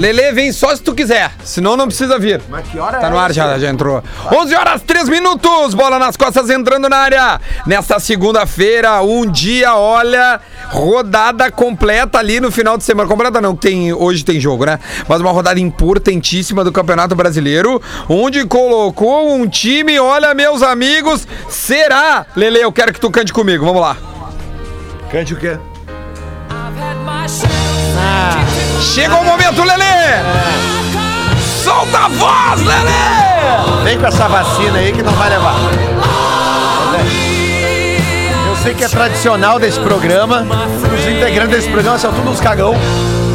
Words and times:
Lele, 0.00 0.32
vem 0.32 0.50
só 0.50 0.74
se 0.74 0.80
tu 0.82 0.94
quiser, 0.94 1.30
senão 1.44 1.76
não 1.76 1.86
precisa 1.86 2.18
vir. 2.18 2.40
Mas 2.48 2.66
que 2.66 2.78
hora 2.78 2.98
Tá 2.98 3.08
é 3.08 3.10
no 3.10 3.18
ar 3.18 3.34
já, 3.34 3.58
já 3.58 3.68
entrou. 3.68 4.02
11 4.32 4.54
horas 4.54 4.80
3 4.80 5.10
minutos, 5.10 5.74
bola 5.74 5.98
nas 5.98 6.16
costas 6.16 6.48
entrando 6.48 6.88
na 6.88 6.96
área. 6.96 7.38
Nesta 7.66 8.00
segunda-feira, 8.00 9.02
um 9.02 9.30
dia, 9.30 9.74
olha, 9.76 10.40
rodada 10.70 11.50
completa 11.50 12.18
ali 12.18 12.40
no 12.40 12.50
final 12.50 12.78
de 12.78 12.84
semana. 12.84 13.06
Completa 13.06 13.42
não, 13.42 13.54
tem, 13.54 13.92
hoje 13.92 14.24
tem 14.24 14.40
jogo, 14.40 14.64
né? 14.64 14.78
Mas 15.06 15.20
uma 15.20 15.32
rodada 15.32 15.60
importantíssima 15.60 16.64
do 16.64 16.72
Campeonato 16.72 17.14
Brasileiro, 17.14 17.78
onde 18.08 18.46
colocou 18.46 19.34
um 19.34 19.46
time, 19.46 20.00
olha, 20.00 20.32
meus 20.32 20.62
amigos, 20.62 21.28
será? 21.50 22.24
Lele, 22.34 22.60
eu 22.60 22.72
quero 22.72 22.94
que 22.94 23.00
tu 23.00 23.10
cante 23.10 23.34
comigo, 23.34 23.66
vamos 23.66 23.82
lá. 23.82 23.98
Cante 25.10 25.34
o 25.34 25.36
quê? 25.36 25.58
Chegou 28.80 29.20
o 29.20 29.24
momento, 29.24 29.62
Lele! 29.62 29.84
Solta 31.62 31.98
a 31.98 32.08
voz, 32.08 32.60
Lele! 32.62 33.84
Vem 33.84 33.98
com 33.98 34.06
essa 34.06 34.26
vacina 34.28 34.78
aí 34.78 34.92
que 34.92 35.02
não 35.02 35.12
vai 35.12 35.30
levar. 35.30 35.54
Eu 38.48 38.56
sei 38.56 38.74
que 38.74 38.84
é 38.84 38.88
tradicional 38.88 39.58
desse 39.58 39.78
programa. 39.80 40.46
Os 40.94 41.06
integrantes 41.06 41.50
desse 41.56 41.68
programa 41.70 41.98
são 41.98 42.12
todos 42.12 42.32
uns 42.32 42.40
cagão. 42.40 42.74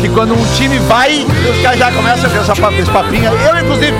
Que 0.02 0.10
quando 0.10 0.34
um 0.34 0.46
time 0.56 0.78
vai, 0.80 1.26
os 1.26 1.62
caras 1.64 1.80
já 1.80 1.92
começam 1.92 2.26
a 2.26 2.34
ver 2.34 2.40
essa 2.42 2.56
pa- 2.56 2.72
esse 2.74 2.92
papinho 2.92 3.32
aí. 3.32 3.46
Eu, 3.46 3.58
inclusive, 3.64 3.96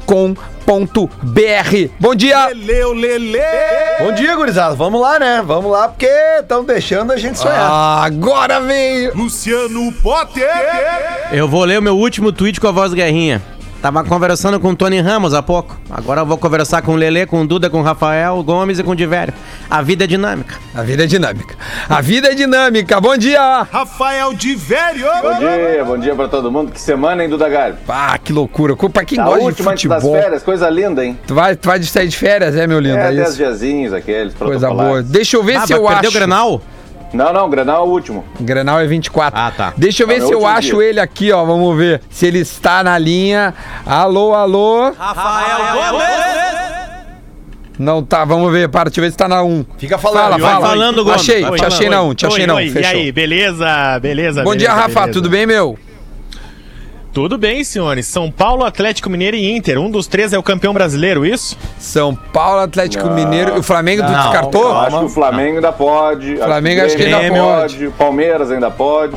Bom 2.00 2.16
dia! 2.16 2.48
Leleu, 2.48 2.94
Lele! 2.94 3.40
Bom 4.00 4.12
dia, 4.14 4.36
gurizada. 4.36 4.76
Vamos 4.76 5.02
lá, 5.02 5.20
né? 5.20 5.44
Vamos 5.46 5.72
lá, 5.72 5.90
porque 5.90 6.10
estão 6.40 6.64
deixando 6.64 7.12
a 7.12 7.18
gente 7.18 7.38
sonhar. 7.38 7.70
Agora 8.04 8.60
veio! 8.62 9.16
Luciano 9.16 9.92
Potter. 10.02 10.50
Eu 11.32 11.48
vou 11.48 11.64
ler 11.64 11.80
o 11.80 11.84
meu 11.84 11.98
último 11.98 12.32
tweet 12.32 12.60
com 12.60 12.68
a 12.68 12.72
voz 12.72 12.94
guerrinha. 12.94 13.42
Tava 13.82 14.04
conversando 14.04 14.60
com 14.60 14.70
o 14.70 14.76
Tony 14.76 15.00
Ramos 15.00 15.34
há 15.36 15.44
pouco. 15.44 15.78
Agora 15.92 16.22
eu 16.22 16.26
vou 16.26 16.40
conversar 16.40 16.82
com 16.82 16.94
o 16.94 16.96
Lelê, 16.96 17.28
com 17.28 17.42
o 17.42 17.48
Duda, 17.48 17.70
com 17.70 17.80
o 17.82 17.84
Rafael 17.84 18.42
Gomes 18.44 18.80
e 18.80 18.84
com 18.84 18.92
o 18.92 18.96
Divério. 18.96 19.32
A 19.70 19.82
vida 19.84 20.06
é 20.06 20.08
dinâmica. 20.08 20.56
A 20.74 20.82
vida 20.82 21.04
é 21.04 21.08
dinâmica. 21.08 21.56
A 21.88 22.02
vida 22.02 22.32
é 22.32 22.34
dinâmica. 22.34 23.00
Bom 23.00 23.16
dia! 23.16 23.62
Rafael 23.72 24.34
de 24.34 24.56
Velho. 24.56 25.06
Bom 25.22 25.38
dia, 25.40 25.86
bom 25.86 25.98
dia 26.00 26.16
pra 26.16 26.28
todo 26.28 26.52
mundo. 26.52 26.72
Que 26.72 26.82
semana, 26.82 27.24
hein, 27.24 27.30
Duda 27.30 27.48
Garbi? 27.48 27.78
Ah, 27.88 28.18
que 28.18 28.34
loucura. 28.34 28.76
Pra 28.76 29.06
quem 29.06 29.20
A 29.20 29.24
gosta 29.26 29.40
de 29.40 29.46
última 29.46 29.72
das 29.72 29.82
futebol. 29.82 30.16
férias, 30.20 30.42
coisa 30.42 30.68
linda, 30.68 31.06
hein? 31.06 31.20
Tu 31.28 31.36
vai, 31.36 31.56
tu 31.56 31.68
vai 31.68 31.78
de 31.78 31.86
sair 31.86 32.08
de 32.08 32.18
férias, 32.18 32.56
é, 32.56 32.66
meu 32.66 32.80
lindo? 32.80 32.98
É, 32.98 33.10
É, 33.10 33.12
10 33.12 33.28
isso. 33.30 33.38
diazinhos 33.38 33.94
aqueles, 33.94 34.34
Coisa 34.34 34.68
boa. 34.70 35.04
Deixa 35.04 35.38
eu 35.38 35.44
ver 35.44 35.58
Ah, 35.58 35.68
se 35.68 35.74
eu 35.74 35.88
acho. 35.88 36.10
o 36.10 36.12
Grenal? 36.14 36.62
Não, 37.14 37.32
não, 37.32 37.46
o 37.46 37.50
Granal 37.50 37.86
é 37.86 37.88
o 37.88 37.92
último. 37.92 38.26
Grenal 38.42 38.80
é 38.80 38.86
24. 38.88 39.40
Ah, 39.40 39.52
tá. 39.56 39.74
Deixa 39.78 40.04
eu 40.04 40.08
ver 40.08 40.20
Tá, 40.20 40.26
se 40.26 40.32
no 40.34 40.40
eu 40.40 40.46
acho 40.46 40.76
dia. 40.78 40.84
ele 40.90 41.00
aqui, 41.00 41.32
ó. 41.32 41.46
Vamos 41.46 41.78
ver 41.78 42.02
se 42.10 42.26
ele 42.26 42.40
está 42.40 42.84
na 42.84 42.98
linha. 42.98 43.54
Alô, 43.86 44.34
alô. 44.34 44.92
Rafael 44.92 45.92
Gomes! 45.92 46.26
Não 47.78 48.04
tá, 48.04 48.24
vamos 48.26 48.52
ver. 48.52 48.70
Para, 48.70 48.90
deixa 48.90 49.00
eu 49.00 49.04
ver 49.04 49.12
se 49.12 49.18
tá 49.18 49.28
na 49.28 49.44
1. 49.44 49.66
Fica 49.78 49.98
falando. 49.98 50.24
Fala, 50.24 50.38
vai 50.38 50.52
fala. 50.54 50.68
falando, 50.68 51.04
Gomes, 51.04 51.22
Achei, 51.22 51.42
vai 51.42 51.52
te 51.52 51.58
falando. 51.58 51.74
achei 51.74 51.90
na 51.90 52.02
1, 52.04 52.14
te 52.16 52.26
achei 52.26 52.42
Oi, 52.42 52.48
na 52.48 52.54
1. 52.54 52.56
oi, 52.58 52.66
e 52.66 52.70
Fechou. 52.72 52.92
aí, 52.92 53.12
beleza? 53.12 54.00
Beleza? 54.02 54.44
Bom 54.44 54.56
dia, 54.56 54.70
beleza, 54.70 54.82
Rafa. 54.88 55.00
beleza. 55.02 55.14
Tudo 55.14 55.30
bem, 55.30 55.46
meu? 55.46 55.78
Tudo 57.16 57.38
bem, 57.38 57.64
senhores. 57.64 58.08
São 58.08 58.30
Paulo, 58.30 58.66
Atlético 58.66 59.10
Mineiro 59.10 59.38
e 59.38 59.50
Inter. 59.56 59.80
Um 59.80 59.90
dos 59.90 60.06
três 60.06 60.34
é 60.34 60.38
o 60.38 60.44
campeão 60.44 60.74
brasileiro, 60.74 61.26
isso? 61.26 61.58
São 61.80 62.14
Paulo, 62.14 62.60
Atlético 62.60 63.06
Não. 63.06 63.16
Mineiro. 63.16 63.58
O 63.58 63.64
Flamengo 63.64 64.04
tu 64.04 64.12
Não, 64.12 64.22
descartou? 64.22 64.64
Eu 64.64 64.78
acho 64.80 65.00
que 65.00 65.06
o 65.06 65.10
Flamengo 65.10 65.56
ainda 65.56 65.72
pode. 65.72 66.36
Flamengo 66.36 66.82
o 66.82 66.86
acho 66.86 66.98
que 66.98 67.04
ainda 67.04 67.34
pode. 67.34 67.88
O 67.88 67.92
Palmeiras 67.94 68.52
ainda 68.52 68.70
pode. 68.70 69.16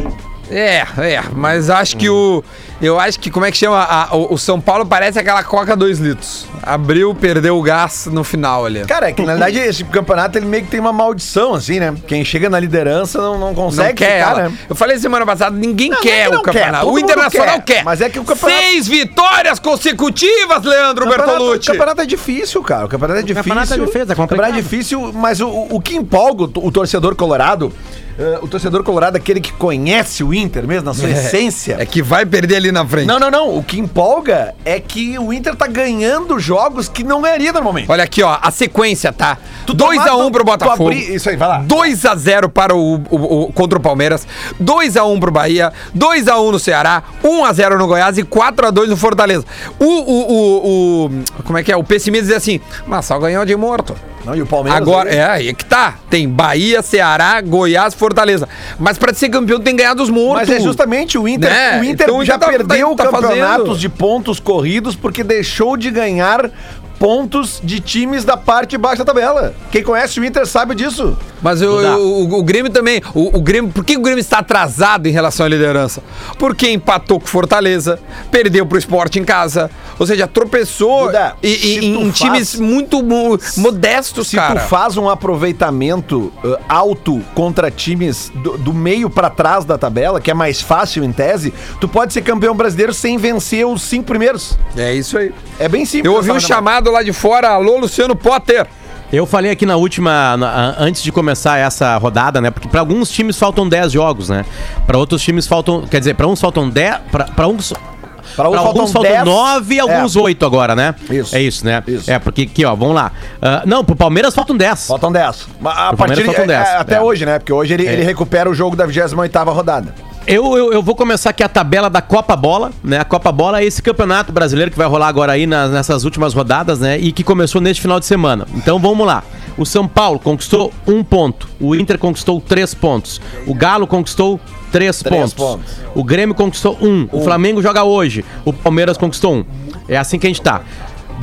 É, 0.48 0.86
é, 0.96 1.22
mas 1.32 1.70
acho 1.70 1.96
que 1.96 2.08
o. 2.08 2.44
Eu 2.80 2.98
acho 3.00 3.18
que, 3.18 3.28
como 3.30 3.44
é 3.44 3.50
que 3.50 3.56
chama? 3.56 3.76
A- 3.82 4.14
o, 4.14 4.34
o 4.34 4.38
São 4.38 4.60
Paulo 4.60 4.86
parece 4.86 5.18
aquela 5.18 5.42
Coca 5.42 5.74
2 5.76 5.98
litros. 5.98 6.46
Abriu, 6.62 7.12
perdeu 7.14 7.58
o 7.58 7.62
gás 7.62 8.06
no 8.06 8.22
final 8.22 8.64
ali. 8.66 8.84
Cara, 8.84 9.08
é 9.08 9.12
que 9.12 9.22
na 9.22 9.32
verdade 9.34 9.58
esse 9.58 9.82
campeonato 9.84 10.38
ele 10.38 10.46
meio 10.46 10.62
que 10.64 10.70
tem 10.70 10.78
uma 10.78 10.92
maldição, 10.92 11.54
assim, 11.54 11.80
né? 11.80 11.92
Quem 12.06 12.24
chega 12.24 12.48
na 12.48 12.60
liderança 12.60 13.18
não, 13.20 13.36
não 13.38 13.52
consegue 13.54 13.88
Não 13.88 13.94
quer 13.94 14.18
ficar, 14.20 14.30
ela. 14.40 14.48
né? 14.50 14.58
Eu 14.70 14.76
falei 14.76 14.96
semana 14.98 15.26
passada, 15.26 15.56
ninguém 15.56 15.90
Não, 15.90 16.00
quer 16.00 16.10
não 16.10 16.14
é 16.18 16.22
que 16.24 16.28
o 16.28 16.32
não 16.36 16.42
quer, 16.44 16.52
campeonato. 16.52 16.84
todo 16.86 16.94
o 16.94 16.98
Internacional 17.00 17.62
quer, 17.62 17.74
quer. 17.78 17.84
mas 17.84 18.00
é 18.00 18.08
que 18.08 18.18
o 18.20 18.24
campeonato- 18.24 18.60
Seis 18.62 18.86
vitórias 18.86 19.58
consecutivas, 19.58 20.62
Leandro 20.62 21.04
O 21.06 21.08
campeonato, 21.08 21.30
o 21.30 21.36
Bertolucci. 21.38 21.66
campeonato 21.72 22.00
é 22.02 22.06
difícil, 22.06 22.62
cara. 22.62 22.86
O 22.86 22.88
campeonato 22.88 23.18
é 23.20 23.22
difícil. 23.22 23.42
campeonato 23.42 23.74
é 23.74 23.76
difícil, 23.78 24.00
é 24.08 24.12
O 24.12 24.16
campeonato 24.16 24.52
é 24.52 24.56
difícil, 24.56 25.12
mas 25.12 25.40
o, 25.40 25.48
o 25.70 25.80
que 25.80 25.96
empolga 25.96 26.44
o, 26.44 26.66
o 26.66 26.70
torcedor 26.70 27.16
colorado, 27.16 27.72
eh, 28.18 28.38
o 28.42 28.46
torcedor 28.48 28.82
colorado 28.84 29.16
é 29.16 29.20
aquele 29.20 29.40
que 29.40 29.52
conhece 29.52 30.22
o 30.22 30.32
Inter 30.34 30.66
mesmo, 30.66 30.84
na 30.84 30.94
sua 30.94 31.08
essência. 31.10 31.76
É 31.78 31.86
que 31.86 32.02
vai 32.02 32.24
perder 32.26 32.56
ali 32.56 32.67
na 32.72 32.86
frente. 32.86 33.06
Não, 33.06 33.18
não, 33.18 33.30
não. 33.30 33.56
O 33.56 33.62
que 33.62 33.78
empolga 33.78 34.54
é 34.64 34.78
que 34.80 35.18
o 35.18 35.32
Inter 35.32 35.54
tá 35.56 35.66
ganhando 35.66 36.38
jogos 36.38 36.88
que 36.88 37.02
não 37.04 37.20
ganharia 37.22 37.52
normalmente. 37.52 37.90
Olha 37.90 38.04
aqui, 38.04 38.22
ó, 38.22 38.38
a 38.40 38.50
sequência, 38.50 39.12
tá? 39.12 39.36
Tu 39.66 39.74
2x1 39.74 40.04
tomar- 40.04 40.30
pro 40.30 40.44
tu 40.44 40.46
Botafogo. 40.46 40.90
abrir- 40.90 41.14
Isso 41.14 41.28
aí, 41.28 41.36
vai 41.36 41.48
lá. 41.48 41.60
2x0 41.62 42.48
para 42.48 42.74
o, 42.74 42.94
o- 43.10 43.44
o- 43.44 43.52
contra 43.52 43.78
o 43.78 43.82
Palmeiras, 43.82 44.26
2x1 44.60 45.18
pro 45.20 45.30
Bahia, 45.30 45.72
2x1 45.94 46.50
no 46.52 46.58
Ceará, 46.58 47.02
1x0 47.22 47.76
no 47.78 47.86
Goiás 47.86 48.18
e 48.18 48.22
4x2 48.24 48.88
no 48.88 48.96
Fortaleza. 48.96 49.44
O, 49.78 49.84
o, 49.84 50.32
o, 50.32 51.06
o- 51.06 51.10
Como 51.44 51.58
é 51.58 51.62
que 51.62 51.72
é? 51.72 51.76
O 51.76 51.84
pessimista 51.84 52.26
diz 52.26 52.36
assim: 52.36 52.60
mas 52.86 53.04
só 53.04 53.18
ganhou 53.18 53.44
de 53.44 53.54
morto. 53.56 53.94
Não, 54.28 54.36
e 54.36 54.42
o 54.42 54.46
Palmeiras. 54.46 54.80
Agora, 54.80 55.08
é, 55.10 55.24
aí 55.24 55.48
é 55.48 55.54
que 55.54 55.64
tá. 55.64 55.94
Tem 56.10 56.28
Bahia, 56.28 56.82
Ceará, 56.82 57.40
Goiás, 57.40 57.94
Fortaleza. 57.94 58.46
Mas 58.78 58.98
pra 58.98 59.14
ser 59.14 59.30
campeão 59.30 59.58
tem 59.58 59.74
que 59.74 59.82
ganhar 59.82 59.94
dos 59.94 60.10
mortos. 60.10 60.48
Mas 60.48 60.58
é 60.58 60.60
justamente 60.60 61.16
o 61.16 61.26
Inter. 61.26 61.48
Né? 61.50 61.80
O 61.80 61.84
Inter 61.84 62.06
Então 62.06 62.24
já 62.24 62.34
já 62.34 62.38
tá- 62.38 62.46
perdeu 62.48 62.94
tá- 62.94 63.04
tá 63.04 63.10
campeonatos 63.10 63.66
fazendo. 63.68 63.78
de 63.78 63.88
pontos 63.88 64.38
corridos 64.38 64.94
porque 64.94 65.24
deixou 65.24 65.78
de 65.78 65.90
ganhar 65.90 66.50
pontos 66.98 67.60
de 67.62 67.80
times 67.80 68.24
da 68.24 68.36
parte 68.36 68.70
de 68.70 68.78
baixo 68.78 68.98
da 68.98 69.04
tabela. 69.04 69.54
Quem 69.70 69.82
conhece 69.82 70.18
o 70.20 70.24
Inter 70.24 70.46
sabe 70.46 70.74
disso. 70.74 71.16
Mas 71.40 71.62
o, 71.62 71.66
Dudá. 71.66 71.96
o, 71.96 72.24
o- 72.24 72.38
o 72.40 72.42
Grêmio 72.42 72.72
também. 72.72 73.00
O, 73.14 73.38
o 73.38 73.40
Grêmio, 73.40 73.70
por 73.70 73.84
que 73.84 73.96
o 73.96 74.00
Grêmio 74.00 74.20
está 74.20 74.38
atrasado 74.38 75.06
em 75.06 75.12
relação 75.12 75.46
à 75.46 75.48
liderança? 75.48 76.02
Porque 76.38 76.68
empatou 76.70 77.20
com 77.20 77.26
o 77.26 77.28
Fortaleza, 77.28 77.98
perdeu 78.30 78.66
pro 78.66 78.76
esporte 78.78 79.18
em 79.20 79.24
casa. 79.24 79.70
Ou 79.98 80.06
seja, 80.06 80.26
tropeçou 80.26 81.06
Dudá, 81.06 81.36
e- 81.42 81.54
se 81.54 81.78
e- 81.80 81.86
em 81.86 82.04
faz- 82.06 82.18
times 82.18 82.54
muito 82.56 83.02
mo- 83.02 83.38
modestos, 83.56 84.28
Se 84.28 84.36
cara. 84.36 84.60
tu 84.60 84.66
faz 84.68 84.96
um 84.96 85.08
aproveitamento 85.08 86.32
uh, 86.44 86.56
alto 86.68 87.20
contra 87.34 87.70
times 87.70 88.30
do, 88.34 88.58
do 88.58 88.72
meio 88.74 89.08
pra 89.08 89.30
trás 89.30 89.64
da 89.64 89.78
tabela, 89.78 90.20
que 90.20 90.30
é 90.30 90.34
mais 90.34 90.60
fácil 90.60 91.04
em 91.04 91.12
tese, 91.12 91.52
tu 91.80 91.88
pode 91.88 92.12
ser 92.12 92.22
campeão 92.22 92.54
brasileiro 92.54 92.92
sem 92.92 93.16
vencer 93.16 93.66
os 93.66 93.82
cinco 93.82 94.04
primeiros. 94.06 94.56
É 94.76 94.92
isso 94.94 95.16
aí. 95.18 95.32
É 95.58 95.68
bem 95.68 95.84
simples. 95.84 96.06
Eu 96.06 96.14
ouvi 96.14 96.30
um 96.30 96.36
essa 96.36 96.46
chamado 96.88 96.90
lá 96.92 97.02
de 97.02 97.12
fora, 97.12 97.50
alô, 97.50 97.78
Luciano 97.78 98.16
Potter. 98.16 98.66
Eu 99.12 99.24
falei 99.26 99.50
aqui 99.50 99.64
na 99.64 99.76
última, 99.76 100.36
na- 100.36 100.74
antes 100.78 101.02
de 101.02 101.10
começar 101.10 101.58
essa 101.58 101.96
rodada, 101.96 102.40
né? 102.40 102.50
Porque 102.50 102.68
pra 102.68 102.80
alguns 102.80 103.10
times 103.10 103.38
faltam 103.38 103.66
10 103.68 103.92
jogos, 103.92 104.28
né? 104.28 104.44
Pra 104.86 104.98
outros 104.98 105.22
times 105.22 105.46
faltam, 105.46 105.86
quer 105.86 105.98
dizer, 105.98 106.14
pra 106.14 106.26
uns 106.26 106.40
faltam 106.40 106.68
10, 106.68 106.96
pra, 107.10 107.24
pra 107.24 107.48
uns 107.48 107.72
uns 107.72 108.38
alguns 108.38 108.62
faltam 108.62 108.86
faltam 108.88 109.10
10. 109.12 109.24
9 109.24 109.74
e 109.74 109.80
alguns 109.80 110.14
É. 110.14 110.20
8 110.20 110.44
agora, 110.46 110.76
né? 110.76 110.94
Isso. 111.10 111.34
É 111.34 111.40
isso, 111.40 111.64
né? 111.64 111.82
Isso. 111.86 112.10
É, 112.10 112.18
porque 112.18 112.42
aqui, 112.42 112.64
ó, 112.66 112.74
vamos 112.74 112.94
lá. 112.94 113.10
Ah, 113.40 113.62
não, 113.64 113.82
pro 113.82 113.96
Palmeiras 113.96 114.34
faltam 114.34 114.54
10. 114.56 114.86
Faltam 114.86 115.10
10. 115.10 115.46
Mas 115.58 115.72
A 115.72 115.88
Pro 115.88 115.96
partir 115.96 115.96
Palmeiras 116.16 116.26
faltam 116.26 116.44
é, 116.44 116.46
10. 116.46 116.68
é, 116.68 116.76
até 116.76 116.94
É. 116.96 117.00
hoje, 117.00 117.24
né? 117.24 117.38
Porque 117.38 117.52
hoje 117.52 117.72
ele, 117.74 117.86
ele 117.86 118.02
recupera 118.02 118.48
o 118.50 118.54
jogo 118.54 118.76
da 118.76 118.86
28ª 118.86 119.50
rodada. 119.52 119.94
Eu, 120.30 120.58
eu, 120.58 120.72
eu 120.74 120.82
vou 120.82 120.94
começar 120.94 121.30
aqui 121.30 121.42
a 121.42 121.48
tabela 121.48 121.88
da 121.88 122.02
Copa 122.02 122.36
Bola, 122.36 122.70
né? 122.84 122.98
A 122.98 123.04
Copa 123.04 123.32
Bola 123.32 123.62
é 123.62 123.64
esse 123.64 123.80
campeonato 123.80 124.30
brasileiro 124.30 124.70
que 124.70 124.76
vai 124.76 124.86
rolar 124.86 125.08
agora 125.08 125.32
aí 125.32 125.46
nas- 125.46 125.70
nessas 125.70 126.04
últimas 126.04 126.34
rodadas, 126.34 126.80
né? 126.80 126.98
E 126.98 127.12
que 127.12 127.24
começou 127.24 127.62
neste 127.62 127.80
final 127.80 127.98
de 127.98 128.04
semana. 128.04 128.46
Então 128.54 128.78
vamos 128.78 129.06
lá. 129.06 129.22
O 129.56 129.64
São 129.64 129.88
Paulo 129.88 130.18
conquistou 130.18 130.70
um 130.86 131.02
ponto. 131.02 131.48
O 131.58 131.74
Inter 131.74 131.98
conquistou 131.98 132.42
três 132.42 132.74
pontos. 132.74 133.22
O 133.46 133.54
Galo 133.54 133.86
conquistou 133.86 134.38
três, 134.70 134.98
Três 135.02 135.32
pontos. 135.32 135.32
pontos. 135.32 135.72
O 135.94 136.04
Grêmio 136.04 136.34
conquistou 136.34 136.76
um. 136.82 137.08
O 137.10 137.22
Flamengo 137.22 137.62
joga 137.62 137.82
hoje. 137.84 138.22
O 138.44 138.52
Palmeiras 138.52 138.98
conquistou 138.98 139.34
um. 139.34 139.44
É 139.88 139.96
assim 139.96 140.18
que 140.18 140.26
a 140.26 140.30
gente 140.30 140.42
tá. 140.42 140.60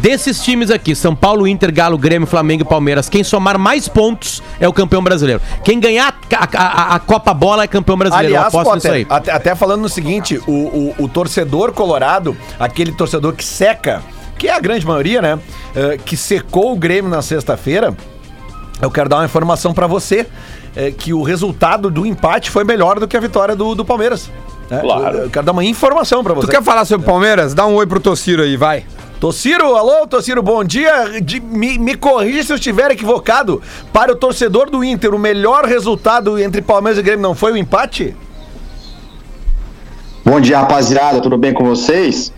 Desses 0.02 0.44
times 0.44 0.70
aqui, 0.70 0.94
São 0.96 1.16
Paulo, 1.16 1.48
Inter, 1.48 1.74
Galo, 1.74 1.98
Grêmio, 1.98 2.28
Flamengo 2.28 2.62
e 2.64 2.66
Palmeiras, 2.66 3.08
quem 3.10 3.24
somar 3.24 3.58
mais 3.58 3.88
pontos 3.88 4.44
é 4.60 4.68
o 4.68 4.74
campeão 4.74 5.02
brasileiro. 5.04 5.42
Quem 5.64 5.80
ganhar 5.80 6.14
a, 6.36 6.58
a- 6.58 6.96
a 6.96 7.00
Copa 7.00 7.34
Bola 7.34 7.64
é 7.64 7.68
campeão 7.68 7.98
brasileiro. 7.98 8.36
Aliás, 8.36 8.54
eu 8.54 8.60
aposto 8.60 8.76
nisso 8.76 8.88
Potter, 8.88 8.92
aí. 8.94 9.08
até, 9.10 9.32
até 9.32 9.56
falando 9.56 9.82
no 9.82 9.90
seguinte, 9.90 10.40
o, 10.46 10.52
o, 10.52 10.96
o 11.06 11.08
torcedor 11.08 11.72
colorado, 11.72 12.36
aquele 12.60 12.92
torcedor 12.92 13.34
que 13.34 13.44
seca, 13.44 14.04
que 14.38 14.48
é 14.48 14.54
a 14.54 14.60
grande 14.60 14.86
maioria, 14.86 15.22
né? 15.22 15.40
eh, 15.76 15.98
que 16.04 16.16
secou 16.18 16.74
o 16.74 16.76
Grêmio 16.76 17.10
na 17.10 17.22
sexta-feira, 17.22 17.96
eu 18.82 18.92
quero 18.92 19.08
dar 19.10 19.18
uma 19.18 19.26
informação 19.26 19.74
pra 19.74 19.88
você, 19.88 20.28
eh, 20.76 20.92
que 20.92 21.14
o 21.14 21.24
resultado 21.24 21.90
do 21.90 22.06
empate 22.06 22.52
foi 22.52 22.64
melhor 22.66 23.00
do 23.00 23.08
que 23.08 23.16
a 23.16 23.20
vitória 23.22 23.56
do, 23.56 23.74
do 23.74 23.86
Palmeiras. 23.86 24.30
né? 24.70 24.80
Claro. 24.82 25.18
Eu, 25.18 25.24
eu 25.24 25.30
quero 25.30 25.46
dar 25.46 25.54
uma 25.54 25.64
informação 25.64 26.22
pra 26.22 26.34
você. 26.34 26.48
Tu 26.48 26.52
quer 26.52 26.62
falar 26.62 26.84
sobre 26.86 27.06
Palmeiras? 27.08 27.54
Dá 27.54 27.66
um 27.66 27.76
oi 27.76 27.88
pro 27.88 28.00
Tociro 28.00 28.44
aí, 28.44 28.58
vai. 28.58 28.84
Tociro, 29.20 29.76
alô, 29.76 30.06
Tociro, 30.06 30.44
bom 30.44 30.64
dia. 30.64 31.22
De- 31.22 31.40
me, 31.40 31.78
me 31.78 31.96
corrija 31.96 32.44
se 32.44 32.52
eu 32.52 32.58
estiver 32.58 32.92
equivocado. 32.92 33.62
Para 33.94 34.12
o 34.12 34.16
torcedor 34.16 34.70
do 34.70 34.84
Inter, 34.84 35.14
o 35.16 35.20
melhor 35.20 35.66
resultado 35.66 36.38
entre 36.40 36.62
Palmeiras 36.62 37.00
e 37.00 37.04
Grêmio 37.04 37.24
não 37.24 37.34
foi 37.34 37.54
o 37.54 37.58
empate? 37.58 38.16
Bom 40.24 40.40
dia, 40.42 40.60
rapaziada, 40.60 41.22
tudo 41.22 41.38
bem 41.38 41.54
com 41.54 41.64
vocês? 41.64 42.34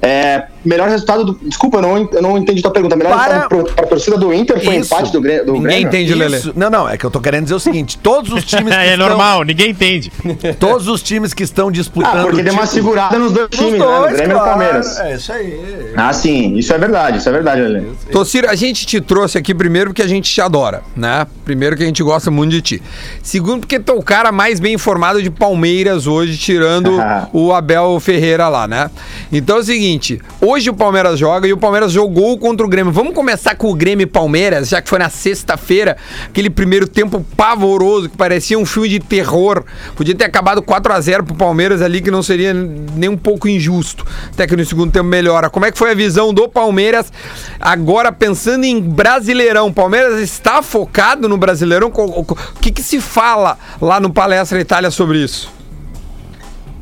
É, 0.00 0.46
melhor 0.64 0.88
resultado 0.88 1.24
do. 1.24 1.38
Desculpa, 1.42 1.78
eu 1.78 1.82
não, 1.82 2.08
eu 2.12 2.22
não 2.22 2.38
entendi 2.38 2.62
tua 2.62 2.70
pergunta. 2.72 2.96
Melhor 2.96 3.12
Para- 3.16 3.32
resultado 3.48 3.74
para 3.74 3.84
a 3.84 3.88
torcida 3.88 4.16
do 4.18 4.32
Inter 4.34 4.62
foi 4.62 4.76
o 4.76 4.80
Isso. 4.80 4.92
empate 4.94 5.12
do, 5.12 5.20
Grê- 5.20 5.42
do 5.44 5.52
Ninguém 5.52 5.62
Grêmio? 5.68 5.88
entende, 5.88 6.14
Lelê. 6.14 6.36
Isso. 6.38 6.52
Não, 6.56 6.70
não, 6.70 6.88
é 6.88 6.96
que 6.96 7.04
eu 7.04 7.10
tô 7.10 7.20
querendo 7.20 7.44
dizer 7.44 7.54
o 7.54 7.60
seguinte: 7.60 7.98
todos 7.98 8.32
os 8.32 8.44
times 8.44 8.74
que 8.74 8.80
É 8.80 8.92
estão, 8.92 9.08
normal, 9.08 9.44
ninguém 9.44 9.70
entende. 9.70 10.12
todos 10.60 10.86
os 10.88 11.02
times 11.02 11.32
que 11.34 11.42
estão 11.42 11.70
disputando 11.70 12.18
Ah, 12.20 12.22
porque 12.22 12.42
deu 12.42 12.52
uma 12.52 12.66
segurada 12.66 13.18
nos 13.18 13.32
dois 13.32 13.48
times, 13.50 13.72
né? 13.72 13.78
No 13.78 13.84
dois, 13.84 14.12
Grêmio 14.12 14.24
e 14.24 14.34
no 14.34 14.40
claro. 14.40 14.50
Palmeiras. 14.50 14.98
É 15.00 15.14
isso 15.14 15.32
aí. 15.32 15.92
Ah, 15.96 16.12
sim, 16.12 16.56
isso 16.56 16.72
é 16.72 16.78
verdade, 16.78 17.18
isso 17.18 17.28
é 17.28 17.32
verdade, 17.32 17.60
Lelê. 17.60 17.82
Tociro, 18.12 18.48
a 18.48 18.54
gente 18.54 18.86
te 18.86 19.00
trouxe 19.00 19.38
aqui 19.38 19.54
primeiro 19.54 19.90
porque 19.90 20.02
a 20.02 20.08
gente 20.08 20.30
te 20.32 20.40
adora, 20.40 20.82
né? 20.96 21.26
Primeiro 21.44 21.76
que 21.76 21.82
a 21.82 21.86
gente 21.86 22.02
gosta 22.02 22.30
muito 22.30 22.50
de 22.52 22.60
ti. 22.62 22.82
Segundo 23.22 23.60
porque 23.60 23.78
tu 23.80 23.92
é 23.92 23.94
o 23.94 24.02
cara 24.02 24.30
mais 24.32 24.60
bem 24.60 24.74
informado 24.74 25.22
de 25.22 25.30
Palmeiras 25.30 26.06
hoje, 26.06 26.36
tirando 26.36 26.92
o 27.32 27.52
Abel 27.52 27.98
Ferreira 28.00 28.48
lá, 28.48 28.66
né? 28.68 28.90
Então 29.32 29.56
é 29.56 29.60
o 29.60 29.62
seguinte, 29.64 30.20
hoje 30.40 30.49
o 30.50 30.74
Palmeiras 30.74 31.16
joga 31.16 31.46
e 31.46 31.52
o 31.52 31.56
Palmeiras 31.56 31.92
jogou 31.92 32.36
contra 32.36 32.66
o 32.66 32.68
Grêmio. 32.68 32.92
Vamos 32.92 33.14
começar 33.14 33.54
com 33.54 33.70
o 33.70 33.74
Grêmio 33.74 34.02
e 34.02 34.06
Palmeiras, 34.06 34.68
já 34.68 34.82
que 34.82 34.88
foi 34.88 34.98
na 34.98 35.08
sexta-feira, 35.08 35.96
aquele 36.26 36.50
primeiro 36.50 36.88
tempo 36.88 37.24
pavoroso 37.36 38.08
que 38.08 38.16
parecia 38.16 38.58
um 38.58 38.66
filme 38.66 38.88
de 38.88 38.98
terror. 38.98 39.62
Podia 39.94 40.12
ter 40.12 40.24
acabado 40.24 40.60
4 40.60 40.92
a 40.92 41.00
0 41.00 41.24
pro 41.24 41.36
Palmeiras 41.36 41.80
ali 41.80 42.02
que 42.02 42.10
não 42.10 42.20
seria 42.20 42.52
nem 42.52 43.08
um 43.08 43.16
pouco 43.16 43.46
injusto. 43.46 44.04
Até 44.32 44.44
que 44.44 44.56
no 44.56 44.64
segundo 44.64 44.90
tempo 44.90 45.06
melhora. 45.06 45.48
Como 45.48 45.64
é 45.64 45.70
que 45.70 45.78
foi 45.78 45.92
a 45.92 45.94
visão 45.94 46.34
do 46.34 46.48
Palmeiras 46.48 47.12
agora 47.60 48.10
pensando 48.10 48.64
em 48.64 48.80
Brasileirão? 48.80 49.68
O 49.68 49.72
Palmeiras 49.72 50.18
está 50.18 50.62
focado 50.62 51.28
no 51.28 51.38
Brasileirão? 51.38 51.92
O 51.94 52.36
que, 52.60 52.72
que 52.72 52.82
se 52.82 53.00
fala 53.00 53.56
lá 53.80 54.00
no 54.00 54.12
Palestra 54.12 54.60
Itália 54.60 54.90
sobre 54.90 55.22
isso? 55.22 55.59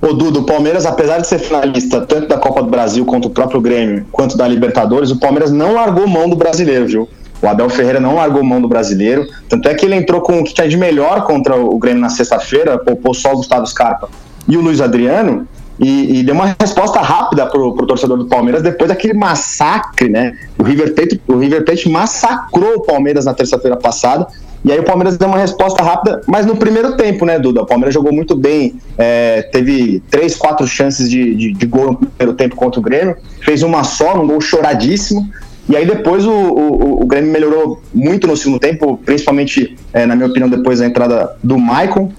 Ô 0.00 0.12
Dudu, 0.12 0.40
o 0.40 0.44
Palmeiras, 0.44 0.86
apesar 0.86 1.18
de 1.18 1.26
ser 1.26 1.38
finalista 1.40 2.00
tanto 2.02 2.28
da 2.28 2.38
Copa 2.38 2.62
do 2.62 2.70
Brasil 2.70 3.04
quanto 3.04 3.26
o 3.26 3.30
próprio 3.30 3.60
Grêmio, 3.60 4.06
quanto 4.12 4.36
da 4.36 4.46
Libertadores, 4.46 5.10
o 5.10 5.18
Palmeiras 5.18 5.50
não 5.50 5.74
largou 5.74 6.06
mão 6.06 6.28
do 6.28 6.36
brasileiro, 6.36 6.86
viu? 6.86 7.08
O 7.42 7.46
Abel 7.46 7.68
Ferreira 7.68 7.98
não 7.98 8.14
largou 8.14 8.42
mão 8.42 8.60
do 8.60 8.68
brasileiro. 8.68 9.26
Tanto 9.48 9.68
é 9.68 9.74
que 9.74 9.84
ele 9.84 9.94
entrou 9.94 10.20
com 10.20 10.40
o 10.40 10.44
que 10.44 10.54
tinha 10.54 10.68
de 10.68 10.76
melhor 10.76 11.24
contra 11.24 11.56
o 11.56 11.78
Grêmio 11.78 12.00
na 12.00 12.08
sexta-feira, 12.08 12.78
poupou 12.78 13.14
só 13.14 13.32
o 13.32 13.36
Gustavo 13.36 13.66
Scarpa 13.66 14.08
e 14.46 14.56
o 14.56 14.60
Luiz 14.60 14.80
Adriano, 14.80 15.46
e, 15.78 16.18
e 16.18 16.22
deu 16.24 16.34
uma 16.34 16.56
resposta 16.60 17.00
rápida 17.00 17.46
pro, 17.46 17.74
pro 17.74 17.86
torcedor 17.86 18.18
do 18.18 18.26
Palmeiras 18.26 18.62
depois 18.62 18.88
daquele 18.88 19.14
massacre, 19.14 20.08
né? 20.08 20.36
O 20.58 20.64
River 20.64 20.94
Plate, 20.94 21.20
o 21.28 21.36
River 21.36 21.64
Plate 21.64 21.88
massacrou 21.88 22.76
o 22.76 22.80
Palmeiras 22.80 23.26
na 23.26 23.34
terça-feira 23.34 23.76
passada. 23.76 24.26
E 24.64 24.72
aí 24.72 24.78
o 24.80 24.82
Palmeiras 24.82 25.16
deu 25.16 25.28
uma 25.28 25.38
resposta 25.38 25.82
rápida, 25.82 26.20
mas 26.26 26.44
no 26.44 26.56
primeiro 26.56 26.96
tempo, 26.96 27.24
né, 27.24 27.38
Duda? 27.38 27.62
O 27.62 27.66
Palmeiras 27.66 27.94
jogou 27.94 28.12
muito 28.12 28.34
bem, 28.36 28.74
é, 28.96 29.42
teve 29.42 30.02
três, 30.10 30.34
quatro 30.34 30.66
chances 30.66 31.08
de, 31.08 31.34
de, 31.34 31.52
de 31.52 31.66
gol 31.66 31.92
no 31.92 31.96
primeiro 31.96 32.36
tempo 32.36 32.56
contra 32.56 32.80
o 32.80 32.82
Grêmio, 32.82 33.16
fez 33.42 33.62
uma 33.62 33.84
só, 33.84 34.20
um 34.20 34.26
gol 34.26 34.40
choradíssimo. 34.40 35.30
E 35.68 35.76
aí 35.76 35.86
depois 35.86 36.24
o, 36.26 36.32
o, 36.32 37.02
o 37.02 37.06
Grêmio 37.06 37.30
melhorou 37.30 37.80
muito 37.94 38.26
no 38.26 38.36
segundo 38.36 38.58
tempo, 38.58 38.98
principalmente, 39.04 39.76
é, 39.92 40.06
na 40.06 40.16
minha 40.16 40.28
opinião, 40.28 40.48
depois 40.48 40.80
da 40.80 40.86
entrada 40.86 41.36
do 41.42 41.58
Maicon. 41.58 42.10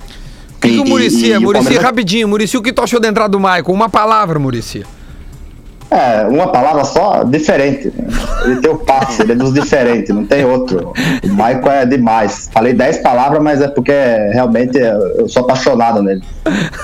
O 0.56 0.62
que, 0.62 0.80
o 0.80 0.86
Murici 0.86 1.32
é? 1.32 1.40
Murici, 1.40 1.64
Palmeiras- 1.64 1.84
rapidinho. 1.86 2.28
Murici, 2.28 2.58
o 2.58 2.62
que 2.62 2.72
tu 2.72 2.82
achou 2.82 3.00
da 3.00 3.08
entrada 3.08 3.30
do 3.30 3.40
Maicon? 3.40 3.74
Uma 3.74 3.90
palavra, 3.90 4.38
Murici. 4.38 4.86
É, 5.92 6.28
uma 6.28 6.52
palavra 6.52 6.84
só, 6.84 7.24
diferente. 7.24 7.92
Ele 8.46 8.58
tem 8.58 8.70
o 8.70 8.78
passe, 8.78 9.24
ele 9.24 9.32
é 9.32 9.36
dos 9.36 9.54
diferentes, 9.54 10.14
não 10.14 10.24
tem 10.24 10.46
outro. 10.46 10.94
O 11.24 11.28
Michael 11.28 11.72
é 11.72 11.86
demais. 11.86 12.48
Falei 12.54 12.74
10 12.74 12.98
palavras, 12.98 13.42
mas 13.42 13.60
é 13.60 13.68
porque 13.68 13.92
realmente 14.32 14.78
eu 14.78 15.28
sou 15.28 15.42
apaixonado 15.44 16.04
nele. 16.04 16.22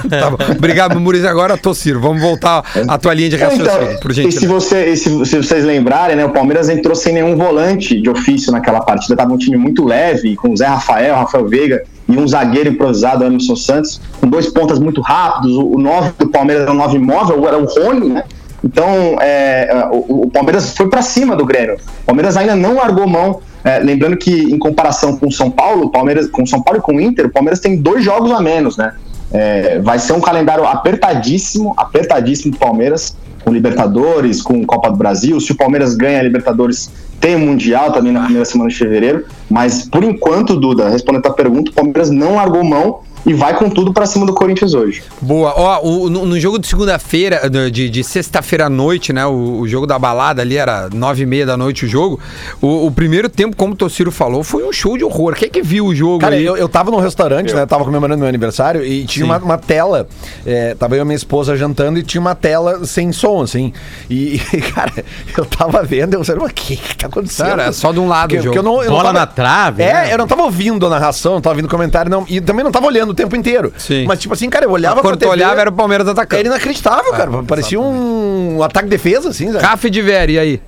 Tá 0.09 0.29
bom. 0.31 0.37
Obrigado, 0.57 0.99
Murici. 0.99 1.27
Agora, 1.27 1.55
Tociro, 1.57 1.99
vamos 1.99 2.21
voltar 2.21 2.63
à 2.87 2.97
tua 2.97 3.13
linha 3.13 3.29
de 3.29 3.35
raciocínio, 3.35 3.71
Então, 3.71 3.97
por 4.01 4.11
e 4.11 4.15
se, 4.15 4.21
gentileza. 4.23 4.47
você, 4.53 4.85
e 4.89 4.97
se, 4.97 5.25
se 5.25 5.37
vocês 5.37 5.63
lembrarem, 5.63 6.15
né, 6.15 6.25
o 6.25 6.31
Palmeiras 6.31 6.69
entrou 6.69 6.95
sem 6.95 7.13
nenhum 7.13 7.35
volante 7.35 8.01
de 8.01 8.09
ofício 8.09 8.51
naquela 8.51 8.81
partida. 8.81 9.15
Tava 9.15 9.33
um 9.33 9.37
time 9.37 9.57
muito 9.57 9.85
leve, 9.85 10.35
com 10.35 10.51
o 10.51 10.57
Zé 10.57 10.65
Rafael, 10.65 11.15
Rafael 11.15 11.47
Veiga 11.47 11.83
e 12.07 12.17
um 12.17 12.27
zagueiro 12.27 12.69
improvisado, 12.69 13.23
Emerson 13.23 13.55
Santos, 13.55 13.99
com 14.19 14.27
dois 14.27 14.47
pontas 14.47 14.79
muito 14.79 15.01
rápidos. 15.01 15.55
O 15.57 15.77
9 15.77 16.11
do 16.19 16.27
Palmeiras 16.27 16.63
era 16.63 16.71
um 16.71 16.75
9 16.75 16.99
móvel, 16.99 17.47
era 17.47 17.57
o 17.57 17.65
Rony, 17.65 18.09
né? 18.09 18.23
Então, 18.65 19.17
é, 19.21 19.87
o, 19.91 20.23
o 20.23 20.31
Palmeiras 20.31 20.75
foi 20.75 20.89
para 20.89 21.03
cima 21.03 21.35
do 21.35 21.45
Grêmio. 21.45 21.75
O 21.75 22.05
Palmeiras 22.07 22.35
ainda 22.35 22.55
não 22.55 22.75
largou 22.75 23.07
mão. 23.07 23.39
É, 23.63 23.77
lembrando 23.77 24.17
que, 24.17 24.31
em 24.31 24.57
comparação 24.57 25.15
com 25.17 25.27
o 25.27 25.31
São 25.31 25.51
Paulo, 25.51 25.91
Palmeiras, 25.91 26.27
com 26.27 26.45
São 26.47 26.61
Paulo 26.61 26.79
e 26.79 26.81
com 26.81 26.95
o 26.95 27.01
Inter, 27.01 27.27
o 27.27 27.29
Palmeiras 27.31 27.59
tem 27.59 27.77
dois 27.77 28.03
jogos 28.03 28.31
a 28.31 28.41
menos, 28.41 28.75
né? 28.75 28.93
É, 29.31 29.79
vai 29.79 29.99
ser 29.99 30.13
um 30.13 30.21
calendário 30.21 30.65
apertadíssimo, 30.65 31.73
apertadíssimo 31.77 32.53
do 32.53 32.57
Palmeiras, 32.57 33.15
com 33.43 33.51
Libertadores, 33.51 34.41
com 34.41 34.65
Copa 34.65 34.89
do 34.89 34.97
Brasil. 34.97 35.39
Se 35.39 35.51
o 35.51 35.55
Palmeiras 35.55 35.93
ganha 35.95 36.19
a 36.19 36.23
Libertadores, 36.23 36.91
tem 37.19 37.35
o 37.35 37.39
Mundial 37.39 37.91
também 37.91 38.11
na 38.11 38.21
primeira 38.21 38.45
semana 38.45 38.69
de 38.69 38.75
fevereiro. 38.75 39.25
Mas, 39.49 39.87
por 39.87 40.03
enquanto, 40.03 40.55
Duda, 40.55 40.89
respondendo 40.89 41.19
a 41.19 41.23
tua 41.29 41.35
pergunta, 41.35 41.69
o 41.69 41.73
Palmeiras 41.73 42.09
não 42.09 42.35
largou 42.35 42.63
mão 42.63 43.01
e 43.25 43.33
vai 43.33 43.55
com 43.57 43.69
tudo 43.69 43.91
para 43.91 44.05
cima 44.05 44.25
do 44.25 44.33
Corinthians 44.33 44.73
hoje. 44.73 45.03
Boa. 45.21 45.53
Ó, 45.55 45.81
o- 45.87 46.09
no, 46.09 46.25
no 46.25 46.39
jogo 46.39 46.59
de 46.59 46.67
segunda-feira, 46.67 47.49
de, 47.71 47.89
de- 47.89 48.03
sexta-feira 48.03 48.65
à 48.67 48.69
noite, 48.69 49.11
né? 49.11 49.25
O, 49.25 49.59
o 49.61 49.67
jogo 49.67 49.87
da 49.87 49.97
balada 49.97 50.41
ali 50.41 50.57
era 50.57 50.89
nove 50.93 51.23
e 51.23 51.25
meia 51.25 51.45
da 51.45 51.57
noite 51.57 51.85
o 51.85 51.87
jogo. 51.87 52.19
O, 52.61 52.85
o 52.87 52.91
primeiro 52.91 53.27
tempo, 53.27 53.55
como 53.55 53.73
o 53.73 53.75
Tociro 53.75 54.11
falou, 54.11 54.43
foi 54.43 54.63
um 54.67 54.71
show 54.71 54.97
de 54.97 55.03
horror. 55.03 55.33
Quem 55.35 55.47
é 55.47 55.49
que 55.49 55.61
viu 55.61 55.87
o 55.87 55.95
jogo 55.95 56.19
Cara, 56.19 56.35
aí? 56.35 56.45
eu, 56.45 56.55
eu 56.55 56.69
tava 56.69 56.91
num 56.91 56.99
restaurante, 56.99 57.53
né? 57.53 57.65
Tava 57.65 57.83
comemorando 57.83 58.19
meu 58.19 58.27
aniversário 58.29 58.85
e 58.85 59.05
tinha 59.05 59.25
uma, 59.25 59.37
uma 59.37 59.57
tela. 59.57 60.07
é, 60.45 60.75
tava 60.75 60.95
eu 60.95 61.01
e 61.01 61.05
minha 61.05 61.15
esposa 61.15 61.55
jantando 61.57 61.97
e 61.99 62.03
tinha 62.03 62.21
uma 62.21 62.35
tela 62.35 62.85
sem 62.85 63.11
som, 63.11 63.41
assim. 63.41 63.73
E, 64.09 64.35
e, 64.53 64.61
cara, 64.61 64.91
eu 65.37 65.45
tava 65.45 65.81
vendo, 65.83 66.13
eu 66.13 66.23
falei, 66.23 66.41
mas 66.43 66.51
o 66.51 66.53
que 66.53 66.75
que 66.75 66.95
tá 66.97 67.07
acontecendo? 67.07 67.47
Cara, 67.47 67.63
é 67.63 67.71
só 67.71 67.91
de 67.91 67.99
um 67.99 68.07
lado 68.07 68.29
Porque- 68.29 68.39
o 68.39 68.43
jogo. 68.43 68.57
eu 68.57 68.63
não- 68.63 68.83
eu 68.83 68.89
não 68.91 68.97
Bola 68.97 69.03
tava- 69.05 69.19
na 69.19 69.25
trave, 69.25 69.83
É, 69.83 69.93
né? 69.93 70.13
eu 70.13 70.17
não 70.17 70.27
tava 70.27 70.43
ouvindo 70.43 70.85
a 70.85 70.89
narração, 70.89 71.33
não 71.33 71.41
tava 71.41 71.53
ouvindo 71.55 71.67
comentário, 71.69 72.11
não. 72.11 72.25
E 72.29 72.39
também 72.39 72.63
não 72.63 72.71
tava 72.71 72.85
olhando 72.85 73.14
tempo 73.15 73.35
inteiro. 73.35 73.73
Sim. 73.77 74.05
Mas, 74.05 74.19
tipo 74.19 74.33
assim, 74.33 74.49
cara, 74.49 74.65
eu 74.65 74.71
olhava 74.71 75.01
Quando 75.01 75.15
tu 75.15 75.19
TV, 75.19 75.31
olhava, 75.31 75.61
era 75.61 75.69
o 75.69 75.73
Palmeiras 75.73 76.07
Era 76.07 76.13
atacando. 76.13 76.45
inacreditável, 76.45 77.11
cara. 77.11 77.31
Parecia 77.43 77.79
um 77.79 78.61
ataque-defesa, 78.61 79.29
assim, 79.29 79.51
sabe? 79.51 79.63
Rafa 79.63 79.89
de 79.89 80.01
Veri, 80.01 80.33
e 80.33 80.39
aí? 80.39 80.61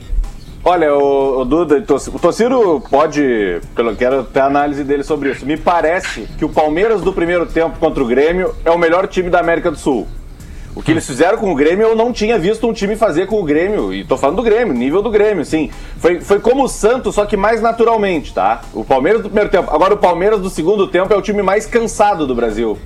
Olha, 0.64 0.94
o, 0.96 1.42
o 1.42 1.46
Duda, 1.46 1.78
o 1.78 2.20
Tociro 2.20 2.82
pode, 2.90 3.62
pelo 3.74 3.96
quero 3.96 4.24
ter 4.26 4.42
a 4.42 4.46
análise 4.48 4.84
dele 4.84 5.04
sobre 5.04 5.32
isso. 5.32 5.46
Me 5.46 5.56
parece 5.56 6.28
que 6.38 6.44
o 6.44 6.50
Palmeiras 6.50 7.02
do 7.02 7.14
primeiro 7.14 7.46
tempo 7.46 7.78
contra 7.80 8.04
o 8.04 8.06
Grêmio 8.08 8.54
é 8.66 8.72
o 8.72 8.78
melhor 8.78 9.08
time 9.08 9.30
da 9.30 9.40
América 9.40 9.72
do 9.72 9.78
Sul. 9.78 10.06
O 10.78 10.84
que 10.84 10.92
eles 10.92 11.08
fizeram 11.08 11.40
com 11.40 11.52
o 11.52 11.56
Grêmio, 11.56 11.88
eu 11.88 11.96
não 11.96 12.14
tinha 12.14 12.38
visto 12.38 12.68
um 12.68 12.72
time 12.72 12.96
fazer 12.96 13.26
com 13.26 13.42
o 13.42 13.44
Grêmio. 13.44 13.92
E 13.92 14.04
tô 14.04 14.16
falando 14.16 14.36
do 14.36 14.44
Grêmio, 14.44 14.76
nível 14.76 15.02
do 15.02 15.10
Grêmio, 15.10 15.44
sim. 15.44 15.72
Foi, 15.98 16.22
foi 16.22 16.40
como 16.40 16.66
o 16.66 16.68
Santos, 16.68 17.16
só 17.16 17.26
que 17.26 17.36
mais 17.36 17.64
naturalmente, 17.64 18.32
tá? 18.32 18.62
O 18.76 18.86
Palmeiras 18.86 19.24
do 19.24 19.28
primeiro 19.28 19.50
tempo. 19.50 19.74
Agora, 19.74 19.96
o 19.96 19.98
Palmeiras 19.98 20.40
do 20.40 20.52
segundo 20.52 20.88
tempo 20.88 21.12
é 21.12 21.18
o 21.18 21.22
time 21.22 21.42
mais 21.42 21.66
cansado 21.66 22.28
do 22.28 22.36
Brasil. 22.36 22.78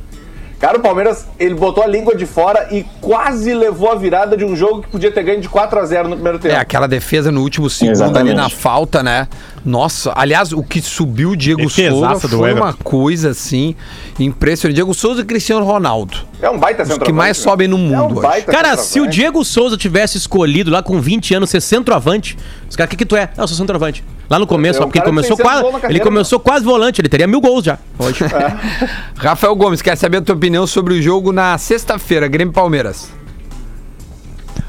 Cara, 0.57 0.77
o 0.77 0.79
Palmeiras, 0.79 1.25
ele 1.38 1.55
botou 1.55 1.83
a 1.83 1.88
língua 1.88 2.15
de 2.15 2.25
fora 2.25 2.67
e 2.71 2.86
quase 3.01 3.51
levou 3.53 3.91
a 3.91 3.95
virada 3.95 4.38
de 4.38 4.45
um 4.45 4.55
jogo 4.55 4.83
que 4.83 4.89
podia 4.89 5.12
ter 5.12 5.24
ganho 5.24 5.41
de 5.41 5.50
4 5.50 5.79
a 5.79 5.86
0 5.86 6.07
no 6.07 6.15
primeiro 6.15 6.39
tempo. 6.39 6.53
É, 6.53 6.57
aquela 6.60 6.88
defesa 6.88 7.31
no 7.31 7.41
último 7.41 7.69
segundo 7.69 7.95
Exatamente. 7.95 8.29
ali 8.29 8.33
na 8.36 8.48
falta, 8.48 9.01
né? 9.03 9.27
Nossa, 9.63 10.12
aliás, 10.15 10.51
o 10.53 10.63
que 10.63 10.82
subiu 10.82 11.32
o 11.32 11.36
Diego 11.38 11.62
Defesaça 11.62 12.22
Souza 12.22 12.38
foi 12.38 12.50
Everton. 12.50 12.65
uma 12.68 12.74
coisa 12.74 13.30
assim 13.30 13.75
impressionante. 14.20 14.75
Diego 14.75 14.94
Souza 14.94 15.22
e 15.22 15.25
Cristiano 15.25 15.63
Ronaldo. 15.65 16.18
É 16.41 16.50
um 16.50 16.58
baita 16.58 16.82
Os 16.82 16.88
centroavante. 16.88 17.06
que 17.12 17.15
mais 17.15 17.38
né? 17.38 17.44
sobem 17.44 17.68
no 17.68 17.77
É 17.77 17.80
mundo 17.80 18.13
um 18.15 18.18
hoje. 18.18 18.22
baita 18.27 18.51
Cara, 18.51 18.75
se 18.77 19.00
o. 19.00 19.08
Diego 19.08 19.44
Souza 19.46 19.77
tivesse 19.77 20.18
escolhido 20.18 20.72
lá 20.72 20.82
com 20.82 21.00
20 21.00 21.36
anos 21.36 21.50
ser 21.50 21.62
centroavante, 21.62 22.38
os 22.70 22.75
caras, 22.75 22.88
o 22.88 22.91
que, 22.91 22.98
que 22.98 23.06
tu 23.06 23.15
é? 23.15 23.30
Ah, 23.38 23.44
eu 23.44 23.48
sou 23.48 23.56
centroavante. 23.58 24.03
Lá 24.30 24.39
no 24.39 24.48
começo, 24.48 24.80
É 24.80 24.82
um 24.82 24.86
porque 24.86 24.98
ele 25.00 25.06
começou 25.06 25.38
quase. 25.38 25.62
na 25.63 25.70
Ele 25.70 25.80
carreira, 25.80 26.03
começou 26.06 26.39
quase 26.39 26.63
volante, 26.65 27.01
ele 27.01 27.10
teria 27.10 27.27
mil 27.27 27.41
gols 27.41 27.65
já. 27.65 27.77
Hoje. 28.00 28.24
Rafael 29.15 29.56
Gomes, 29.56 29.82
quer 29.82 29.96
saber 29.98 30.18
a 30.18 30.22
tua 30.22 30.36
opinião 30.36 30.65
sobre 30.65 30.94
o 30.94 31.01
jogo 31.01 31.32
na 31.32 31.58
sexta-feira, 31.58 32.27
Grêmio 32.27 32.51
e 32.51 32.56
Palmeiras? 32.56 33.12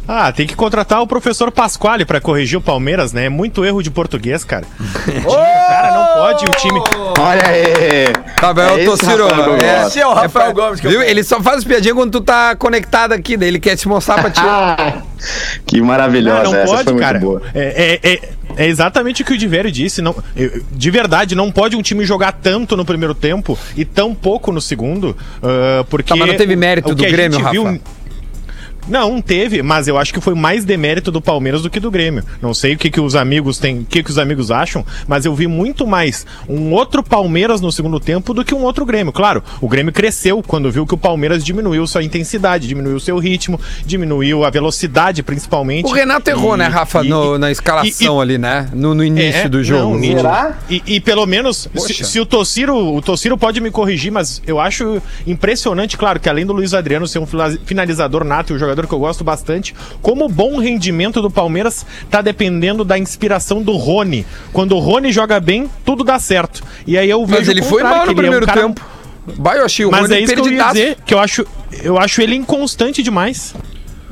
Ah, 0.06 0.32
tem 0.32 0.46
que 0.46 0.56
contratar 0.56 1.00
o 1.00 1.06
professor 1.06 1.50
Pasquale 1.52 2.04
pra 2.04 2.20
corrigir 2.20 2.58
o 2.58 2.60
Palmeiras, 2.60 3.12
né? 3.12 3.26
É 3.26 3.28
muito 3.28 3.64
erro 3.64 3.80
de 3.82 3.90
português, 3.90 4.44
cara. 4.44 4.64
o 5.24 5.32
cara 5.68 5.94
não 5.94 6.14
pode, 6.22 6.44
o 6.44 6.50
time. 6.50 6.80
Olha 7.20 7.46
aí. 7.46 8.12
Tá 8.40 8.52
bem, 8.52 8.64
É 8.64 8.82
eu 8.82 8.84
tô 8.86 8.94
esse 8.94 9.06
eu 10.00 10.02
é 10.02 10.06
o 10.06 10.12
Rafael 10.14 10.30
pra- 10.30 10.52
Gomes 10.52 10.80
que 10.80 10.86
eu 10.86 10.90
viu? 10.90 11.00
quero. 11.00 11.10
Ele 11.10 11.22
só 11.22 11.40
faz 11.40 11.58
as 11.58 11.64
piadinhas 11.64 11.96
quando 11.96 12.10
tu 12.10 12.20
tá 12.20 12.56
conectado 12.56 13.12
aqui, 13.12 13.36
daí 13.36 13.48
ele 13.48 13.60
quer 13.60 13.76
te 13.76 13.86
mostrar 13.86 14.20
pra 14.20 14.30
ti. 14.30 14.40
Que 15.64 15.78
Não, 15.78 15.86
maravilhosa. 15.86 16.42
não 16.50 16.54
Essa 16.56 16.66
foi 16.66 16.76
pode, 16.78 16.92
muito 16.94 17.00
cara. 17.04 17.18
boa. 17.20 17.40
É, 17.54 18.00
é- 18.02 18.10
é- 18.12 18.28
é 18.56 18.66
exatamente 18.66 19.22
o 19.22 19.24
que 19.24 19.32
o 19.32 19.38
Divério 19.38 19.70
disse. 19.70 20.02
Não, 20.02 20.16
eu- 20.34 20.64
de 20.72 20.90
verdade, 20.90 21.36
não 21.36 21.52
pode 21.52 21.76
um 21.76 21.80
time 21.82 22.04
jogar 22.04 22.32
tanto 22.32 22.76
no 22.76 22.84
primeiro 22.84 23.14
tempo 23.14 23.56
e 23.76 23.84
tão 23.84 24.16
pouco 24.16 24.50
no 24.50 24.60
segundo, 24.60 25.16
ah, 25.40 25.84
porque... 25.88 26.08
Tá, 26.08 26.16
mas 26.16 26.26
não 26.26 26.36
teve 26.36 26.56
mérito 26.56 26.88
o 26.90 26.94
do 26.96 27.00
que 27.02 27.06
a 27.06 27.10
Grêmio, 27.12 27.38
gente 27.38 27.44
Rafa? 27.44 27.80
Não, 28.88 29.20
teve, 29.22 29.62
mas 29.62 29.86
eu 29.88 29.96
acho 29.96 30.12
que 30.12 30.20
foi 30.20 30.34
mais 30.34 30.64
demérito 30.64 31.10
do 31.12 31.20
Palmeiras 31.20 31.62
do 31.62 31.70
que 31.70 31.78
do 31.78 31.90
Grêmio. 31.90 32.24
Não 32.40 32.52
sei 32.52 32.74
o 32.74 32.78
que, 32.78 32.90
que 32.90 33.00
os 33.00 33.14
amigos 33.14 33.58
têm, 33.58 33.80
o 33.80 33.84
que, 33.84 34.02
que 34.02 34.10
os 34.10 34.18
amigos 34.18 34.50
acham, 34.50 34.84
mas 35.06 35.24
eu 35.24 35.34
vi 35.34 35.46
muito 35.46 35.86
mais 35.86 36.26
um 36.48 36.72
outro 36.72 37.02
Palmeiras 37.02 37.60
no 37.60 37.70
segundo 37.70 38.00
tempo 38.00 38.34
do 38.34 38.44
que 38.44 38.54
um 38.54 38.62
outro 38.62 38.84
Grêmio. 38.84 39.12
Claro, 39.12 39.42
o 39.60 39.68
Grêmio 39.68 39.92
cresceu 39.92 40.42
quando 40.46 40.70
viu 40.70 40.86
que 40.86 40.94
o 40.94 40.98
Palmeiras 40.98 41.44
diminuiu 41.44 41.86
sua 41.86 42.02
intensidade, 42.02 42.66
diminuiu 42.66 42.98
seu 42.98 43.18
ritmo, 43.18 43.60
diminuiu 43.86 44.44
a 44.44 44.50
velocidade, 44.50 45.22
principalmente. 45.22 45.86
O 45.86 45.92
Renato 45.92 46.28
errou, 46.30 46.54
E- 46.54 46.58
né, 46.58 46.66
Rafa, 46.66 47.04
e- 47.04 47.08
no- 47.08 47.38
na 47.38 47.50
escalação 47.50 48.18
e- 48.18 48.22
ali, 48.22 48.38
né? 48.38 48.68
No, 48.72 48.94
no 48.94 49.04
início 49.04 49.42
é, 49.42 49.48
do 49.48 49.62
jogo. 49.62 49.96
não. 49.96 50.02
Será? 50.02 50.58
E, 50.68 50.82
e 50.86 51.00
pelo 51.00 51.24
menos, 51.26 51.68
se, 51.76 51.94
se 52.04 52.20
o 52.20 52.26
Tociro, 52.26 52.76
o 52.76 53.00
Tociro 53.00 53.38
pode 53.38 53.60
me 53.60 53.70
corrigir, 53.70 54.10
mas 54.10 54.42
eu 54.46 54.58
acho 54.60 55.00
impressionante, 55.26 55.96
claro, 55.96 56.18
que 56.20 56.28
além 56.28 56.44
do 56.44 56.52
Luiz 56.52 56.74
Adriano 56.74 57.06
ser 57.06 57.18
um 57.18 57.26
finalizador 57.64 58.24
nato 58.24 58.52
e 58.52 58.56
um 58.56 58.58
jogador 58.58 58.71
que 58.88 58.94
eu 58.94 58.98
gosto 58.98 59.22
bastante, 59.22 59.74
como 60.00 60.24
o 60.24 60.28
bom 60.28 60.58
rendimento 60.58 61.20
do 61.20 61.30
Palmeiras 61.30 61.84
tá 62.10 62.20
dependendo 62.22 62.84
da 62.84 62.98
inspiração 62.98 63.62
do 63.62 63.72
Rony. 63.76 64.24
Quando 64.52 64.74
o 64.76 64.78
Rony 64.78 65.12
joga 65.12 65.38
bem, 65.40 65.68
tudo 65.84 66.02
dá 66.04 66.18
certo. 66.18 66.62
E 66.86 66.96
aí 66.96 67.08
eu 67.10 67.24
vejo 67.26 67.40
Mas 67.40 67.48
ele 67.48 67.60
o 67.60 67.64
foi 67.64 67.82
mal 67.82 67.92
no 67.96 68.02
ele 68.02 68.08
é 68.08 68.12
um 68.12 68.16
primeiro 68.16 68.46
cara- 68.46 68.62
tempo. 68.62 68.80
Vai, 69.24 69.58
eu 69.58 69.64
achei 69.64 69.84
o 69.84 69.90
Mas 69.90 70.02
Rony 70.02 70.14
é 70.14 70.20
isso 70.20 70.34
que 70.34 70.40
eu 70.40 70.48
ia 70.52 70.64
dizer, 70.68 70.96
que 71.06 71.14
eu 71.14 71.18
acho, 71.20 71.46
eu 71.82 71.98
acho 71.98 72.20
ele 72.20 72.34
inconstante 72.34 73.02
demais. 73.02 73.54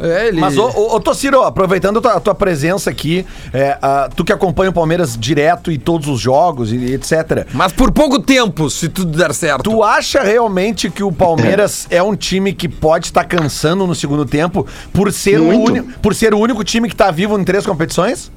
É, 0.00 0.28
ele... 0.28 0.40
Mas, 0.40 0.56
ô, 0.56 0.66
ô, 0.68 0.96
ô 0.96 1.00
Tociro, 1.00 1.42
aproveitando 1.42 1.98
a 1.98 2.02
tua, 2.02 2.12
a 2.14 2.20
tua 2.20 2.34
presença 2.34 2.90
aqui, 2.90 3.26
é, 3.52 3.76
ah, 3.80 4.08
tu 4.14 4.24
que 4.24 4.32
acompanha 4.32 4.70
o 4.70 4.72
Palmeiras 4.72 5.16
direto 5.18 5.70
e 5.70 5.78
todos 5.78 6.08
os 6.08 6.20
jogos 6.20 6.72
e 6.72 6.94
etc. 6.94 7.46
Mas 7.52 7.72
por 7.72 7.92
pouco 7.92 8.18
tempo, 8.18 8.70
se 8.70 8.88
tudo 8.88 9.16
der 9.16 9.34
certo. 9.34 9.62
Tu 9.62 9.82
acha 9.82 10.22
realmente 10.22 10.90
que 10.90 11.02
o 11.02 11.12
Palmeiras 11.12 11.86
é 11.90 12.02
um 12.02 12.16
time 12.16 12.52
que 12.52 12.68
pode 12.68 13.06
estar 13.06 13.24
cansando 13.24 13.86
no 13.86 13.94
segundo 13.94 14.24
tempo 14.24 14.66
por 14.92 15.12
ser, 15.12 15.40
o, 15.40 15.44
Muito. 15.44 15.98
por 16.00 16.14
ser 16.14 16.34
o 16.34 16.38
único 16.38 16.64
time 16.64 16.88
que 16.88 16.96
tá 16.96 17.10
vivo 17.10 17.38
em 17.38 17.44
três 17.44 17.66
competições? 17.66 18.30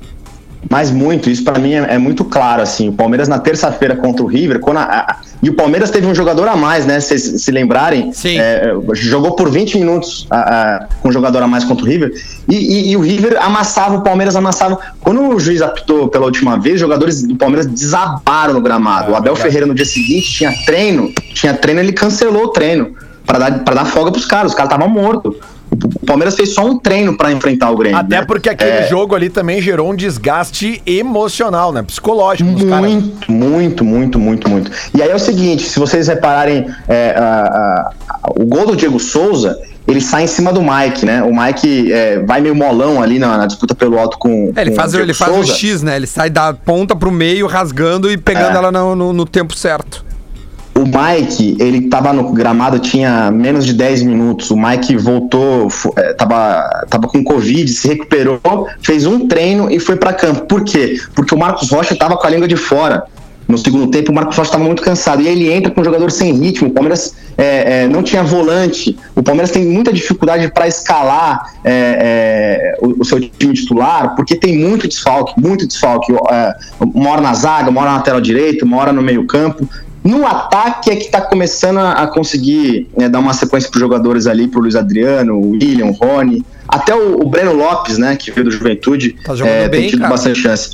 Mas 0.70 0.90
muito, 0.92 1.30
isso 1.30 1.44
pra 1.44 1.60
mim 1.60 1.74
é, 1.74 1.96
é 1.96 1.98
muito 1.98 2.24
claro, 2.24 2.62
assim. 2.62 2.90
O 2.90 2.94
Palmeiras 2.94 3.28
na 3.28 3.38
terça-feira 3.40 3.96
contra 3.96 4.24
o 4.24 4.28
River, 4.28 4.60
quando 4.60 4.78
a- 4.78 4.84
a- 4.84 5.16
e 5.42 5.50
o 5.50 5.54
Palmeiras 5.56 5.92
teve 5.92 6.08
um 6.08 6.16
jogador 6.16 6.48
a 6.48 6.56
mais, 6.56 6.86
né? 6.86 7.00
Se 7.00 7.18
se 7.20 7.52
lembrarem, 7.52 8.12
é, 8.40 8.74
jogou 8.94 9.36
por 9.36 9.50
20 9.50 9.78
minutos 9.78 10.26
a- 10.32 10.88
com 11.02 11.10
um 11.10 11.12
jogador 11.12 11.44
a 11.44 11.48
mais 11.48 11.64
contra 11.66 11.84
o 11.84 11.88
River, 11.88 12.14
e, 12.48 12.56
e- 12.56 12.92
e 12.92 12.98
o 12.98 13.02
River 13.02 13.38
amassava, 13.42 13.98
o 13.98 14.02
Palmeiras 14.02 14.36
amassava. 14.36 14.80
Quando 15.02 15.22
o 15.22 15.40
juiz 15.40 15.62
apitou 15.62 16.08
pela 16.08 16.26
última 16.26 16.58
vez, 16.58 16.76
os 16.76 16.80
jogadores 16.82 17.22
do 17.24 17.36
Palmeiras 17.36 17.66
desabaram 17.68 18.54
no 18.54 18.62
gramado. 18.62 19.12
o 19.12 19.16
Abel 19.16 19.36
Ferreira 19.36 19.66
no 19.68 19.74
dia 19.76 19.86
seguinte 19.86 20.32
tinha 20.32 20.52
treino, 20.66 21.12
tinha 21.34 21.54
treino, 21.54 21.82
ele 21.82 21.92
cancelou 21.94 22.46
o 22.46 22.48
treino 22.50 22.94
pra 23.26 23.38
dar, 23.38 23.60
pra 23.64 23.76
dar 23.76 23.86
folga 23.86 24.12
pros 24.12 24.26
caras, 24.26 24.52
os 24.52 24.58
caras 24.58 24.72
estavam 24.72 24.92
mortos. 24.94 25.36
O 25.74 26.06
Palmeiras 26.06 26.36
fez 26.36 26.54
só 26.54 26.66
um 26.66 26.78
treino 26.78 27.18
pra 27.18 27.32
enfrentar 27.32 27.72
o 27.72 27.78
Grêmio. 27.78 27.98
Até 27.98 28.20
né? 28.20 28.26
porque 28.26 28.50
aquele 28.50 28.70
É, 28.72 28.88
jogo 28.88 29.16
ali 29.16 29.30
também 29.30 29.62
gerou 29.62 29.92
um 29.92 29.96
desgaste 29.96 30.82
emocional, 30.86 31.72
né? 31.72 31.82
Psicológico 31.84 32.52
dos 32.52 32.64
caras. 32.70 32.92
Muito, 32.92 33.32
muito, 33.32 33.84
muito, 33.86 34.20
muito, 34.20 34.50
muito. 34.50 34.72
E 34.96 35.02
aí 35.02 35.10
é 35.10 35.16
o 35.16 35.20
seguinte, 35.20 35.64
se 35.64 35.80
vocês 35.80 36.08
repararem, 36.08 36.66
é, 36.88 37.16
a- 37.18 37.92
a- 38.24 38.32
o 38.40 38.46
gol 38.46 38.68
do 38.68 38.76
Diego 38.76 39.00
Souza, 39.00 39.58
ele 39.88 40.00
sai 40.00 40.24
em 40.24 40.28
cima 40.28 40.54
do 40.54 40.62
Mike, 40.62 41.06
né? 41.06 41.24
O 41.24 41.36
Mike 41.36 41.92
é, 41.92 42.20
vai 42.20 42.40
meio 42.40 42.56
molão 42.56 43.02
ali 43.02 43.20
na, 43.20 43.38
na 43.38 43.46
disputa 43.46 43.74
pelo 43.76 43.98
alto 44.00 44.18
com, 44.18 44.52
É, 44.56 44.62
ele 44.62 44.70
com 44.72 44.76
faz, 44.78 44.90
o 44.90 44.92
Diego 44.92 45.06
ele 45.08 45.14
faz 45.14 45.32
o 45.32 45.36
Souza. 45.36 45.54
X, 45.56 45.82
né? 45.84 45.96
Ele 45.96 46.08
sai 46.08 46.30
da 46.30 46.54
ponta 46.54 46.96
pro 46.96 47.12
meio, 47.12 47.48
rasgando 47.48 48.10
e 48.12 48.18
pegando 48.18 48.56
É. 48.56 48.58
ela 48.58 48.72
no, 48.72 48.96
no- 48.96 49.14
no 49.14 49.26
tempo 49.26 49.56
certo. 49.56 50.06
O 50.76 50.86
Mike, 50.86 51.56
ele 51.60 51.88
tava 51.88 52.12
no 52.12 52.32
gramado, 52.32 52.80
tinha 52.80 53.30
menos 53.30 53.64
de 53.64 53.74
10 53.74 54.02
minutos. 54.04 54.50
O 54.50 54.58
Mike 54.58 54.98
voltou, 54.98 55.68
é, 55.96 56.14
tava, 56.14 56.86
tava 56.90 57.08
com 57.08 57.24
Covid, 57.24 57.72
se 57.72 57.88
recuperou, 57.88 58.68
fez 58.82 59.06
um 59.06 59.28
treino 59.28 59.70
e 59.70 59.80
foi 59.80 59.96
pra 59.96 60.14
campo. 60.14 60.46
Por 60.46 60.64
quê? 60.64 61.00
Porque 61.14 61.36
o 61.36 61.38
Marcos 61.38 61.70
Rocha 61.70 61.96
tava 61.96 62.18
com 62.18 62.26
a 62.26 62.30
língua 62.30 62.48
de 62.48 62.56
fora. 62.56 63.04
No 63.48 63.58
segundo 63.58 63.92
tempo, 63.92 64.12
o 64.12 64.16
Marcos 64.16 64.36
Rocha 64.36 64.50
estava 64.50 64.64
muito 64.64 64.82
cansado. 64.82 65.22
E 65.22 65.28
ele 65.28 65.52
entra 65.52 65.70
com 65.70 65.82
um 65.82 65.84
jogador 65.84 66.10
sem 66.10 66.34
ritmo. 66.34 66.70
O 66.70 66.72
Palmeiras 66.72 67.14
é, 67.38 67.84
é, 67.84 67.88
não 67.88 68.02
tinha 68.02 68.24
volante. 68.24 68.98
O 69.16 69.22
Palmeiras 69.22 69.52
tem 69.52 69.66
muita 69.66 69.94
dificuldade 69.94 70.52
para 70.52 70.68
escalar 70.68 71.54
é, 71.64 72.76
é, 72.80 72.86
o, 72.86 73.02
o 73.02 73.06
seu 73.06 73.20
time 73.20 73.54
titular, 73.54 74.16
porque 74.16 74.36
tem 74.36 74.58
muito 74.58 74.88
desfalque, 74.88 75.40
muito 75.40 75.68
desfalque. 75.68 76.12
É, 76.32 76.56
uma 76.80 77.12
hora 77.12 77.22
na 77.22 77.34
zaga, 77.34 77.70
uma 77.70 77.82
hora 77.82 77.92
na 77.92 77.98
lateral 77.98 78.22
direita, 78.22 78.66
uma 78.66 78.78
hora 78.78 78.92
no 78.92 79.02
meio-campo. 79.04 79.70
No 80.04 80.28
ataque 80.28 80.92
é 80.92 80.96
que 80.98 81.10
tá 81.10 81.22
começando 81.22 81.78
a, 81.78 81.94
a 81.94 82.08
conseguir 82.08 82.90
né, 82.98 83.08
dar 83.08 83.20
uma 83.20 83.34
sequência 83.34 83.70
pros 83.70 83.80
jogadores 83.80 84.28
ali, 84.28 84.48
pro 84.48 84.60
Luiz 84.60 84.76
Adriano, 84.76 85.36
o 85.36 85.52
William, 85.52 85.86
o 85.86 85.92
Rony, 85.92 86.44
até 86.68 86.94
o, 86.94 87.22
o 87.22 87.30
Breno 87.30 87.54
Lopes, 87.54 87.98
né, 87.98 88.16
que 88.16 88.30
veio 88.30 88.46
do 88.46 88.52
Juventude, 88.52 89.16
Tá 89.24 89.34
jogando 89.36 89.54
é, 89.54 89.70
bem, 89.70 89.82
tem 89.82 89.90
tido 89.92 90.00
cara. 90.00 90.12
bastante 90.12 90.40
chance. 90.40 90.72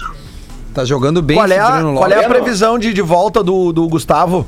Tá 0.73 0.83
jogando 0.83 1.21
bem 1.21 1.37
Qual 1.37 1.47
é, 1.47 1.59
a, 1.59 1.71
Breno 1.71 1.95
qual 1.95 2.11
é 2.11 2.25
a 2.25 2.27
previsão 2.27 2.79
de, 2.79 2.91
de 2.93 3.01
volta 3.01 3.43
do, 3.43 3.71
do 3.71 3.87
Gustavo? 3.87 4.47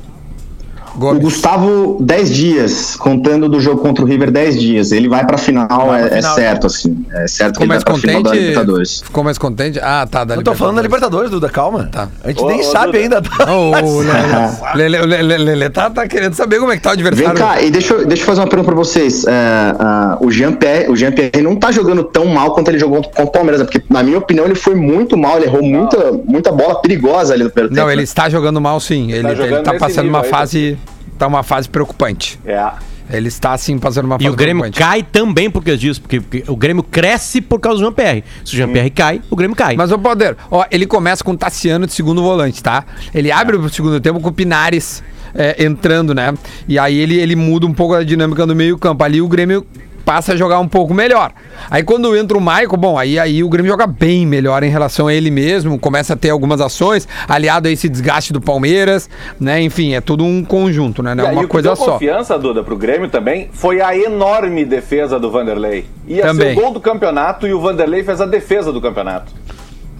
O 0.94 0.98
Gomes. 0.98 1.22
Gustavo, 1.22 1.96
10 2.00 2.30
dias, 2.34 2.96
contando 2.96 3.48
do 3.48 3.60
jogo 3.60 3.80
contra 3.80 4.04
o 4.04 4.06
River, 4.06 4.30
10 4.30 4.60
dias. 4.60 4.92
Ele 4.92 5.08
vai 5.08 5.24
pra 5.26 5.38
final, 5.38 5.66
Vai 5.68 6.02
é, 6.02 6.06
pra 6.06 6.16
é 6.16 6.20
final, 6.20 6.34
certo, 6.34 6.66
assim. 6.66 7.04
É 7.12 7.26
certo 7.26 7.58
que 7.58 7.60
Ficou 7.60 7.64
ele 7.64 7.68
vai 7.68 7.76
mais 7.76 7.84
pra 7.84 7.94
final 7.94 8.22
da 8.22 8.28
contente? 8.30 8.40
Libertadores. 8.40 9.00
Ficou 9.02 9.24
mais 9.24 9.38
contente? 9.38 9.80
Ah, 9.82 10.06
tá, 10.10 10.24
da 10.24 10.34
Eu 10.34 10.42
tô 10.42 10.54
falando 10.54 10.76
da 10.76 10.82
Libertadores, 10.82 11.30
Duda, 11.30 11.48
calma. 11.48 11.88
Tá. 11.90 12.08
A 12.22 12.28
gente 12.28 12.42
Ô, 12.42 12.48
nem 12.48 12.60
ô, 12.60 12.64
sabe 12.64 12.86
Duda. 13.08 13.22
ainda. 13.22 13.22
O 13.52 14.76
Lele, 14.76 15.38
Lele, 15.38 15.70
tá, 15.70 15.88
tá 15.90 16.06
querendo 16.06 16.34
saber 16.34 16.58
como 16.58 16.72
é 16.72 16.76
que 16.76 16.82
tá 16.82 16.92
o 16.92 16.96
Vem 16.96 17.06
adversário. 17.06 17.38
cá, 17.40 17.62
e 17.62 17.70
deixa, 17.70 17.94
eu- 17.94 18.06
deixa 18.06 18.22
eu 18.22 18.26
fazer 18.26 18.40
uma 18.40 18.46
pergunta 18.48 18.70
pra 18.70 18.76
vocês. 18.76 19.24
É, 19.26 19.30
ah, 19.78 20.18
o 20.20 20.30
Jean-Pierre 20.30 20.90
o 20.90 20.96
Jean 20.96 21.10
-Pierre 21.12 21.42
não 21.42 21.56
tá 21.56 21.70
jogando 21.72 22.04
tão 22.04 22.26
mal 22.26 22.52
quanto 22.54 22.68
ele 22.68 22.78
jogou 22.78 23.02
contra 23.02 23.24
o 23.24 23.30
Palmeiras, 23.30 23.60
né? 23.60 23.66
porque, 23.70 23.82
na 23.88 24.02
minha 24.02 24.18
opinião, 24.18 24.44
ele 24.44 24.54
foi 24.54 24.74
muito 24.74 25.16
mal. 25.16 25.36
Ele 25.36 25.46
errou 25.46 25.62
muita, 25.62 26.12
muita 26.24 26.52
bola 26.52 26.80
perigosa 26.80 27.34
ali 27.34 27.44
no 27.44 27.50
primeiro 27.50 27.74
Não, 27.74 27.82
tempo. 27.82 27.90
ele 27.90 27.96
né? 27.98 28.04
está 28.04 28.28
jogando 28.28 28.60
mal 28.60 28.78
sim. 28.80 29.10
Ele, 29.10 29.26
ele 29.26 29.36
jogando 29.36 29.62
tá 29.64 29.72
nesse 29.72 29.84
passando 29.84 30.08
uma 30.08 30.22
aí, 30.22 30.28
fase. 30.28 30.78
Tá 31.22 31.28
uma 31.28 31.44
fase 31.44 31.68
preocupante. 31.68 32.36
É. 32.44 32.72
Ele 33.08 33.28
está 33.28 33.56
sim 33.56 33.78
passando 33.78 34.06
uma 34.06 34.16
fase 34.16 34.26
E 34.26 34.28
o 34.28 34.34
Grêmio 34.34 34.68
cai 34.72 35.04
também 35.04 35.48
por 35.48 35.62
causa 35.62 35.78
disso, 35.78 36.02
porque, 36.02 36.20
porque 36.20 36.42
o 36.48 36.56
Grêmio 36.56 36.82
cresce 36.82 37.40
por 37.40 37.60
causa 37.60 37.78
do 37.78 37.84
Jean-Pierre. 37.84 38.24
Se 38.44 38.54
o 38.54 38.56
Jean-Pierre 38.56 38.90
cai, 38.90 39.22
o 39.30 39.36
Grêmio 39.36 39.56
cai. 39.56 39.76
Mas, 39.76 39.92
ô 39.92 39.98
Poder, 40.00 40.36
ó, 40.50 40.64
ele 40.68 40.84
começa 40.84 41.22
com 41.22 41.30
o 41.30 41.36
Tassiano 41.36 41.86
de 41.86 41.92
segundo 41.92 42.20
volante, 42.24 42.60
tá? 42.60 42.84
Ele 43.14 43.30
abre 43.30 43.54
o 43.54 43.68
segundo 43.68 44.00
tempo 44.00 44.18
com 44.18 44.30
o 44.30 44.32
Pinares 44.32 45.00
é, 45.32 45.64
entrando, 45.64 46.12
né? 46.12 46.34
E 46.66 46.76
aí 46.76 46.98
ele, 46.98 47.20
ele 47.20 47.36
muda 47.36 47.68
um 47.68 47.72
pouco 47.72 47.94
a 47.94 48.02
dinâmica 48.02 48.44
do 48.44 48.56
meio-campo. 48.56 49.04
Ali 49.04 49.22
o 49.22 49.28
Grêmio 49.28 49.64
passa 50.04 50.32
a 50.32 50.36
jogar 50.36 50.58
um 50.60 50.68
pouco 50.68 50.92
melhor. 50.92 51.32
Aí 51.70 51.82
quando 51.82 52.16
entra 52.16 52.36
o 52.36 52.40
Maicon, 52.40 52.76
bom, 52.76 52.98
aí, 52.98 53.18
aí 53.18 53.42
o 53.42 53.48
Grêmio 53.48 53.70
joga 53.70 53.86
bem 53.86 54.26
melhor 54.26 54.62
em 54.62 54.68
relação 54.68 55.08
a 55.08 55.14
ele 55.14 55.30
mesmo, 55.30 55.78
começa 55.78 56.14
a 56.14 56.16
ter 56.16 56.30
algumas 56.30 56.60
ações, 56.60 57.08
aliado 57.28 57.68
a 57.68 57.70
esse 57.70 57.88
desgaste 57.88 58.32
do 58.32 58.40
Palmeiras, 58.40 59.08
né? 59.40 59.62
Enfim, 59.62 59.94
é 59.94 60.00
tudo 60.00 60.24
um 60.24 60.44
conjunto, 60.44 61.02
né? 61.02 61.14
Não 61.14 61.26
é 61.26 61.32
uma 61.32 61.46
coisa 61.46 61.74
só. 61.74 61.92
confiança, 61.92 62.38
Duda, 62.38 62.62
pro 62.62 62.76
Grêmio 62.76 63.08
também 63.08 63.48
foi 63.52 63.80
a 63.80 63.96
enorme 63.96 64.64
defesa 64.64 65.18
do 65.18 65.30
Vanderlei. 65.30 65.86
Ia 66.06 66.22
Também. 66.22 66.54
ser 66.54 66.58
o 66.58 66.62
gol 66.62 66.72
do 66.72 66.80
campeonato 66.80 67.46
e 67.46 67.54
o 67.54 67.60
Vanderlei 67.60 68.02
fez 68.02 68.20
a 68.20 68.26
defesa 68.26 68.72
do 68.72 68.80
campeonato. 68.80 69.32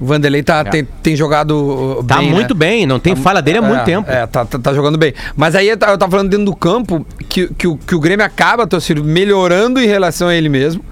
O 0.00 0.04
Vanderlei 0.04 0.42
tá, 0.42 0.64
tem, 0.64 0.84
tem 1.00 1.14
jogado 1.14 1.98
uh, 2.00 2.04
Tá 2.04 2.16
bem, 2.16 2.26
né? 2.28 2.32
muito 2.34 2.54
bem, 2.56 2.86
não 2.86 2.98
tem 2.98 3.14
falha 3.14 3.40
dele 3.40 3.58
há 3.58 3.62
muito 3.62 3.82
É, 3.82 3.84
tempo. 3.84 4.10
É, 4.10 4.26
tá, 4.26 4.44
tá, 4.44 4.58
tá 4.58 4.74
jogando 4.74 4.98
bem. 4.98 5.14
Mas 5.36 5.54
aí 5.54 5.68
eu 5.68 5.76
tava 5.76 5.92
eu 5.92 5.98
tava 5.98 6.10
falando 6.10 6.28
dentro 6.28 6.44
do 6.46 6.56
campo 6.56 7.06
que, 7.28 7.46
que, 7.54 7.68
o, 7.68 7.76
que 7.76 7.94
o 7.94 8.00
Grêmio 8.00 8.26
acaba, 8.26 8.66
torcida, 8.66 9.00
melhorando 9.00 9.80
em 9.80 9.86
relação 9.86 10.26
a 10.28 10.34
ele 10.34 10.48
mesmo, 10.48 10.84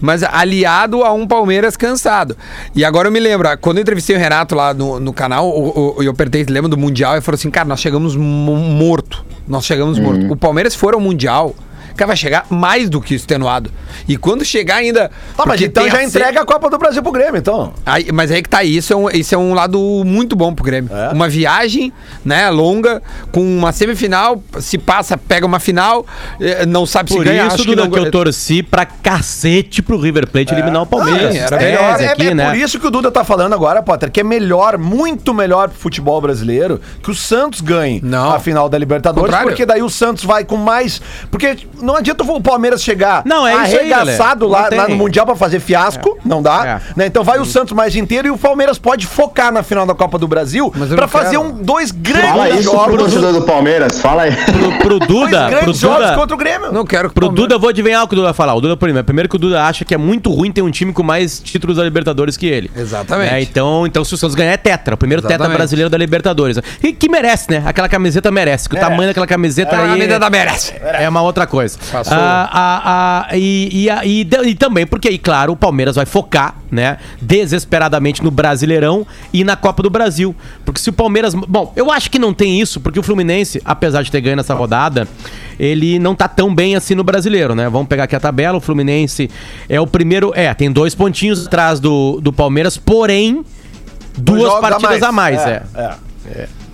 mas 0.00 0.22
aliado 0.22 1.02
a 1.02 1.12
um 1.12 1.26
Palmeiras 1.26 1.76
cansado. 1.78 2.36
E 2.74 2.84
agora 2.84 3.08
eu 3.08 3.12
me 3.12 3.20
lembro, 3.20 3.48
quando 3.58 3.78
eu 3.78 3.82
entrevistei 3.82 4.16
o 4.16 4.18
Renato 4.18 4.54
lá 4.54 4.74
no, 4.74 5.00
no 5.00 5.12
canal, 5.14 5.48
o- 5.48 5.96
o- 5.98 6.02
eu 6.02 6.10
apertei, 6.10 6.44
lembra 6.48 6.68
do 6.68 6.76
Mundial, 6.76 7.16
e 7.16 7.20
falou 7.22 7.36
assim, 7.36 7.50
cara, 7.50 7.66
nós 7.66 7.80
chegamos 7.80 8.14
mo- 8.16 8.56
morto. 8.56 9.24
Nós 9.46 9.64
chegamos 9.64 9.98
morto. 9.98 10.30
O 10.30 10.36
Palmeiras 10.36 10.74
for 10.74 10.92
ao 10.92 11.00
Mundial. 11.00 11.54
Cara, 11.98 12.06
vai 12.06 12.16
chegar 12.16 12.46
mais 12.48 12.88
do 12.88 13.00
que 13.00 13.12
extenuado. 13.12 13.72
E 14.06 14.16
quando 14.16 14.44
chegar 14.44 14.76
ainda. 14.76 15.10
Tá, 15.36 15.44
mas 15.44 15.60
então 15.60 15.88
já 15.90 15.98
a 15.98 16.04
entrega 16.04 16.40
a 16.40 16.44
Copa 16.44 16.70
do 16.70 16.78
Brasil 16.78 17.02
pro 17.02 17.10
Grêmio, 17.10 17.36
então. 17.38 17.74
Aí, 17.84 18.12
mas 18.12 18.30
aí 18.30 18.40
que 18.40 18.48
tá, 18.48 18.62
isso 18.62 18.92
é 18.92 18.96
um, 18.96 19.10
isso 19.10 19.34
é 19.34 19.38
um 19.38 19.52
lado 19.52 19.78
muito 20.06 20.36
bom 20.36 20.54
pro 20.54 20.64
Grêmio. 20.64 20.90
É? 20.94 21.08
Uma 21.12 21.28
viagem, 21.28 21.92
né, 22.24 22.48
longa, 22.50 23.02
com 23.32 23.40
uma 23.40 23.72
semifinal, 23.72 24.40
se 24.60 24.78
passa, 24.78 25.18
pega 25.18 25.44
uma 25.44 25.58
final, 25.58 26.06
eh, 26.40 26.64
não 26.64 26.86
sabe 26.86 27.08
Por 27.10 27.18
se 27.18 27.24
ganha. 27.24 27.46
isso, 27.46 27.56
acho 27.56 27.64
Duda, 27.64 27.82
não- 27.82 27.90
que 27.90 27.98
eu 27.98 28.10
torci 28.12 28.62
pra 28.62 28.86
cacete 28.86 29.82
pro 29.82 29.98
River 29.98 30.28
Plate 30.28 30.54
eliminar 30.54 30.82
o 30.82 30.86
Palmeiras. 30.86 31.34
Ah, 31.34 31.38
era 31.38 31.56
melhor, 31.58 32.00
é, 32.00 32.06
aqui, 32.06 32.26
é 32.28 32.34
né? 32.34 32.46
por 32.50 32.56
isso 32.56 32.78
que 32.78 32.86
o 32.86 32.90
Duda 32.90 33.10
tá 33.10 33.24
falando 33.24 33.52
agora, 33.54 33.82
Potter, 33.82 34.10
que 34.10 34.20
é 34.20 34.24
melhor, 34.24 34.78
muito 34.78 35.34
melhor 35.34 35.68
pro 35.68 35.78
futebol 35.78 36.20
brasileiro 36.20 36.80
que 37.02 37.10
o 37.10 37.14
Santos 37.14 37.60
ganhe 37.60 38.00
Não. 38.04 38.30
a 38.32 38.38
final 38.38 38.68
da 38.68 38.78
Libertadores, 38.78 39.24
Contrário. 39.26 39.48
porque 39.48 39.66
daí 39.66 39.82
o 39.82 39.90
Santos 39.90 40.22
vai 40.24 40.44
com 40.44 40.56
mais. 40.56 41.00
Porque 41.30 41.56
não 41.88 41.96
adianta 41.96 42.22
o 42.22 42.40
Palmeiras 42.40 42.82
chegar 42.82 43.22
Não, 43.24 43.46
é 43.46 43.52
aí, 43.54 43.58
arregaçado 43.76 44.46
galera. 44.48 44.68
lá, 44.68 44.70
Não 44.70 44.76
lá 44.84 44.88
no 44.88 44.96
Mundial 44.96 45.24
pra 45.24 45.34
fazer 45.34 45.58
fiasco, 45.60 46.18
não 46.24 46.42
dá. 46.42 46.80
É. 46.84 46.92
Né? 46.96 47.06
Então 47.06 47.24
vai 47.24 47.38
o 47.38 47.44
Santos 47.44 47.72
mais 47.72 47.96
inteiro 47.96 48.28
e 48.28 48.30
o 48.30 48.36
Palmeiras 48.36 48.78
pode 48.78 49.06
focar 49.06 49.50
na 49.52 49.62
final 49.62 49.86
da 49.86 49.94
Copa 49.94 50.18
do 50.18 50.28
Brasil 50.28 50.70
pra 50.94 51.08
fazer 51.08 51.36
quero. 51.38 51.42
um, 51.42 51.62
dois 51.62 51.90
Fala 51.90 52.44
grandes 52.48 52.60
isso 52.66 52.70
pro 52.84 52.96
torcedor 52.98 53.32
do 53.32 53.42
Palmeiras, 53.42 54.00
fala 54.00 54.22
aí. 54.22 54.32
Pro, 54.36 54.78
pro 54.78 54.98
Dois 54.98 55.08
Duda, 55.30 55.46
pro 55.48 55.50
grandes 55.60 55.78
jogos 55.80 55.98
Duda, 56.06 56.14
contra 56.14 56.34
o 56.34 56.38
Grêmio. 56.38 56.72
Não 56.72 56.84
quero 56.84 57.08
que 57.08 57.12
o 57.12 57.14
Pro 57.14 57.26
Palmeiras- 57.26 57.44
Duda, 57.48 57.54
eu 57.54 57.60
vou 57.60 57.70
adivinhar 57.70 58.02
o 58.04 58.08
que 58.08 58.14
o 58.14 58.16
Duda 58.16 58.28
vai 58.28 58.34
falar. 58.34 58.54
O 58.54 58.60
Duda, 58.60 58.76
primeiro, 58.76 59.04
primeiro 59.04 59.28
que 59.28 59.36
o 59.36 59.38
Duda 59.38 59.64
acha 59.64 59.84
que 59.84 59.94
é 59.94 59.98
muito 59.98 60.30
ruim 60.30 60.52
ter 60.52 60.62
um 60.62 60.70
time 60.70 60.92
com 60.92 61.02
mais 61.02 61.40
títulos 61.40 61.76
da 61.78 61.84
Libertadores 61.84 62.36
que 62.36 62.46
ele. 62.46 62.70
Exatamente. 62.76 63.32
É, 63.34 63.40
então, 63.42 63.86
então, 63.86 64.04
se 64.04 64.14
o 64.14 64.16
Santos 64.18 64.34
ganhar, 64.34 64.52
é 64.52 64.56
tetra. 64.56 64.94
O 64.94 64.98
primeiro 64.98 65.22
tetra 65.22 65.36
Exatamente. 65.36 65.56
brasileiro 65.56 65.90
da 65.90 65.96
Libertadores. 65.98 66.58
E 66.82 66.92
que 66.92 67.08
merece, 67.08 67.50
né? 67.50 67.62
Aquela 67.64 67.88
camiseta 67.88 68.30
merece. 68.30 68.68
Que 68.68 68.76
o 68.76 68.80
tamanho 68.80 69.08
daquela 69.08 69.26
camiseta 69.26 69.74
É, 69.74 69.78
a 69.78 69.82
aí... 69.84 69.98
medida 69.98 70.18
da 70.18 70.28
merece. 70.30 70.74
É 70.82 71.08
uma 71.08 71.22
outra 71.22 71.46
coisa. 71.46 71.77
Passou. 71.90 72.12
Ah, 72.16 72.48
ah, 72.52 73.26
ah, 73.30 73.36
e, 73.36 73.84
e, 73.84 73.90
a- 73.90 74.04
e, 74.04 74.28
e 74.46 74.54
também 74.54 74.86
porque 74.86 75.08
aí, 75.08 75.18
claro, 75.18 75.52
o 75.52 75.56
Palmeiras 75.56 75.96
vai 75.96 76.04
focar, 76.04 76.56
né, 76.70 76.98
desesperadamente 77.20 78.22
no 78.22 78.30
Brasileirão 78.30 79.06
e 79.32 79.42
na 79.44 79.56
Copa 79.56 79.82
do 79.82 79.90
Brasil. 79.90 80.34
Porque 80.64 80.80
se 80.80 80.90
o 80.90 80.92
Palmeiras. 80.92 81.34
Bom, 81.34 81.72
eu 81.76 81.90
acho 81.90 82.10
que 82.10 82.18
não 82.18 82.34
tem 82.34 82.60
isso, 82.60 82.80
porque 82.80 82.98
o 82.98 83.02
Fluminense, 83.02 83.60
apesar 83.64 84.02
de 84.02 84.10
ter 84.10 84.20
ganho 84.20 84.36
nessa 84.36 84.54
rodada, 84.54 85.08
ele 85.58 85.98
não 85.98 86.14
tá 86.14 86.28
tão 86.28 86.54
bem 86.54 86.76
assim 86.76 86.94
no 86.94 87.04
brasileiro, 87.04 87.54
né? 87.54 87.68
Vamos 87.68 87.88
pegar 87.88 88.04
aqui 88.04 88.16
a 88.16 88.20
tabela. 88.20 88.58
O 88.58 88.60
Fluminense 88.60 89.30
é 89.68 89.80
o 89.80 89.86
primeiro. 89.86 90.32
É, 90.34 90.52
tem 90.54 90.70
dois 90.70 90.94
pontinhos 90.94 91.46
atrás 91.46 91.80
do, 91.80 92.20
do 92.20 92.32
Palmeiras, 92.32 92.76
porém. 92.76 93.44
Duas 94.16 94.52
partidas 94.60 95.02
a 95.02 95.12
mais, 95.12 95.40
é. 95.46 95.62
é. 95.76 95.94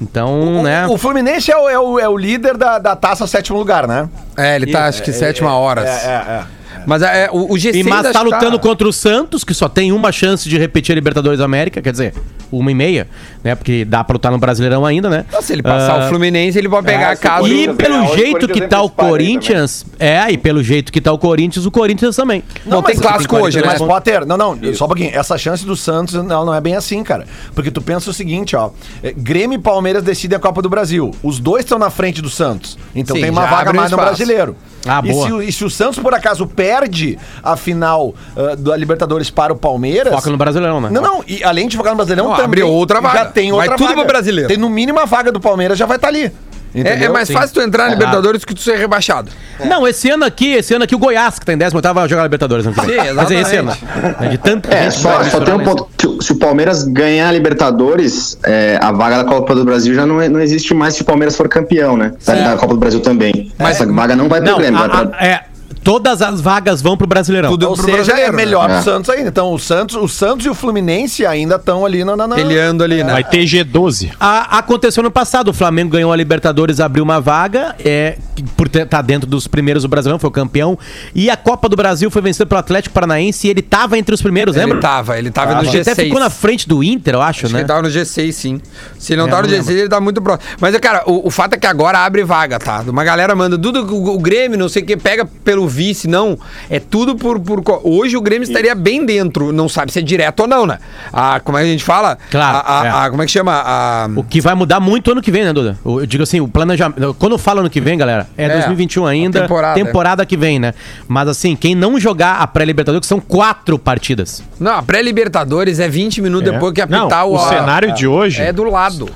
Então, 0.01 0.63
né? 0.63 0.87
O, 0.87 0.93
o 0.95 0.99
Fluminense 0.99 1.51
é 1.51 1.57
o, 1.57 1.69
é 1.69 1.79
o- 1.79 1.99
é 2.01 2.09
o 2.09 2.17
líder 2.17 2.57
da, 2.57 2.79
da 2.79 2.97
taça 2.97 3.27
sétimo 3.27 3.59
lugar, 3.59 3.87
né? 3.87 4.09
É, 4.37 4.57
ele 4.57 4.67
tá, 4.73 4.87
acho 4.87 5.03
que 5.03 5.13
sétima 5.13 5.57
horas. 5.57 5.85
é. 5.89 6.64
Mas 6.87 7.03
é, 7.03 7.29
o, 7.33 7.53
o 7.53 7.57
G6 7.57 7.75
E 7.75 7.83
mas 7.85 8.13
tá 8.13 8.21
que 8.21 8.25
lutando 8.25 8.59
contra 8.59 8.89
o 8.89 8.93
Santos, 8.93 9.45
que 9.45 9.55
só 9.55 9.69
tem 9.69 9.93
uma 9.93 10.13
chance 10.13 10.49
de 10.49 10.59
repetir 10.59 10.93
a 10.93 10.95
Libertadores 10.95 11.39
da 11.39 11.45
América, 11.45 11.81
quer 11.83 11.93
dizer, 11.93 12.15
uma 12.51 12.71
e 12.71 12.75
meia, 12.75 13.07
né? 13.43 13.55
Porque 13.55 13.85
dá 13.85 14.03
pra 14.05 14.15
lutar 14.15 14.33
no 14.33 14.39
Brasileirão 14.39 14.85
ainda, 14.87 15.11
né? 15.11 15.25
Então, 15.29 15.43
se 15.43 15.53
ele 15.53 15.63
passar 15.63 16.03
Ah, 16.03 16.07
o 16.07 16.09
Fluminense, 16.09 16.59
ele 16.59 16.69
vai 16.69 16.83
pegar 16.83 17.11
é, 17.11 17.13
a 17.13 17.17
casa. 17.17 17.49
E 17.49 17.73
pelo 17.75 18.15
jeito 18.15 18.49
que 18.49 18.63
é 18.63 18.67
tá 18.67 18.83
o 18.83 18.89
Corinthians, 18.91 19.85
é, 19.99 20.31
e 20.31 20.39
pelo 20.39 20.63
jeito 20.63 20.93
que 20.93 21.01
tá 21.01 21.13
o 21.13 21.19
Corinthians, 21.19 21.67
o 21.67 21.71
Corinthians 21.71 22.17
também. 22.17 22.43
Não, 22.65 22.83
tem 22.83 22.95
mas- 22.97 23.07
clássico 23.07 23.37
hoje, 23.37 23.61
né? 23.61 23.67
Mas, 23.67 23.79
Potter, 23.79 24.27
não, 24.27 24.37
não, 24.37 24.59
só 24.75 24.85
um 24.85 24.89
pouquinho. 24.89 25.11
Essa 25.15 25.37
chance 25.37 25.65
do 25.65 25.77
Santos 25.77 26.15
não, 26.15 26.45
não 26.45 26.55
é 26.55 26.61
bem 26.61 26.77
assim, 26.77 27.03
cara. 27.03 27.27
Porque 27.55 27.71
tu 27.71 27.81
pensa 27.83 28.11
o 28.11 28.13
seguinte, 28.13 28.57
ó. 28.57 28.71
é, 29.03 29.13
Grêmio 29.13 29.57
e 29.57 29.61
Palmeiras 29.61 30.03
decidem 30.03 30.37
a 30.37 30.41
Copa 30.41 30.63
do 30.63 30.69
Brasil. 30.69 31.11
Os 31.23 31.39
dois 31.39 31.65
estão 31.65 31.79
na 31.79 31.91
frente 31.91 32.21
do 32.23 32.31
Santos. 32.31 32.79
Então 32.95 33.17
Sim, 33.17 33.23
tem 33.23 33.31
uma 33.31 33.47
vaga 33.47 33.73
mais 33.73 33.91
no 33.91 33.97
brasileiro. 33.97 34.57
Ah, 34.87 35.01
e, 35.05 35.11
boa. 35.13 35.27
se, 35.27 35.33
o- 35.33 35.43
e 35.43 35.53
se 35.53 35.65
o 35.65 35.71
Santos, 35.71 35.99
por 35.99 36.13
acaso, 36.15 36.47
perde 36.47 37.19
a 37.43 37.57
final 37.57 38.15
ah, 38.37 38.55
da 38.57 38.77
Libertadores 38.77 39.31
para 39.31 39.53
o 39.53 39.57
Palmeiras. 39.57 40.13
Foca 40.15 40.31
no 40.31 40.37
Brasileirão, 40.37 40.81
né? 40.81 40.91
Não, 40.91 41.01
não, 41.03 41.25
e 41.27 41.43
além 41.45 41.69
de 41.69 41.77
focar 41.77 41.93
no 41.93 41.97
Brasileirão, 41.97 42.25
Não, 42.31 42.37
também 42.37 42.47
abre 42.47 42.63
outra 42.63 43.01
vaga. 43.01 43.19
já 43.21 43.25
tem 43.27 43.51
Vai 43.51 43.61
outra 43.61 43.77
tudo 43.77 43.89
vaga. 43.89 44.01
pro 44.03 44.09
brasileiro. 44.09 44.49
Tem 44.49 44.57
no 44.59 44.69
mínimo 44.69 44.99
a 45.01 45.05
vaga 45.05 45.33
do 45.33 45.41
Palmeiras, 45.41 45.79
já 45.79 45.87
vai 45.87 45.97
estar 45.97 46.09
ali. 46.09 46.31
É, 46.75 47.05
é 47.05 47.09
mais 47.09 47.29
Sim. 47.29 47.35
fácil 47.35 47.55
tu 47.55 47.61
entrar 47.61 47.85
na 47.85 47.91
É. 47.91 47.95
Libertadores 47.95 48.45
que 48.45 48.55
tu 48.55 48.61
ser 48.61 48.77
rebaixado. 48.77 49.31
Não, 49.65 49.87
esse 49.87 50.11
ano 50.11 50.25
aqui, 50.25 50.55
esse 50.55 50.75
ano 50.75 50.85
aqui 50.85 50.95
o 50.95 50.99
Goiás, 50.99 51.39
que 51.39 51.47
tá 51.47 51.53
em 51.53 51.59
18 51.59 51.95
vai 51.95 52.09
jogar 52.09 52.23
Libertadores 52.25 52.65
vem. 52.65 52.75
Sim, 52.75 53.13
Mas 53.15 53.31
é 53.31 53.41
esse 53.41 53.57
ano. 53.57 53.71
exatamente. 53.71 54.21
né? 54.23 54.29
De 54.29 54.39
tanta 54.39 54.75
É, 54.75 54.91
só, 54.91 55.19
vai 55.19 55.31
só 55.31 55.41
tem 55.41 55.55
um 55.55 55.61
ponto. 55.63 55.87
Se, 56.01 56.07
o- 56.07 56.23
se 56.23 56.33
o 56.33 56.37
Palmeiras 56.37 56.83
ganhar 56.85 57.29
a 57.29 57.33
Libertadores, 57.33 58.39
é, 58.45 58.79
a 58.81 58.91
vaga 58.93 59.19
da 59.19 59.25
Copa 59.25 59.55
do 59.55 59.65
Brasil 59.65 59.95
já 59.95 60.05
não, 60.07 60.21
é- 60.21 60.29
não 60.29 60.41
existe 60.41 60.75
mais 60.75 60.95
se 60.95 61.03
o 61.03 61.05
Palmeiras 61.05 61.37
for 61.37 61.49
campeão, 61.49 61.97
né? 61.97 62.13
Da, 62.27 62.35
da 62.35 62.57
Copa 62.57 62.75
do 62.75 62.81
Brasil 62.81 63.01
também. 63.01 63.53
Mas- 63.59 63.81
Essa 63.81 63.91
vaga 63.93 64.17
não 64.17 64.29
vai 64.29 64.41
pro 64.41 64.51
Não, 64.51 64.59
Grêmio. 64.59 64.79
vai 64.79 64.89
a- 64.89 65.07
pra- 65.07 65.19
a- 65.19 65.25
é, 65.27 65.41
todas 65.85 66.23
as 66.23 66.41
vagas 66.41 66.81
vão 66.83 66.97
pro 66.97 67.07
Brasileirão. 67.07 67.51
Tudo 67.51 67.69
Ou 67.69 67.77
pro 67.77 67.85
seja, 67.85 68.13
é 68.13 68.31
né? 68.31 68.33
melhor 68.33 68.69
É. 68.71 68.75
pro 68.75 68.83
Santos 68.83 69.11
ainda. 69.11 69.29
Então, 69.29 69.53
o 69.53 69.59
Santos, 69.59 69.95
o 69.95 70.09
Santos 70.09 70.47
e 70.47 70.49
o 70.49 70.55
Fluminense 70.55 71.25
ainda 71.27 71.57
estão 71.57 71.85
ali 71.85 72.03
na, 72.05 72.17
na, 72.17 72.27
na- 72.27 72.35
Peleando 72.37 72.83
ali, 72.83 73.05
né? 73.05 73.13
Vai 73.13 73.23
ter 73.25 73.45
G12. 73.45 74.11
A- 74.19 74.59
aconteceu 74.59 75.03
no 75.03 75.11
passado, 75.11 75.49
o 75.49 75.53
Flamengo 75.53 75.91
ganhou 75.91 76.11
a 76.13 76.17
Libertadores, 76.17 76.81
abriu 76.81 77.05
uma 77.05 77.21
vaga, 77.21 77.77
é, 77.85 78.17
por 78.57 78.67
estar 78.75 79.03
dentro 79.03 79.29
dos 79.29 79.47
primeiros 79.47 79.83
do 79.83 79.89
Brasileirão, 79.89 80.19
foi 80.19 80.29
o 80.29 80.33
campeão. 80.33 80.79
E 81.15 81.29
a 81.29 81.37
Copa 81.37 81.69
do 81.69 81.77
Brasil 81.77 82.11
foi 82.11 82.23
vencida 82.23 82.47
pelo 82.47 82.59
Atlético 82.59 82.95
Paranaense 82.95 83.47
e 83.47 83.51
ele 83.51 83.61
tava 83.63 83.99
entre 83.99 84.15
os 84.15 84.23
primeiros, 84.23 84.57
Ele 84.57 84.65
lembra? 84.65 84.81
tava, 84.81 85.19
ele 85.19 85.31
tava 85.31 85.53
no 85.55 85.61
Acho 85.61 85.71
que 85.71 85.79
G6. 85.79 85.93
até 85.93 86.03
ficou 86.05 86.19
na 86.19 86.31
frente 86.31 86.67
do 86.67 86.83
Inter, 86.83 87.15
eu 87.15 87.21
acho, 87.23 87.45
Acho 87.47 87.55
né? 87.55 87.61
ele 87.61 87.69
tava 87.69 87.83
no 87.83 87.89
G6, 87.89 88.33
sim. 88.33 88.61
Se 88.99 89.13
ele 89.13 89.21
não 89.21 89.29
É, 89.29 89.31
tava 89.31 89.43
no 89.47 89.49
não 89.53 89.59
G6, 89.63 89.71
ele 89.71 89.89
tá 89.89 90.01
muito 90.01 90.23
próximo. 90.23 90.49
Mas, 90.61 90.75
cara, 90.79 91.03
o, 91.07 91.29
o 91.29 91.31
fato 91.31 91.55
é 91.55 91.57
que 91.59 91.67
agora 91.67 91.99
abre 91.99 92.25
vaga, 92.25 92.59
tá? 92.59 92.83
Uma 92.87 93.05
galera 93.05 93.35
manda, 93.35 93.59
Duda, 93.59 93.83
o, 93.83 94.15
o 94.15 94.19
Grêmio, 94.19 94.59
não 94.59 94.69
sei 94.69 94.83
o 94.83 94.87
que, 94.87 94.97
pega 94.97 95.25
pelo 95.25 95.69
vice, 95.75 96.07
não. 96.09 96.39
É 96.71 96.79
tudo 96.79 97.17
por, 97.17 97.41
por. 97.41 97.63
Hoje 97.83 98.17
o 98.17 98.21
Grêmio 98.21 98.45
estaria 98.45 98.75
bem 98.75 99.05
dentro, 99.05 99.53
não 99.53 99.69
sabe 99.69 99.93
se 99.93 99.99
é 99.99 100.03
direto 100.03 100.41
ou 100.41 100.47
não, 100.49 100.67
né? 100.67 100.79
A, 101.13 101.41
como 101.41 101.59
é 101.59 101.63
que 101.63 101.69
a 101.69 101.73
gente 101.73 101.85
fala? 101.85 102.17
Claro, 102.31 102.59
A, 102.59 102.81
a- 102.81 102.87
é. 102.87 102.91
a- 103.07 103.11
como 103.11 103.23
é 103.23 103.27
que 103.27 103.33
chama? 103.33 103.53
A, 103.65 104.09
O 104.17 104.23
que 104.23 104.41
vai 104.41 104.55
mudar 104.55 104.79
muito 104.81 105.11
ano 105.11 105.21
que 105.21 105.31
vem, 105.31 105.45
né, 105.45 105.53
Duda? 105.53 105.79
O- 105.85 106.01
Eu 106.01 106.07
digo 106.07 106.23
assim, 106.23 106.41
o 106.41 106.47
planejamento. 106.49 107.15
Quando 107.19 107.33
eu 107.33 107.39
falo 107.39 107.61
ano 107.61 107.69
que 107.71 107.81
vem, 107.81 107.99
galera, 107.99 108.29
é, 108.37 108.45
É, 108.45 108.49
2021 108.49 109.07
ainda, 109.07 109.43
temporada, 109.43 109.75
temporada, 109.75 110.27
que 110.27 110.37
vem, 110.37 110.59
né? 110.59 110.73
Mas 111.09 111.29
assim, 111.29 111.57
quem 111.57 111.75
não 111.75 111.99
jogar 111.99 112.37
a 112.41 112.47
pré-Libertadores, 112.47 113.01
que 113.01 113.09
são 113.09 113.21
quatro 113.21 113.79
partidas. 113.79 114.43
Não, 114.61 114.73
a 114.77 114.83
pré-Libertadores 114.83 115.81
é 115.81 115.89
20 115.89 116.21
minutos 116.23 116.49
É. 116.49 116.53
depois 116.53 116.73
que 116.73 116.81
apitar 116.81 117.27
o 117.27 117.37
a- 117.37 117.49
cenário 117.49 117.93
de 117.95 118.07
hoje- 118.07 118.41
É 118.41 118.53
do 118.53 118.65
lado. 118.65 119.09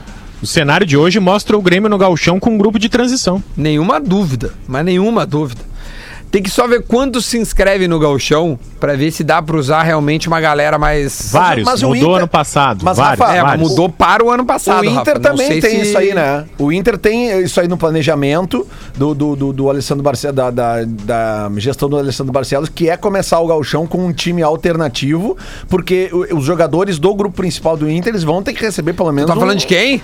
O 0.42 0.47
cenário 0.47 0.87
de 0.87 0.97
hoje 0.97 1.18
mostra 1.18 1.59
o 1.59 1.61
Grêmio 1.62 1.88
no 1.90 1.99
galchão 1.99 2.38
com 2.38 2.51
um 2.51 2.59
grupo 2.59 2.79
de 2.79 2.88
transição. 2.88 3.42
Nenhuma 3.57 3.99
dúvida, 4.01 4.53
mas 4.68 4.85
nenhuma 4.85 5.27
dúvida. 5.27 5.61
Tem 6.31 6.43
que 6.43 6.51
só 6.51 6.69
ver 6.69 6.83
quantos 6.83 7.25
se 7.25 7.38
inscrevem 7.38 7.88
no 7.88 7.99
Galchão 7.99 8.59
pra 8.79 8.95
ver 8.95 9.11
se 9.11 9.25
dá 9.25 9.41
pra 9.41 9.57
usar 9.57 9.83
realmente 9.83 10.29
uma 10.29 10.38
galera 10.41 10.77
mais. 10.79 11.31
Vários. 11.33 11.64
mas 11.64 11.83
o 11.83 11.88
mudou 11.88 12.03
Inter- 12.11 12.17
ano 12.19 12.29
passado. 12.29 12.81
mas, 12.85 12.99
vários, 12.99 13.19
Rafa, 13.21 13.35
É, 13.35 13.43
vários. 13.43 13.69
mudou 13.71 13.88
para 13.88 14.23
o 14.25 14.31
ano 14.31 14.45
passado. 14.45 14.83
o 14.83 14.85
Inter 14.85 15.14
Rafa. 15.17 15.21
Também 15.21 15.59
tem 15.61 15.61
se- 15.83 15.88
isso 15.88 15.97
aí, 15.99 16.12
né? 16.12 16.45
O 16.59 16.71
Inter 16.71 16.99
tem 16.99 17.41
isso 17.41 17.59
aí 17.59 17.67
no 17.67 17.79
planejamento 17.79 18.67
do, 18.95 19.14
do, 19.14 19.35
do, 19.35 19.53
do 19.55 19.71
Alessandro 19.71 20.03
Barcelos, 20.05 20.37
da, 20.37 20.51
da, 20.51 20.85
da 20.85 21.51
gestão 21.57 21.88
do 21.88 21.97
Alessandro 21.97 22.33
Barcelos, 22.33 22.69
que 22.69 22.91
é 22.91 22.97
começar 22.99 23.41
o 23.41 23.47
galchão 23.47 23.87
com 23.87 24.05
um 24.07 24.12
time 24.12 24.43
alternativo, 24.43 25.35
porque 25.69 26.11
os 26.31 26.45
jogadores 26.45 26.99
do 26.99 27.14
grupo 27.14 27.37
principal 27.37 27.75
do 27.77 27.88
Inter, 27.91 28.11
eles 28.12 28.23
vão 28.23 28.43
ter 28.43 28.53
que 28.53 28.61
receber 28.62 28.93
pelo 28.93 29.11
menos 29.12 29.31
Tá 29.31 29.37
um- 29.37 29.41
falando 29.41 29.59
de 29.59 29.67
quem? 29.67 30.03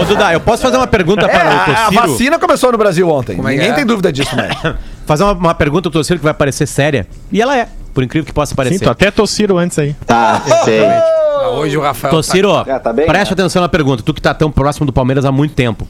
Ô, 0.00 0.04
Duda, 0.04 0.32
eu 0.32 0.40
posso 0.40 0.62
fazer 0.62 0.76
uma 0.76 0.86
pergunta 0.86 1.26
É, 1.26 1.28
para 1.28 1.44
o 1.48 1.52
a, 1.52 1.62
a 1.64 1.66
Tociro? 1.86 2.08
vacina 2.08 2.38
começou 2.38 2.72
no 2.72 2.78
Brasil 2.78 3.08
ontem. 3.08 3.32
é 3.32 3.36
que 3.36 3.42
Ninguém 3.42 3.70
é? 3.70 3.72
tem 3.72 3.86
dúvida 3.86 4.12
disso, 4.12 4.34
né? 4.36 4.50
Fazer 5.06 5.22
uma, 5.24 5.32
uma 5.32 5.54
pergunta 5.54 5.90
pro 5.90 6.00
Tociro 6.00 6.18
que 6.18 6.24
vai 6.24 6.34
parecer 6.34 6.66
séria. 6.66 7.06
E 7.30 7.40
ela 7.40 7.56
é, 7.56 7.68
por 7.92 8.02
incrível 8.02 8.26
que 8.26 8.32
possa 8.32 8.50
Sim, 8.50 8.56
parecer. 8.56 8.84
tu 8.84 8.90
até 8.90 9.10
tossiram 9.10 9.58
antes 9.58 9.78
aí. 9.78 9.94
Tá, 10.06 10.40
sei. 10.64 10.84
Ah, 10.84 11.50
hoje 11.50 11.76
o 11.76 11.80
Rafael. 11.80 12.12
Tociro, 12.14 12.54
Ah, 12.54 12.78
tá 12.80 12.92
bem, 12.92 13.06
preste 13.06 13.30
né? 13.30 13.34
atenção 13.34 13.62
na 13.62 13.68
pergunta. 13.68 14.02
Tu 14.02 14.14
que 14.14 14.20
tá 14.22 14.32
tão 14.34 14.50
próximo 14.50 14.86
do 14.86 14.92
Palmeiras 14.92 15.24
há 15.24 15.32
muito 15.32 15.54
tempo. 15.54 15.86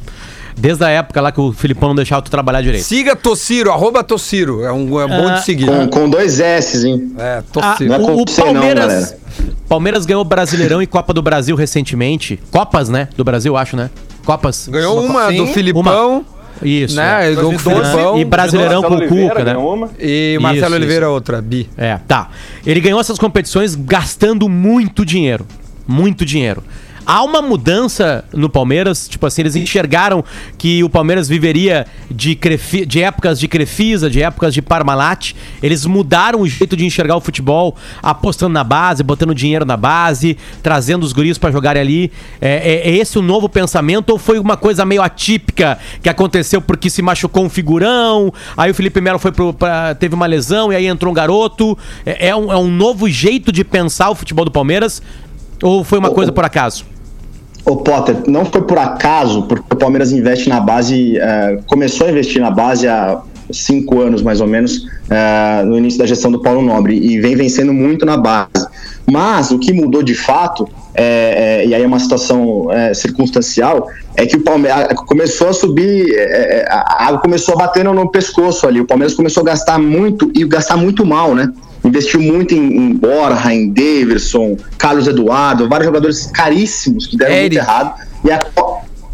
Desde 0.57 0.85
a 0.85 0.88
época 0.88 1.21
lá 1.21 1.33
que 1.33 1.40
o 1.40 1.53
Filipão 1.53 1.88
não 1.90 1.97
deixava 1.97 2.23
tu 2.23 2.31
trabalhar 2.31 2.62
direito. 2.62 2.85
Siga 2.85 3.17
Tociro, 3.17 3.71
arroba 3.73 4.05
Tociro. 4.05 4.64
É, 4.64 4.73
um, 4.73 5.01
é 5.01 5.07
bom 5.07 5.29
Ah, 5.29 5.35
de 5.35 5.45
seguir. 5.45 5.67
Com, 5.67 5.88
com 5.88 6.09
dois 6.09 6.38
S, 6.38 6.87
hein? 6.88 7.12
É, 7.19 7.38
Ah, 7.38 7.43
Tociro. 7.53 7.90
Não 7.90 7.97
é 7.97 7.99
o, 7.99 8.03
o 8.03 8.07
com 8.07 8.25
você 8.33 8.40
não, 8.45 8.53
Palmeiras. 8.55 9.17
Palmeiras 9.69 10.07
ganhou 10.07 10.25
Brasileirão 10.25 10.81
e 10.81 10.87
Copa 10.87 11.12
do 11.12 11.21
Brasil 11.21 11.57
recentemente. 11.57 12.38
Copas, 12.51 12.88
né? 12.88 13.09
Do 13.17 13.25
Brasil, 13.25 13.57
acho, 13.57 13.77
né? 13.77 13.90
Copas. 14.25 14.69
Ganhou 14.69 15.05
uma 15.05 15.29
Sim. 15.31 15.37
do 15.38 15.47
Filipão 15.49 16.25
Isso, 16.62 16.95
Né? 16.97 17.25
é. 17.25 17.27
Ele 17.27 17.37
ganhou 17.37 17.51
com 17.53 17.57
o 17.59 17.62
2012, 17.62 17.90
Filipão. 17.90 18.19
E 18.21 18.25
Brasileirão 18.25 18.83
com 18.83 18.95
o 18.95 19.09
Cuca, 19.09 19.45
né? 19.45 19.57
uma. 19.57 19.90
E 19.99 20.38
Marcelo 20.40 20.67
Isso, 20.67 20.75
Oliveira, 20.77 21.07
isso. 21.07 21.12
outra, 21.14 21.43
Bi. 21.43 21.69
É, 21.77 21.99
tá. 22.07 22.31
Ele 22.64 22.81
ganhou 22.81 23.01
essas 23.01 23.19
competições 23.19 23.75
gastando 23.75 24.49
muito 24.49 25.05
dinheiro. 25.05 25.45
Muito 25.87 26.25
dinheiro. 26.25 26.62
Há 27.07 27.23
uma 27.23 27.43
mudança 27.43 28.25
no 28.33 28.49
Palmeiras, 28.49 29.07
tipo 29.07 29.27
assim, 29.27 29.43
eles 29.43 29.55
enxergaram 29.57 30.25
que 30.57 30.83
o 30.83 30.88
Palmeiras 30.88 31.29
viveria 31.29 31.87
de, 32.11 32.35
crefi, 32.35 32.87
de 32.87 33.03
épocas 33.03 33.38
de 33.38 33.47
Crefisa, 33.47 34.09
de 34.09 34.23
épocas 34.23 34.55
de 34.55 34.62
Parmalat. 34.62 35.33
Eles 35.62 35.85
mudaram 35.85 36.40
o 36.40 36.49
jeito 36.49 36.75
de 36.77 36.87
enxergar 36.87 37.17
o 37.17 37.21
futebol, 37.21 37.77
apostando 38.03 38.55
na 38.55 38.64
base, 38.64 39.03
botando 39.03 39.35
dinheiro 39.35 39.67
na 39.67 39.77
base, 39.77 40.38
trazendo 40.62 41.03
os 41.05 41.12
guris 41.12 41.37
pra 41.37 41.51
jogarem 41.51 41.83
ali. 41.83 42.12
É, 42.40 42.73
é- 42.73 42.88
é 42.90 42.97
esse 42.97 43.19
o 43.19 43.23
novo 43.23 43.49
pensamento 43.49 44.11
ou 44.11 44.19
foi 44.19 44.38
uma 44.38 44.57
coisa 44.57 44.85
meio 44.87 45.03
atípica 45.03 45.79
que 46.03 46.09
aconteceu 46.09 46.62
porque 46.62 46.88
se 46.88 47.03
machucou 47.03 47.45
um 47.45 47.49
figurão, 47.51 48.33
aí 48.57 48.71
o 48.71 48.75
Felipe 48.75 49.01
Melo 49.01 49.19
foi 49.19 49.31
pro, 49.33 49.53
pra- 49.53 49.95
teve 49.95 50.14
uma 50.14 50.27
lesão 50.27 50.73
e 50.73 50.77
aí 50.77 50.87
entrou 50.87 51.11
um 51.11 51.14
garoto? 51.14 51.77
É, 52.07 52.29
é 52.29 52.37
um, 52.37 52.51
é 52.51 52.57
um 52.57 52.69
novo 52.71 53.09
jeito 53.11 53.53
de 53.53 53.62
pensar 53.62 54.09
o 54.09 54.14
futebol 54.14 54.45
do 54.47 54.51
Palmeiras 54.51 55.03
ou 55.62 55.85
foi 55.85 55.99
uma 55.99 56.11
coisa 56.11 56.33
por 56.33 56.45
acaso? 56.45 56.93
Ô 57.66 57.77
Potter, 57.77 58.16
não 58.27 58.44
foi 58.44 58.62
por 58.62 58.79
acaso, 58.79 59.44
porque 59.44 59.64
o 59.72 59.77
Palmeiras 59.77 60.12
investe 60.12 60.48
na 60.50 60.61
base, 60.61 61.16
eh, 61.16 61.61
começou 61.66 62.07
a 62.07 62.11
investir 62.11 62.42
na 62.42 62.50
base 62.50 62.87
há 62.87 63.22
cinco 63.50 64.00
anos 64.00 64.22
mais 64.22 64.40
ou 64.40 64.46
menos, 64.46 64.87
eh, 65.11 65.62
no 65.64 65.77
início 65.77 65.98
da 65.98 66.07
gestão 66.07 66.31
do 66.31 66.40
Paulo 66.40 66.62
Nobre, 66.62 66.94
e 66.94 67.20
vem 67.20 67.35
vencendo 67.35 67.72
muito 67.72 68.05
na 68.05 68.16
base. 68.16 68.66
Mas 69.11 69.50
o 69.50 69.59
que 69.59 69.72
mudou 69.72 70.03
de 70.03 70.14
fato, 70.14 70.68
eh, 70.94 71.62
eh, 71.62 71.66
e 71.66 71.74
aí 71.74 71.83
é 71.83 71.87
uma 71.87 71.98
situação 71.98 72.68
circunstancial, 72.94 73.88
é 74.16 74.27
que 74.27 74.37
o 74.37 74.40
Palmeiras 74.40 74.94
começou 75.07 75.48
a 75.48 75.53
subir, 75.53 76.14
a 76.68 77.07
água 77.07 77.20
começou 77.20 77.55
a 77.55 77.59
bater 77.59 77.85
no 77.85 78.11
pescoço 78.11 78.66
ali, 78.66 78.81
o 78.81 78.87
Palmeiras 78.87 79.14
começou 79.14 79.42
a 79.42 79.46
gastar 79.46 79.79
muito, 79.79 80.31
e 80.35 80.44
gastar 80.44 80.77
muito 80.77 81.05
mal, 81.05 81.35
né? 81.35 81.50
Investiu 81.85 82.20
muito 82.20 82.55
em, 82.55 82.77
em 82.77 82.92
Borja, 82.94 83.53
em 83.53 83.70
Daverson, 83.73 84.57
Carlos 84.79 85.07
Eduardo, 85.07 85.68
vários 85.68 85.87
jogadores 85.87 86.27
caríssimos 86.33 87.07
que 87.07 87.16
deram 87.16 87.35
Eric. 87.35 87.57
muito 87.57 87.68
errado. 87.68 87.94
E 88.25 88.31
a 88.31 88.40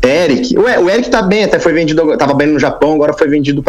Eric, 0.02 0.56
o, 0.56 0.62
o 0.62 0.88
Eric 0.90 1.10
tá 1.10 1.20
bem, 1.22 1.44
até 1.44 1.58
foi 1.58 1.72
vendido, 1.72 2.16
tava 2.16 2.32
bem 2.34 2.46
no 2.46 2.58
Japão, 2.58 2.94
agora 2.94 3.12
foi 3.12 3.28
vendido 3.28 3.62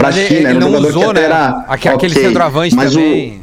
Mas 0.00 0.16
ele- 0.16 0.26
China. 0.26 0.38
ele 0.40 0.46
era 0.48 0.66
um 0.66 0.70
não 0.70 0.88
usou, 0.88 1.12
né? 1.12 1.22
era 1.24 1.64
Aque- 1.68 1.88
aquele 1.88 2.12
ok, 2.12 2.24
centroavante 2.26 2.74
mas 2.74 2.96
o- 2.96 2.98
também. 2.98 3.40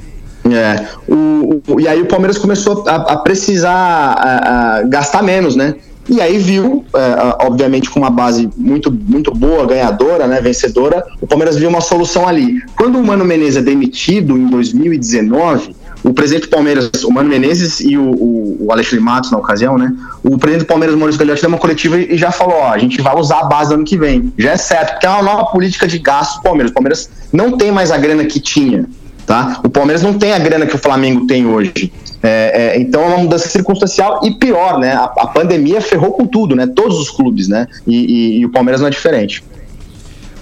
é, 0.51 0.85
o, 1.07 1.61
o- 1.67 1.79
e 1.79 1.87
aí 1.87 2.01
o 2.01 2.05
Palmeiras 2.07 2.37
começou 2.37 2.83
a, 2.87 2.95
a 2.95 3.17
precisar 3.17 3.71
a- 3.73 4.77
a 4.79 4.83
gastar 4.83 5.21
menos, 5.23 5.55
né? 5.55 5.75
E 6.09 6.19
aí 6.19 6.39
viu, 6.39 6.83
é, 6.93 7.45
obviamente 7.45 7.89
com 7.89 7.99
uma 7.99 8.09
base 8.09 8.49
muito, 8.57 8.91
muito 8.91 9.31
boa, 9.31 9.67
ganhadora, 9.67 10.25
né, 10.25 10.41
vencedora, 10.41 11.05
o 11.21 11.27
Palmeiras 11.27 11.55
viu 11.55 11.69
uma 11.69 11.81
solução 11.81 12.27
ali. 12.27 12.61
Quando 12.75 12.97
o 12.97 13.03
Mano 13.05 13.23
Menezes 13.23 13.57
é 13.57 13.61
demitido 13.61 14.35
em 14.35 14.47
2019, 14.47 15.75
o 16.03 16.11
presidente 16.11 16.43
do 16.43 16.49
Palmeiras, 16.49 16.89
o 17.03 17.11
Mano 17.11 17.29
Menezes 17.29 17.79
e 17.79 17.95
o, 17.95 18.09
o, 18.09 18.65
o 18.65 18.71
Alexandre 18.71 19.05
Matos 19.05 19.29
na 19.29 19.37
ocasião, 19.37 19.77
né? 19.77 19.93
O 20.23 20.37
presidente 20.37 20.65
do 20.65 20.67
Palmeiras, 20.67 20.95
Maurício 20.95 21.19
Gagliotti, 21.19 21.41
deu 21.41 21.49
uma 21.49 21.57
coletiva 21.57 21.99
e 21.99 22.17
já 22.17 22.31
falou: 22.31 22.55
ó, 22.55 22.71
a 22.71 22.77
gente 22.77 23.01
vai 23.01 23.15
usar 23.15 23.41
a 23.41 23.43
base 23.43 23.73
ano 23.73 23.83
que 23.83 23.97
vem. 23.97 24.33
Já 24.37 24.51
é 24.51 24.57
certo, 24.57 24.93
porque 24.93 25.05
é 25.05 25.09
uma 25.09 25.21
nova 25.21 25.45
política 25.51 25.85
de 25.85 25.99
gasto 25.99 26.37
do 26.37 26.43
Palmeiras. 26.43 26.71
O 26.71 26.73
Palmeiras 26.73 27.09
não 27.33 27.57
tem 27.57 27.69
mais 27.69 27.91
a 27.91 27.97
grana 27.97 28.23
que 28.23 28.39
tinha 28.39 28.87
tá? 29.29 29.59
O 29.63 29.69
Palmeiras 29.69 30.01
não 30.01 30.15
tem 30.15 30.33
a 30.33 30.39
grana 30.39 30.65
que 30.65 30.75
o 30.75 30.79
Flamengo 30.79 31.27
tem 31.27 31.45
hoje. 31.45 31.93
É, 32.21 32.73
é, 32.75 32.79
então 32.81 33.01
é 33.01 33.05
uma 33.07 33.17
mudança 33.19 33.47
circunstancial 33.47 34.19
e 34.23 34.31
pior, 34.31 34.77
né? 34.77 34.93
A, 34.93 35.03
a 35.05 35.27
pandemia 35.27 35.79
ferrou 35.79 36.11
com 36.11 36.25
tudo, 36.25 36.55
né? 36.55 36.67
Todos 36.67 36.99
os 36.99 37.09
clubes, 37.09 37.47
né? 37.47 37.65
E, 37.87 37.95
e- 37.95 38.39
e 38.39 38.45
o 38.45 38.49
Palmeiras 38.51 38.81
não 38.81 38.87
é 38.87 38.91
diferente. 38.91 39.43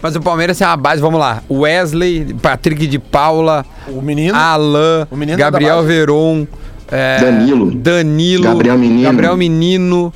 Mas 0.01 0.15
o 0.15 0.21
Palmeiras 0.21 0.57
tem 0.57 0.65
uma 0.67 0.77
base, 0.77 1.01
vamos 1.01 1.19
lá. 1.19 1.41
Wesley, 1.51 2.33
Patrick 2.41 2.85
de 2.87 2.99
Paula, 2.99 3.65
O 3.87 4.01
menino. 4.01 4.35
Alan, 4.35 5.07
O 5.11 5.15
menino 5.15 5.37
Gabriel 5.37 5.77
da 5.77 5.81
base. 5.81 5.87
Veron, 5.87 6.47
é, 6.91 7.19
Danilo. 7.19 7.71
Danilo, 7.75 8.43
Gabriel 8.43 8.77
Menino. 8.77 9.03
Gabriel 9.03 9.35
Menino. 9.37 10.13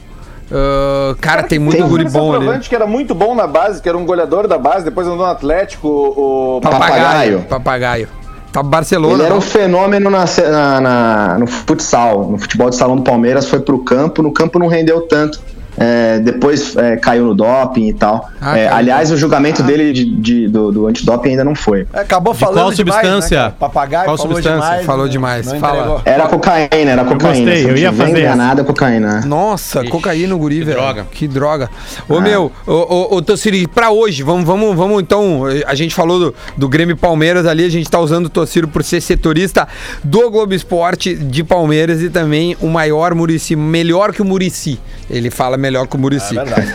ah, 0.51 1.15
cara, 1.19 1.43
tem 1.43 1.59
muito 1.59 1.77
tem 1.77 1.85
um 1.85 1.89
guri 1.89 2.05
bom 2.09 2.33
ali. 2.33 2.59
que 2.59 2.75
era 2.75 2.85
muito 2.87 3.13
bom 3.15 3.33
na 3.35 3.45
base, 3.47 3.81
que 3.81 3.89
era 3.89 3.97
um 3.97 4.05
goleador 4.05 4.47
da 4.47 4.57
base, 4.57 4.85
depois 4.85 5.05
andou 5.07 5.19
no 5.25 5.31
Atlético, 5.31 5.87
o... 5.87 6.57
o- 6.57 6.61
Papagaio. 6.61 7.41
Papagaio. 7.49 8.07
Tá 8.51 8.61
Barcelona. 8.61 9.13
Ele 9.13 9.21
era 9.23 9.29
não? 9.31 9.37
um 9.37 9.41
fenômeno 9.41 10.09
na, 10.09 10.25
na- 10.51 10.81
na- 10.81 11.37
no 11.39 11.47
futsal, 11.47 12.29
no 12.29 12.37
futebol 12.37 12.69
de 12.69 12.75
salão 12.75 12.97
do 12.97 13.03
Palmeiras, 13.03 13.47
foi 13.49 13.59
pro 13.61 13.79
campo, 13.79 14.21
no 14.21 14.31
campo 14.31 14.59
não 14.59 14.67
rendeu 14.67 15.01
tanto. 15.07 15.39
É, 15.81 16.19
depois 16.19 16.75
é, 16.77 16.95
caiu 16.97 17.25
no 17.25 17.33
doping 17.33 17.87
e 17.87 17.93
tal. 17.93 18.29
Ah, 18.39 18.57
É, 18.57 18.67
aliás, 18.67 19.11
o 19.11 19.17
julgamento 19.17 19.63
dele 19.63 19.91
de, 19.91 20.05
de- 20.05 20.47
do, 20.47 20.71
do 20.71 20.87
antidoping 20.87 21.29
ainda 21.31 21.43
não 21.43 21.55
foi. 21.55 21.87
Acabou 21.93 22.33
De 22.33 22.39
falando 22.39 22.55
qual 22.57 22.71
demais, 22.71 22.95
substância? 23.01 23.43
Né? 23.45 23.53
Papagaio 23.59 24.05
Qual 24.05 24.17
falou 24.17 24.33
substância? 24.33 24.61
demais. 24.61 24.85
Falou 24.85 25.05
né? 25.05 25.11
demais. 25.11 25.47
Não 25.47 25.59
Fala. 25.59 25.77
entregou. 25.77 26.01
Era 26.05 26.27
cocaína, 26.27 26.91
era 26.91 27.03
cocaína. 27.05 27.45
gostei, 27.45 27.63
Se 27.63 27.69
eu 27.69 27.77
ia 27.77 27.91
fazer 27.93 28.19
enganado, 28.19 28.61
é 28.61 28.63
cocaína. 28.63 29.21
Nossa, 29.25 29.83
cocaína, 29.85 30.35
guri, 30.35 30.63
velho. 30.63 30.77
droga. 30.77 31.05
Que 31.11 31.27
droga. 31.27 31.69
Ô, 32.07 32.19
meu, 32.21 32.51
ô, 32.67 32.71
ô, 32.73 33.15
ô 33.15 33.21
Tociri, 33.21 33.67
pra 33.67 33.89
hoje, 33.91 34.21
vamos, 34.23 34.45
vamos, 34.45 34.75
vamos 34.75 35.01
então. 35.01 35.43
A 35.65 35.73
gente 35.73 35.95
falou 35.95 36.19
do, 36.19 36.35
do 36.57 36.69
Grêmio 36.69 36.95
Palmeiras 36.97 37.45
ali, 37.45 37.65
a 37.65 37.69
gente 37.69 37.89
tá 37.89 37.99
usando 37.99 38.25
o 38.25 38.29
Tociro 38.29 38.67
por 38.67 38.83
ser 38.83 39.01
setorista 39.01 39.67
do 40.03 40.29
Globo 40.29 40.53
Esporte 40.53 41.15
de 41.15 41.43
Palmeiras 41.43 42.01
e 42.01 42.09
também 42.09 42.55
o 42.61 42.67
maior 42.67 43.15
Murici, 43.15 43.55
melhor 43.55 44.11
que 44.13 44.21
o 44.21 44.25
Murici. 44.25 44.79
Ele 45.09 45.29
fala 45.29 45.57
melhor 45.57 45.70
que 45.87 45.95
o 45.95 45.99
Murici. 45.99 46.37
É 46.37 46.43
verdade. 46.43 46.71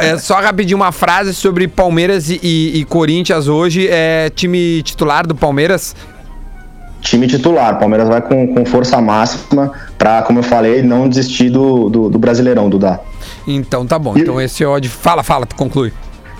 é 0.06 0.18
só 0.18 0.34
rapidinho 0.40 0.76
uma 0.78 0.92
frase 0.92 1.34
sobre 1.34 1.66
Palmeiras 1.68 2.30
e, 2.30 2.38
e- 2.42 2.80
e 2.80 2.84
Corinthians 2.84 3.48
hoje. 3.48 3.88
É 3.90 4.30
time 4.30 4.82
titular 4.82 5.26
do 5.26 5.34
Palmeiras. 5.34 5.94
time 7.00 7.26
titular. 7.26 7.78
Palmeiras 7.78 8.08
vai 8.08 8.20
com, 8.20 8.46
com 8.54 8.64
força 8.66 9.00
máxima 9.00 9.72
pra, 9.96 10.22
como 10.22 10.38
eu 10.40 10.42
falei, 10.42 10.82
não 10.82 11.08
desistir 11.08 11.50
do, 11.50 11.88
do, 11.88 12.08
do 12.10 12.18
Brasileirão, 12.18 12.68
Duda. 12.68 13.00
Então 13.46 13.86
tá 13.86 13.98
bom. 13.98 14.16
E- 14.16 14.20
Então 14.20 14.40
esse 14.40 14.62
é 14.64 14.68
o 14.68 14.78
de. 14.80 14.88
Fala, 14.88 15.22
fala, 15.22 15.46
conclui. 15.56 15.92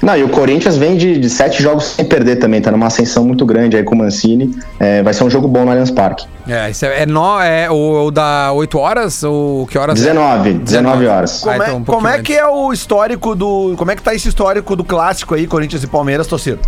Não, 0.06 0.16
e 0.16 0.22
o 0.22 0.28
Corinthians 0.28 0.76
vem 0.76 0.96
de, 0.96 1.18
de 1.18 1.28
sete 1.28 1.60
jogos 1.60 1.86
sem 1.86 2.04
perder 2.04 2.36
também, 2.36 2.60
tá 2.60 2.70
numa 2.70 2.86
ascensão 2.86 3.24
muito 3.24 3.44
grande 3.44 3.76
aí 3.76 3.82
com 3.82 3.96
o 3.96 3.98
Mancini. 3.98 4.56
É, 4.78 5.02
vai 5.02 5.12
ser 5.12 5.24
um 5.24 5.28
jogo 5.28 5.48
bom 5.48 5.64
no 5.64 5.72
Allianz 5.72 5.90
Parque. 5.90 6.28
É, 6.46 6.70
isso 6.70 6.86
é, 6.86 7.02
é, 7.02 7.06
no, 7.06 7.40
é 7.40 7.68
o, 7.68 8.04
o 8.04 8.10
da 8.12 8.52
8 8.52 8.78
horas 8.78 9.24
ou 9.24 9.66
que 9.66 9.76
horas? 9.76 10.00
é? 10.00 10.04
19, 10.04 10.52
19 10.52 11.06
horas. 11.08 11.40
Como, 11.40 11.50
Ah, 11.50 11.54
é, 11.54 11.58
então 11.58 11.76
um 11.78 11.84
como 11.84 12.06
é 12.06 12.22
que 12.22 12.34
é 12.34 12.46
o 12.46 12.72
histórico 12.72 13.34
do. 13.34 13.74
Como 13.76 13.90
é 13.90 13.96
que 13.96 14.02
tá 14.02 14.14
esse 14.14 14.28
histórico 14.28 14.76
do 14.76 14.84
clássico 14.84 15.34
aí, 15.34 15.44
Corinthians 15.44 15.82
e 15.82 15.88
Palmeiras, 15.88 16.28
torcida? 16.28 16.60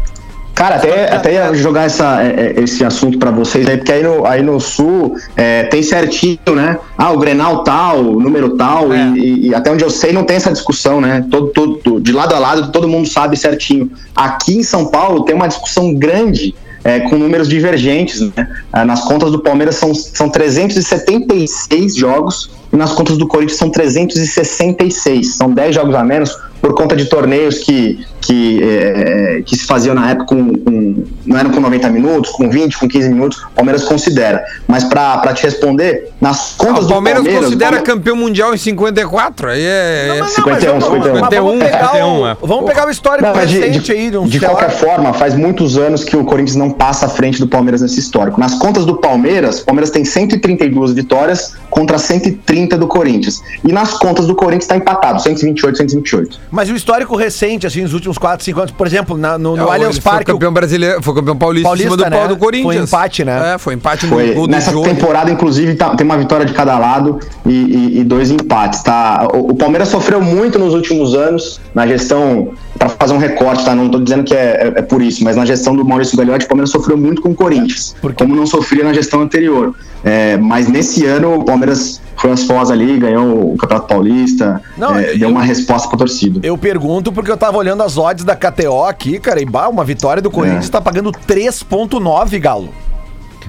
Cara, 0.59 0.75
até, 0.75 1.15
até 1.15 1.35
ia 1.35 1.55
jogar 1.55 1.85
essa, 1.85 2.21
é, 2.21 2.57
é, 2.57 2.61
esse 2.61 2.85
assunto 2.85 3.17
pra 3.17 3.31
vocês 3.31 3.65
aí, 3.69 3.77
porque 3.77 3.93
aí 3.93 4.03
no, 4.03 4.27
aí 4.27 4.43
no 4.43 4.59
Sul 4.59 5.15
é, 5.37 5.63
tem 5.63 5.85
certinho, 5.85 6.53
né? 6.53 6.77
Ah, 6.97 7.13
o 7.13 7.19
Grenal 7.19 7.63
tal, 7.63 8.01
o 8.01 8.21
número 8.21 8.57
tal, 8.57 8.93
É. 8.93 9.13
e, 9.15 9.47
e 9.51 9.55
até 9.55 9.71
onde 9.71 9.85
eu 9.85 9.91
sei 9.91 10.13
não 10.13 10.25
tem 10.25 10.37
essa 10.37 10.51
discussão, 10.51 11.01
né? 11.01 11.25
Todo, 11.31 11.47
todo, 11.51 12.01
de 12.01 12.11
lado 12.11 12.35
a 12.35 12.41
lado 12.41 12.73
todo 12.73 12.89
mundo 12.89 13.09
sabe 13.09 13.37
certinho. 13.37 13.89
Aqui 14.17 14.59
em 14.59 14.65
São 14.65 14.87
Paulo 14.87 15.23
tem 15.23 15.33
uma 15.33 15.47
discussão 15.47 15.95
grande 15.95 16.53
é, 16.83 16.99
com 17.01 17.17
números 17.17 17.49
divergentes, 17.49 18.21
né? 18.21 18.49
Ah, 18.73 18.85
nas 18.85 19.05
contas 19.05 19.31
do 19.31 19.39
Palmeiras 19.39 19.77
são, 19.77 19.95
são 19.95 20.29
376 20.29 21.95
jogos 21.95 22.51
e 22.73 22.77
nas 22.77 22.93
contas 22.95 23.17
do 23.17 23.29
Corinthians 23.29 23.59
são 23.59 23.71
366. 23.71 25.37
São 25.37 25.53
10 25.53 25.75
jogos 25.75 25.95
a 25.95 26.03
menos 26.03 26.37
por 26.61 26.75
conta 26.75 26.95
de 26.97 27.05
torneios 27.07 27.59
que, 27.59 28.05
que, 28.21 28.61
é, 28.63 29.43
que 29.45 29.57
se 29.57 29.65
faziam 29.67 29.95
na 29.95 30.11
época 30.11 30.27
com, 30.35 30.53
com- 30.59 31.05
não 31.25 31.37
eram 31.39 31.51
com 31.51 31.61
90 31.61 31.89
minutos, 31.91 32.31
com 32.33 32.49
20, 32.51 32.79
com 32.79 32.89
15 32.89 33.09
minutos, 33.09 33.39
o 33.43 33.51
Palmeiras 33.55 33.85
considera. 33.85 34.43
Mas 34.67 34.85
pra 34.85 35.19
pra 35.19 35.33
te 35.33 35.43
responder, 35.45 36.11
nas 36.21 36.55
Ah, 36.59 36.65
contas 36.65 36.87
do 36.87 36.93
Palmeiras 36.93 37.23
Palmeiras... 37.23 37.45
considera 37.47 37.71
o 37.71 37.75
Palme- 37.83 37.87
campeão 37.87 38.17
mundial 38.17 38.55
em 38.55 38.59
54? 38.59 39.49
Aí 39.51 39.61
é. 39.63 40.19
é- 40.21 40.25
51, 40.27 40.81
51. 40.81 41.21
Mas 41.21 41.35
vamos 41.35 41.59
pegar, 41.65 41.79
51, 41.89 42.21
o, 42.21 42.27
é. 42.29 42.37
vamos 42.43 42.65
pegar 42.67 42.87
o 42.87 42.91
histórico 42.91 43.27
Não, 43.29 43.35
mas 43.35 43.49
de, 43.51 43.59
recente 43.61 43.81
de- 43.81 43.93
aí. 43.93 44.11
de 44.11 44.17
uns 44.19 44.31
de 44.31 44.41
qualquer 44.41 44.71
forma, 44.71 45.13
faz 45.13 45.35
muitos 45.35 45.77
anos 45.79 46.05
que 46.05 46.17
o 46.17 46.25
Corinthians 46.25 46.57
não 46.57 46.71
passa 46.71 47.07
à 47.07 47.09
frente 47.09 47.39
do 47.39 47.47
Palmeiras 47.47 47.81
nesse 47.83 48.01
histórico. 48.01 48.39
Nas 48.41 48.55
contas 48.55 48.85
do 48.85 48.97
Palmeiras, 48.97 49.61
o 49.61 49.65
Palmeiras 49.65 49.91
tem 49.91 50.05
132 50.05 50.93
vitórias 50.93 51.55
contra 51.71 51.99
130 51.99 52.77
do 52.79 52.87
Corinthians. 52.87 53.43
E 53.65 53.73
nas 53.73 53.95
contas 53.95 54.27
do 54.27 54.35
Corinthians 54.35 54.65
está 54.65 54.77
empatado, 54.77 55.21
128, 55.23 55.77
128. 55.79 56.41
Mas 56.51 56.71
o 56.71 56.75
histórico 56.75 57.15
recente, 57.17 57.67
assim, 57.67 57.83
nos 57.83 57.93
últimos 57.95 58.19
4, 58.19 58.45
5 58.45 58.59
anos, 58.61 58.71
por 58.73 58.87
exemplo, 58.87 59.17
na- 59.17 59.37
no, 59.39 59.57
no 59.57 59.69
É, 59.69 59.73
Allianz 59.73 59.99
foi 59.99 60.13
Parque. 60.13 60.31
o- 60.31 60.35
campeão 60.35 60.53
brasileiro, 60.53 61.03
foi 61.03 61.15
campeão 61.15 61.37
paulista, 61.37 61.69
Paulista, 61.69 61.89
em 61.89 61.91
cima 61.91 62.05
do 62.05 62.11
né? 62.11 62.17
pau 62.19 62.29
do 62.29 62.37
Corinthians. 62.37 62.75
Foi 62.75 62.83
empate, 62.99 63.25
né? 63.25 63.55
É, 63.55 63.59
foi 63.59 63.75
empate 63.75 64.07
no 64.07 64.13
Foi, 64.15 64.33
gol 64.35 64.47
do 64.47 64.51
nessa 64.51 64.71
jogo. 64.73 64.85
temporada, 64.87 65.31
inclusive, 65.31 65.75
tá- 65.75 65.95
tem 65.95 66.05
uma 66.05 66.17
vitória 66.19 66.45
de 66.47 66.53
cada 66.53 66.79
lado 66.79 67.19
e, 67.47 67.51
e- 67.53 68.01
e 68.01 68.05
dois 68.05 68.31
empates. 68.31 68.83
Tá? 68.83 69.29
O, 69.35 69.51
o 69.53 69.55
Palmeiras 69.55 69.89
sofreu 69.89 70.21
muito 70.21 70.59
nos 70.59 70.75
últimos 70.75 71.15
anos 71.15 71.61
na 71.75 71.87
gestão, 71.87 72.51
para 72.79 72.89
fazer 72.91 73.13
um 73.13 73.19
recorte, 73.19 73.65
tá? 73.65 73.75
Não 73.75 73.87
estou 73.87 74.01
dizendo 74.01 74.25
que 74.25 74.35
é, 74.35 74.73
é- 74.77 74.79
é 74.79 74.83
por 74.83 75.03
isso, 75.03 75.25
mas 75.25 75.37
na 75.37 75.45
gestão 75.45 75.75
do 75.75 75.85
Maurício 75.85 76.17
Gagliotti, 76.17 76.45
o 76.45 76.49
Palmeiras 76.49 76.71
sofreu 76.71 76.97
muito 76.97 77.21
com 77.21 77.31
o 77.31 77.35
Corinthians, 77.35 77.95
como 78.17 78.35
não 78.37 78.47
sofria 78.47 78.85
na 78.85 78.93
gestão 78.93 79.21
anterior. 79.21 79.75
É, 80.05 80.37
mas 80.37 80.69
nesse 80.69 81.05
ano 81.05 81.35
o 81.41 81.45
Palmeiras 81.45 82.01
foi 82.17 82.31
às 82.31 82.45
fós 82.45 82.71
ali, 82.71 82.97
ganhou 82.99 83.53
o 83.53 83.57
Campeonato 83.57 83.89
Paulista, 83.89 84.63
Não, 84.77 84.97
é, 84.97 85.13
eu- 85.15 85.19
deu 85.19 85.29
uma 85.29 85.43
resposta 85.43 85.89
pra 85.89 85.99
torcida. 85.99 86.41
Eu 86.43 86.57
pergunto 86.57 87.11
porque 87.13 87.31
eu 87.31 87.37
tava 87.37 87.59
olhando 87.59 87.83
as 87.83 87.99
odds 87.99 88.25
da 88.25 88.37
KTO 88.37 88.85
aqui, 88.85 89.19
cara, 89.19 89.41
e 89.41 89.45
bah, 89.45 89.69
uma 89.69 89.85
vitória 89.85 90.23
do 90.23 90.31
Corinthians 90.31 90.69
É. 90.69 90.71
tá 90.71 90.81
pagando 90.81 91.11
3.9, 91.13 92.39
Galo. 92.39 92.69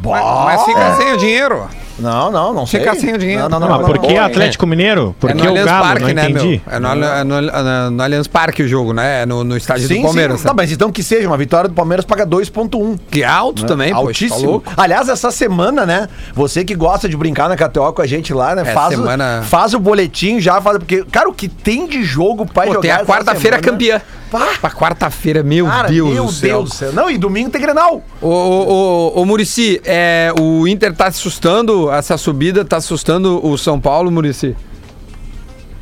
Mas, 0.04 0.24
mas 0.24 0.64
fica 0.64 0.96
sem 0.96 1.14
o 1.14 1.18
dinheiro. 1.18 1.64
Não, 2.00 2.32
não, 2.32 2.54
não 2.54 2.66
sei. 2.66 2.80
Fica 2.80 2.96
sem 2.96 3.14
o 3.14 3.18
dinheiro. 3.18 3.44
Não, 3.44 3.50
não, 3.50 3.60
não. 3.60 3.68
Não, 3.68 3.78
não, 3.78 3.88
mas 3.88 3.98
por 3.98 4.08
que 4.08 4.14
Bom, 4.14 4.22
Atlético 4.22 4.66
Mineiro? 4.68 5.16
Por 5.20 5.30
é 5.30 5.34
no 5.34 5.44
o 5.44 5.48
Allianz 5.48 5.66
Galo? 5.66 5.84
Parque, 5.86 6.02
não 6.08 6.14
né, 6.14 6.30
entendi. 6.30 6.62
meu? 6.66 6.76
É 6.76 6.80
no, 6.80 6.88
é 7.06 7.24
no, 7.24 7.38
é 7.38 7.90
no 7.90 8.04
Allianz 8.04 8.28
Parque 8.28 8.64
o 8.64 8.68
jogo, 8.68 8.94
né? 8.94 9.22
É 9.22 9.26
No, 9.26 9.44
no 9.44 9.58
estádio 9.58 9.88
Sim, 9.88 9.98
do 9.98 10.04
Palmeiras. 10.04 10.40
sim. 10.40 10.48
Tá, 10.48 10.54
mas 10.54 10.72
então 10.72 10.92
que 10.92 11.04
seja, 11.04 11.28
uma 11.28 11.38
vitória 11.38 11.68
do 11.70 11.76
Palmeiras 11.76 12.06
paga 12.06 12.26
2.1. 12.26 12.98
Que 13.12 13.24
é 13.24 13.26
alto 13.28 13.66
também, 13.66 13.90
pô. 13.94 14.02
Tá 14.02 14.08
Altíssimo. 14.08 14.46
louco. 14.52 14.72
Aliás, 14.78 15.10
essa 15.10 15.32
semana, 15.32 15.86
né? 15.86 16.08
Você 16.34 16.64
que 16.64 16.76
gosta 16.76 17.08
de 17.10 17.16
brincar 17.18 17.50
na 17.50 17.56
KTO 17.56 17.94
com 17.94 18.02
a 18.02 18.08
gente 18.08 18.34
lá, 18.34 18.56
né? 18.56 18.64
É, 18.66 18.74
faz, 18.74 18.90
semana- 18.96 19.42
o, 19.42 19.46
faz 19.46 19.74
o 19.74 19.80
boletim 19.80 20.40
já, 20.40 20.62
faz, 20.62 20.78
porque, 20.78 21.04
cara, 21.12 21.30
o 21.30 21.34
que 21.34 21.48
tem 21.48 21.88
de 21.88 22.04
jogo 22.04 22.46
pra 22.46 22.64
Pô, 22.64 22.70
jogar 22.74 22.82
tem 22.82 22.92
a 22.92 23.06
quarta-feira 23.06 23.60
campeã. 23.60 24.02
Pá. 24.32 24.48
Pra 24.62 24.70
quarta-feira, 24.70 25.42
meu 25.42 25.66
Cara, 25.66 25.88
Deus 25.88 26.14
meu 26.14 26.26
do 26.26 26.32
céu. 26.32 26.50
Deus 26.60 26.70
do 26.70 26.76
céu. 26.76 26.94
Não, 26.94 27.10
e 27.10 27.18
domingo 27.18 27.50
tem 27.50 27.60
Grenal. 27.60 28.04
Ô, 28.22 28.28
ô, 28.28 29.12
ô, 29.16 29.22
ô 29.22 29.26
Murici, 29.26 29.82
é, 29.84 30.32
o 30.40 30.68
Inter 30.68 30.94
tá 30.94 31.08
assustando, 31.08 31.89
essa 31.92 32.18
subida 32.18 32.64
tá 32.66 32.78
assustando 32.78 33.46
o 33.46 33.58
São 33.58 33.80
Paulo, 33.80 34.12
Murici? 34.12 34.56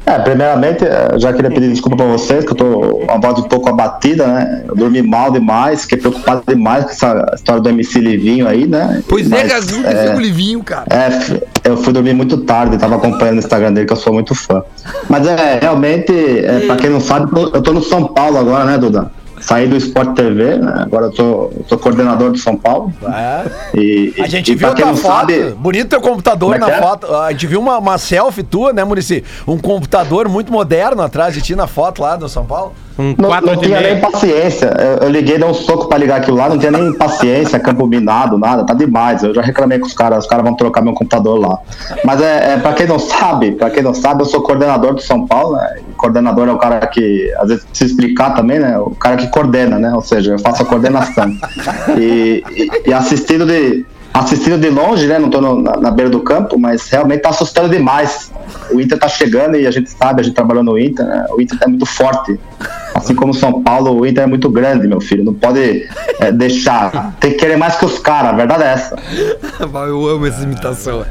É, 0.08 0.18
primeiramente, 0.20 0.86
eh, 0.86 1.20
já 1.20 1.34
queria 1.34 1.52
pedir 1.52 1.70
desculpa 1.70 1.98
pra 1.98 2.06
vocês, 2.06 2.46
que 2.46 2.52
eu 2.54 2.56
tô 2.56 3.06
a 3.10 3.18
voz 3.18 3.40
um 3.40 3.44
pouco 3.44 3.68
abatida, 3.68 4.26
né? 4.26 4.64
Eu 4.66 4.74
dormi 4.74 5.02
mal 5.02 5.30
demais, 5.30 5.82
fiquei 5.82 5.98
preocupado 5.98 6.44
demais 6.48 6.86
com 6.86 6.92
essa 6.92 7.26
história 7.36 7.62
do 7.62 7.68
MC 7.68 8.00
Livinho 8.00 8.48
aí, 8.48 8.66
né? 8.66 9.04
Pois 9.10 9.30
é, 9.30 9.36
Mas, 9.36 9.52
Gazu, 9.52 9.86
é, 9.86 10.06
é, 10.06 10.16
o 10.16 10.20
Livinho, 10.20 10.64
cara. 10.64 10.86
É, 10.90 11.70
eu 11.70 11.76
fui 11.76 11.92
dormir 11.92 12.14
muito 12.14 12.38
tarde, 12.38 12.78
tava 12.78 12.96
acompanhando 12.96 13.36
o 13.36 13.40
Instagram 13.40 13.74
dele, 13.74 13.86
que 13.86 13.92
eu 13.92 13.98
sou 13.98 14.14
muito 14.14 14.34
fã. 14.34 14.64
Mas 15.10 15.28
é, 15.28 15.60
realmente, 15.62 16.14
é, 16.14 16.62
pra 16.66 16.78
quem 16.78 16.90
não 16.90 17.02
sabe, 17.02 17.30
eu 17.36 17.62
tô 17.62 17.74
no 17.74 17.84
São 17.84 18.06
Paulo 18.08 18.38
agora, 18.38 18.64
né, 18.64 18.78
Duda? 18.78 19.12
Saí 19.48 19.66
do 19.66 19.78
Sport 19.78 20.14
TV, 20.14 20.58
né? 20.58 20.74
agora 20.76 21.06
eu 21.06 21.12
tô, 21.12 21.50
sou 21.68 21.78
coordenador 21.78 22.32
do 22.32 22.38
São 22.38 22.58
Paulo. 22.58 22.92
E, 23.74 24.14
A 24.20 24.28
gente 24.28 24.52
e 24.52 24.56
viu 24.56 24.68
pra 24.68 24.76
tua 24.76 24.94
foto, 24.94 25.14
sabe, 25.14 25.52
bonito 25.52 25.88
teu 25.88 26.02
computador 26.02 26.58
é 26.58 26.60
na 26.60 26.70
é? 26.70 26.82
foto. 26.82 27.16
A 27.16 27.32
gente 27.32 27.48
viu 27.48 27.62
uma, 27.62 27.78
uma 27.78 27.98
selfie 27.98 28.44
tua, 28.44 28.74
né, 28.74 28.84
Murici? 28.84 29.24
Um 29.48 29.58
computador 29.58 30.28
muito 30.28 30.52
moderno 30.52 31.02
atrás 31.02 31.34
de 31.34 31.42
ti 31.42 31.56
na 31.56 31.66
foto 31.66 32.02
lá 32.02 32.18
do 32.18 32.28
São 32.28 32.46
Paulo. 32.46 32.74
Um 33.00 33.14
Não, 33.18 33.30
4 33.30 33.46
não 33.46 33.56
de 33.56 33.68
tinha 33.68 33.80
nem 33.80 34.02
paciência. 34.02 34.74
Eu, 34.80 35.08
eu 35.08 35.10
liguei, 35.10 35.38
dei 35.38 35.48
um 35.48 35.54
soco 35.54 35.88
pra 35.88 35.98
ligar 35.98 36.18
aquilo 36.18 36.38
lá, 36.38 36.50
não 36.50 36.58
tinha 36.58 36.72
nem 36.72 36.92
paciência, 36.94 37.60
campo 37.60 37.86
minado, 37.86 38.38
nada, 38.38 38.66
tá 38.66 38.74
demais. 38.74 39.22
Eu 39.22 39.34
já 39.34 39.42
reclamei 39.42 39.78
com 39.78 39.86
os 39.86 39.94
caras, 39.94 40.24
os 40.24 40.30
caras 40.30 40.44
vão 40.44 40.56
trocar 40.56 40.82
meu 40.82 40.94
computador 40.94 41.40
lá. 41.40 41.60
Mas 42.04 42.22
é, 42.22 42.54
é 42.54 42.58
para 42.58 42.74
quem 42.74 42.88
não 42.88 42.98
sabe, 42.98 43.52
para 43.52 43.70
quem 43.70 43.84
não 43.84 43.94
sabe, 43.94 44.24
eu 44.24 44.26
sou 44.26 44.42
coordenador 44.42 44.96
do 44.96 45.02
São 45.02 45.28
Paulo, 45.28 45.56
né? 45.58 45.80
Coordenador 45.96 46.48
é 46.48 46.52
o 46.52 46.58
cara 46.58 46.88
que, 46.88 47.32
às 47.38 47.50
vezes, 47.50 47.66
precisa 47.66 47.92
explicar 47.92 48.34
também, 48.34 48.60
né? 48.60 48.80
O 48.80 48.92
cara 48.92 49.16
que 49.16 49.28
coordena, 49.42 49.78
né? 49.78 49.94
Ou 49.94 50.02
seja, 50.02 50.32
eu 50.34 50.40
faço 50.40 50.64
a 50.64 50.66
coordenação. 50.66 51.32
e, 51.98 52.44
e, 52.56 52.90
e 52.90 52.94
assistindo 52.94 53.46
de. 53.46 53.86
Assistindo 54.14 54.58
de 54.60 54.70
longe, 54.70 55.06
né? 55.06 55.20
Não 55.20 55.30
no- 55.30 55.62
na, 55.62 55.78
na 55.78 55.92
beira 55.92 56.10
do 56.10 56.22
campo, 56.22 56.58
mas 56.58 56.90
realmente 56.90 57.22
tá 57.22 57.30
assustando 57.30 57.70
demais. 57.70 58.32
O 58.72 58.82
Inter 58.82 58.98
tá 58.98 59.08
chegando 59.08 59.56
e 59.58 59.68
a 59.68 59.72
gente 59.72 59.92
sabe, 59.92 60.22
a 60.22 60.24
gente 60.24 60.34
trabalhou 60.34 60.64
no 60.64 60.80
Inter, 60.80 61.06
né? 61.06 61.26
O 61.30 61.40
Inter 61.40 61.56
é 61.62 61.68
muito 61.68 61.86
forte. 61.86 62.40
Assim 62.98 63.14
como 63.14 63.32
São 63.32 63.62
Paulo, 63.62 63.92
o 63.92 64.08
Inter 64.08 64.24
é 64.24 64.28
muito 64.28 64.50
grande, 64.50 64.88
meu 64.88 65.00
filho. 65.00 65.24
Não 65.24 65.34
pode 65.34 65.88
é, 66.20 66.32
deixar. 66.32 67.16
Tem 67.20 67.32
que 67.32 67.38
querer 67.38 67.56
mais 67.56 67.76
que 67.76 67.86
os 67.86 68.00
caras, 68.00 68.34
a 68.34 68.36
verdade 68.36 68.64
é 68.64 68.74
essa. 68.74 68.98
Eu 69.88 70.08
amo 70.08 70.26
essa 70.26 70.42
imitação. 70.42 71.06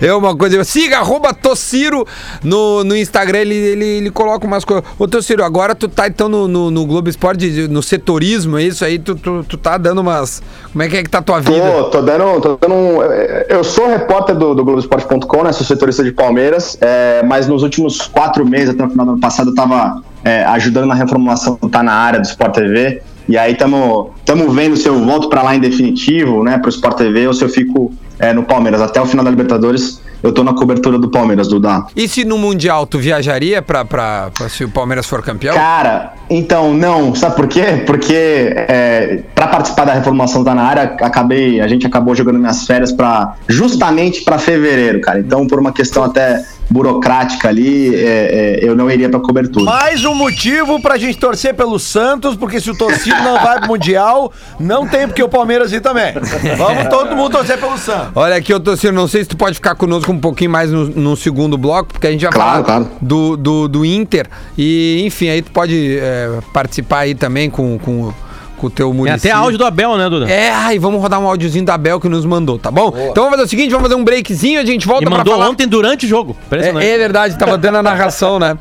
É 0.00 0.14
uma 0.14 0.34
coisa. 0.34 0.64
Siga 0.64 0.96
arroba 0.98 1.34
Tociro 1.34 2.06
no, 2.42 2.82
no 2.82 2.96
Instagram, 2.96 3.40
ele, 3.40 3.54
ele, 3.54 3.84
ele 3.84 4.10
coloca 4.10 4.46
umas 4.46 4.64
coisas. 4.64 4.82
Ô, 4.98 5.06
Tociro, 5.06 5.44
agora 5.44 5.74
tu 5.74 5.88
tá 5.88 6.08
então 6.08 6.26
no, 6.26 6.48
no, 6.48 6.70
no 6.70 6.86
Globo 6.86 7.10
Esporte, 7.10 7.68
no 7.68 7.82
setorismo, 7.82 8.56
é 8.56 8.62
isso 8.62 8.82
aí? 8.82 8.98
Tu, 8.98 9.14
tu, 9.16 9.44
tu 9.46 9.58
tá 9.58 9.76
dando 9.76 10.00
umas. 10.00 10.42
Como 10.72 10.82
é 10.82 10.88
que 10.88 10.96
é 10.96 11.02
que 11.02 11.10
tá 11.10 11.18
a 11.18 11.22
tua 11.22 11.40
vida? 11.40 11.70
Tô, 11.70 11.84
tô 11.84 12.02
dando, 12.02 12.40
tô 12.40 12.56
dando 12.56 12.74
um, 12.74 13.02
Eu 13.46 13.62
sou 13.62 13.88
repórter 13.88 14.34
do, 14.34 14.54
do 14.54 14.64
Globoesporte.com, 14.64 15.42
né? 15.42 15.52
Sou 15.52 15.66
setorista 15.66 16.02
de 16.02 16.12
Palmeiras, 16.12 16.78
é, 16.80 17.22
mas 17.24 17.46
nos 17.46 17.62
últimos 17.62 18.06
quatro 18.06 18.46
meses, 18.46 18.70
até 18.70 18.82
o 18.82 18.88
final 18.88 19.04
do 19.04 19.12
ano 19.12 19.20
passado, 19.20 19.50
eu 19.50 19.54
tava 19.54 20.02
é, 20.26 20.44
ajudando 20.46 20.86
na 20.86 20.94
reformulação 20.94 21.56
Tá 21.70 21.84
na 21.84 21.92
área 21.92 22.18
do 22.18 22.24
Sport 22.24 22.54
TV. 22.54 23.00
E 23.28 23.38
aí 23.38 23.52
estamos 23.52 24.54
vendo 24.54 24.76
se 24.76 24.88
eu 24.88 25.04
volto 25.04 25.28
para 25.28 25.42
lá 25.42 25.54
em 25.54 25.60
definitivo, 25.60 26.42
né, 26.42 26.58
pro 26.58 26.68
Sport 26.68 26.96
TV, 26.96 27.28
ou 27.28 27.34
se 27.34 27.44
eu 27.44 27.48
fico 27.48 27.92
é, 28.18 28.32
no 28.32 28.42
Palmeiras. 28.42 28.80
Até 28.80 29.00
o 29.00 29.06
final 29.06 29.24
da 29.24 29.30
Libertadores, 29.30 30.00
eu 30.22 30.32
tô 30.32 30.42
na 30.42 30.54
cobertura 30.54 30.98
do 30.98 31.08
Palmeiras, 31.08 31.48
Duda. 31.48 31.86
E 31.94 32.08
se 32.08 32.24
no 32.24 32.38
Mundial 32.38 32.86
tu 32.86 32.98
viajaria 32.98 33.62
pra 33.62 34.30
se 34.48 34.64
o 34.64 34.68
Palmeiras 34.68 35.06
for 35.06 35.22
campeão? 35.22 35.54
Cara, 35.54 36.14
então, 36.28 36.74
não. 36.74 37.14
Sabe 37.14 37.36
por 37.36 37.46
quê? 37.46 37.84
Porque 37.86 38.52
é, 38.56 39.22
para 39.34 39.48
participar 39.48 39.84
da 39.84 39.92
reformulação 39.92 40.42
da 40.42 40.54
na 40.54 40.62
área, 40.62 40.82
acabei, 41.00 41.60
a 41.60 41.68
gente 41.68 41.86
acabou 41.86 42.14
jogando 42.14 42.38
minhas 42.38 42.66
férias 42.66 42.92
para 42.92 43.34
justamente 43.48 44.22
para 44.22 44.38
fevereiro, 44.38 45.00
cara. 45.00 45.20
Então, 45.20 45.46
por 45.46 45.58
uma 45.60 45.72
questão 45.72 46.02
até 46.02 46.44
burocrática 46.68 47.48
ali, 47.48 47.94
é, 47.94 48.00
é, 48.00 48.58
eu 48.62 48.74
não 48.74 48.90
iria 48.90 49.08
para 49.08 49.20
cobertura. 49.20 49.64
Mais 49.64 50.04
um 50.04 50.14
motivo 50.14 50.80
pra 50.80 50.96
gente 50.96 51.18
torcer 51.18 51.54
pelo 51.54 51.78
Santos, 51.78 52.36
porque 52.36 52.60
se 52.60 52.70
o 52.70 52.76
torcido 52.76 53.22
não 53.22 53.34
vai 53.40 53.58
pro 53.58 53.68
Mundial, 53.68 54.32
não 54.58 54.86
tem 54.86 55.06
porque 55.06 55.22
o 55.22 55.28
Palmeiras 55.28 55.72
ir 55.72 55.80
também. 55.80 56.12
Vamos 56.56 56.88
todo 56.88 57.14
mundo 57.14 57.32
torcer 57.32 57.58
pelo 57.58 57.76
Santos. 57.78 58.10
Olha 58.14 58.36
aqui, 58.36 58.52
ô 58.52 58.60
Tociro, 58.60 58.94
não 58.94 59.06
sei 59.08 59.22
se 59.22 59.28
tu 59.28 59.36
pode 59.36 59.54
ficar 59.54 59.74
conosco 59.74 60.10
um 60.12 60.18
pouquinho 60.18 60.50
mais 60.50 60.70
no, 60.70 60.86
no 60.88 61.16
segundo 61.16 61.56
bloco, 61.56 61.92
porque 61.92 62.06
a 62.06 62.10
gente 62.10 62.22
vai 62.22 62.32
Claro, 62.32 62.50
falar 62.50 62.64
claro. 62.64 62.90
Do, 63.00 63.36
do, 63.36 63.68
do 63.68 63.84
Inter. 63.84 64.26
E, 64.58 65.02
enfim, 65.06 65.28
aí 65.28 65.42
tu 65.42 65.50
pode 65.50 65.98
é, 65.98 66.38
participar 66.52 67.00
aí 67.00 67.14
também 67.14 67.48
com, 67.48 67.78
com, 67.78 68.12
com 68.56 68.66
o 68.66 68.70
teu 68.70 68.88
Tem 68.88 68.96
município. 68.96 69.30
até 69.30 69.38
áudio 69.38 69.58
do 69.58 69.64
Abel, 69.66 69.96
né, 69.96 70.08
Duda? 70.08 70.30
É, 70.30 70.50
ai, 70.50 70.78
vamos 70.78 71.00
rodar 71.00 71.20
um 71.20 71.26
áudiozinho 71.28 71.64
da 71.64 71.76
Bel 71.78 72.00
que 72.00 72.08
nos 72.08 72.24
mandou, 72.24 72.58
tá 72.58 72.70
bom? 72.70 72.88
Então 72.88 73.24
vamos 73.24 73.30
fazer 73.30 73.42
o 73.42 73.48
seguinte, 73.48 73.70
vamos 73.70 73.88
fazer 73.88 73.94
um 74.00 74.04
breakzinho, 74.04 74.60
a 74.60 74.64
gente 74.64 74.86
volta 74.86 75.04
E 75.04 75.06
pra 75.06 75.18
mandou 75.18 75.34
falar. 75.34 75.48
ontem 75.50 75.66
durante 75.66 76.06
o 76.06 76.08
jogo. 76.08 76.36
É, 76.50 76.68
é 76.68 76.98
verdade, 76.98 77.36
tava 77.38 77.56
dando 77.58 77.78
a 77.78 77.82
narração, 77.82 78.38
né? 78.38 78.56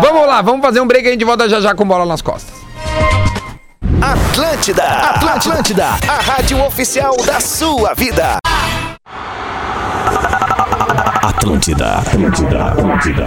Vamos 0.00 0.26
lá, 0.26 0.40
vamos 0.42 0.60
fazer 0.62 0.80
um 0.80 0.86
break 0.86 1.04
e 1.04 1.08
a 1.08 1.12
gente 1.12 1.24
volta 1.24 1.48
já 1.48 1.60
já 1.60 1.74
com 1.74 1.84
bola 1.86 2.06
nas 2.06 2.22
costas. 2.22 2.54
Atlântida, 4.00 4.82
Atlântida, 4.82 5.84
a 6.08 6.20
rádio 6.22 6.64
oficial 6.64 7.14
da 7.26 7.38
sua 7.40 7.92
vida. 7.94 8.36
Atlântida, 11.22 11.96
Atlântida, 11.98 12.64
Atlântida. 12.66 13.26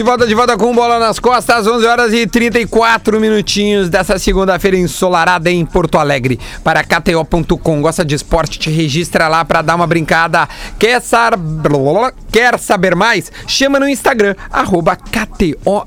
De 0.00 0.04
volta, 0.04 0.26
de 0.26 0.34
volta 0.34 0.56
com 0.56 0.74
bola 0.74 0.98
nas 0.98 1.18
costas, 1.18 1.66
11 1.66 1.86
horas 1.86 2.14
e 2.14 2.26
34 2.26 3.20
minutinhos 3.20 3.90
dessa 3.90 4.18
segunda-feira 4.18 4.78
ensolarada 4.78 5.50
em 5.50 5.62
Porto 5.66 5.98
Alegre. 5.98 6.40
Para 6.64 6.82
KTO.com, 6.82 7.82
gosta 7.82 8.02
de 8.02 8.14
esporte, 8.14 8.58
te 8.58 8.70
registra 8.70 9.28
lá 9.28 9.44
para 9.44 9.60
dar 9.60 9.74
uma 9.74 9.86
brincada. 9.86 10.48
Quer, 10.78 11.02
sar... 11.02 11.34
Quer 12.32 12.58
saber 12.58 12.94
mais? 12.94 13.30
Chama 13.46 13.78
no 13.78 13.86
Instagram, 13.86 14.34
arroba 14.50 14.96
KTO 14.96 15.84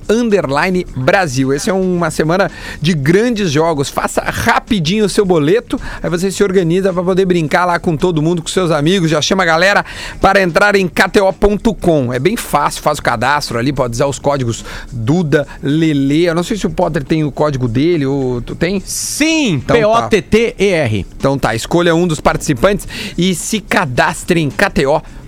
Brasil. 0.96 1.52
Essa 1.52 1.72
é 1.72 1.74
uma 1.74 2.12
semana 2.12 2.52
de 2.80 2.94
grandes 2.94 3.50
jogos. 3.50 3.90
Faça 3.90 4.22
rapidinho 4.22 5.06
o 5.06 5.10
seu 5.10 5.26
boleto, 5.26 5.80
aí 6.04 6.10
você 6.10 6.30
se 6.30 6.44
organiza 6.44 6.94
para 6.94 7.02
poder 7.02 7.26
brincar 7.26 7.66
lá 7.66 7.80
com 7.80 7.98
todo 7.98 8.22
mundo, 8.22 8.44
com 8.44 8.48
seus 8.48 8.70
amigos. 8.70 9.10
Já 9.10 9.22
chama 9.22 9.42
a 9.42 9.46
galera 9.46 9.86
para 10.22 10.42
entrar 10.42 10.76
em 10.76 10.88
KTO.com. 10.88 12.14
É 12.14 12.20
bem 12.20 12.38
fácil, 12.38 12.84
faz 12.84 13.00
o 13.00 13.02
cadastro 13.02 13.58
ali, 13.58 13.74
pode 13.74 13.94
usar 13.94 14.03
os 14.08 14.20
códigos 14.20 14.64
Duda, 14.92 15.48
Lele. 15.62 16.26
Eu 16.26 16.36
não 16.36 16.44
sei 16.44 16.58
se 16.58 16.66
o 16.66 16.70
Potter 16.70 17.04
tem 17.04 17.24
o 17.24 17.32
código 17.32 17.68
dele 17.68 18.06
ou 18.06 18.42
tu 18.42 18.56
tem? 18.56 18.80
Sim, 18.80 19.56
Então 19.56 19.76
tá. 19.76 20.08
P-O-T-T-E-R. 20.10 21.06
Então 21.18 21.38
tá, 21.38 21.56
escolha 21.56 21.96
um 21.96 22.08
dos 22.08 22.20
participantes 22.20 22.88
e 23.18 23.34
se 23.36 23.60
cadastre 23.60 24.40
em 24.42 24.50
KTO.com. 24.50 25.23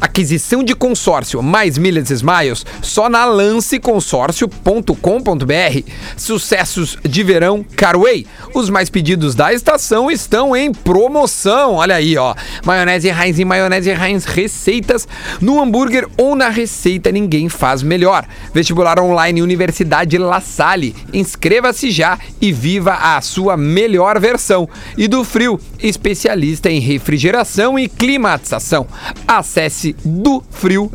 Aquisição 0.00 0.62
de 0.62 0.74
consórcio 0.74 1.42
mais 1.42 1.78
milhas 1.78 2.10
smiles 2.10 2.66
só 2.82 3.08
na 3.08 3.24
lanceconsórcio.com.br. 3.24 5.90
Sucessos 6.16 6.98
de 7.02 7.22
verão 7.22 7.64
Carway. 7.76 8.26
Os 8.54 8.68
mais 8.68 8.90
pedidos 8.90 9.34
da 9.34 9.52
estação 9.52 10.10
estão 10.10 10.56
em 10.56 10.72
promoção. 10.72 11.74
Olha 11.74 11.96
aí, 11.96 12.16
ó. 12.16 12.34
Maionese 12.64 13.08
Heinz 13.08 13.38
e 13.38 13.44
maionese 13.44 13.90
Heinz 13.90 14.24
receitas 14.24 15.06
no 15.40 15.60
hambúrguer 15.60 16.08
ou 16.16 16.34
na 16.34 16.48
receita 16.48 17.12
ninguém 17.12 17.48
faz 17.48 17.82
melhor. 17.82 18.26
Vestibular 18.52 18.98
online 18.98 19.42
Universidade 19.42 20.18
La 20.18 20.40
Salle. 20.40 20.94
Inscreva-se 21.12 21.90
já 21.90 22.18
e 22.40 22.52
viva 22.52 22.94
a 22.94 23.20
sua 23.20 23.56
melhor 23.56 24.20
versão. 24.20 24.68
E 24.96 25.08
do 25.08 25.24
Frio, 25.24 25.58
especialista 25.82 26.70
em 26.70 26.80
refrigeração 26.80 27.78
e 27.78 27.88
climatização. 27.88 28.86
Acesse 29.26 29.94
do 30.04 30.42
Frio, 30.50 30.90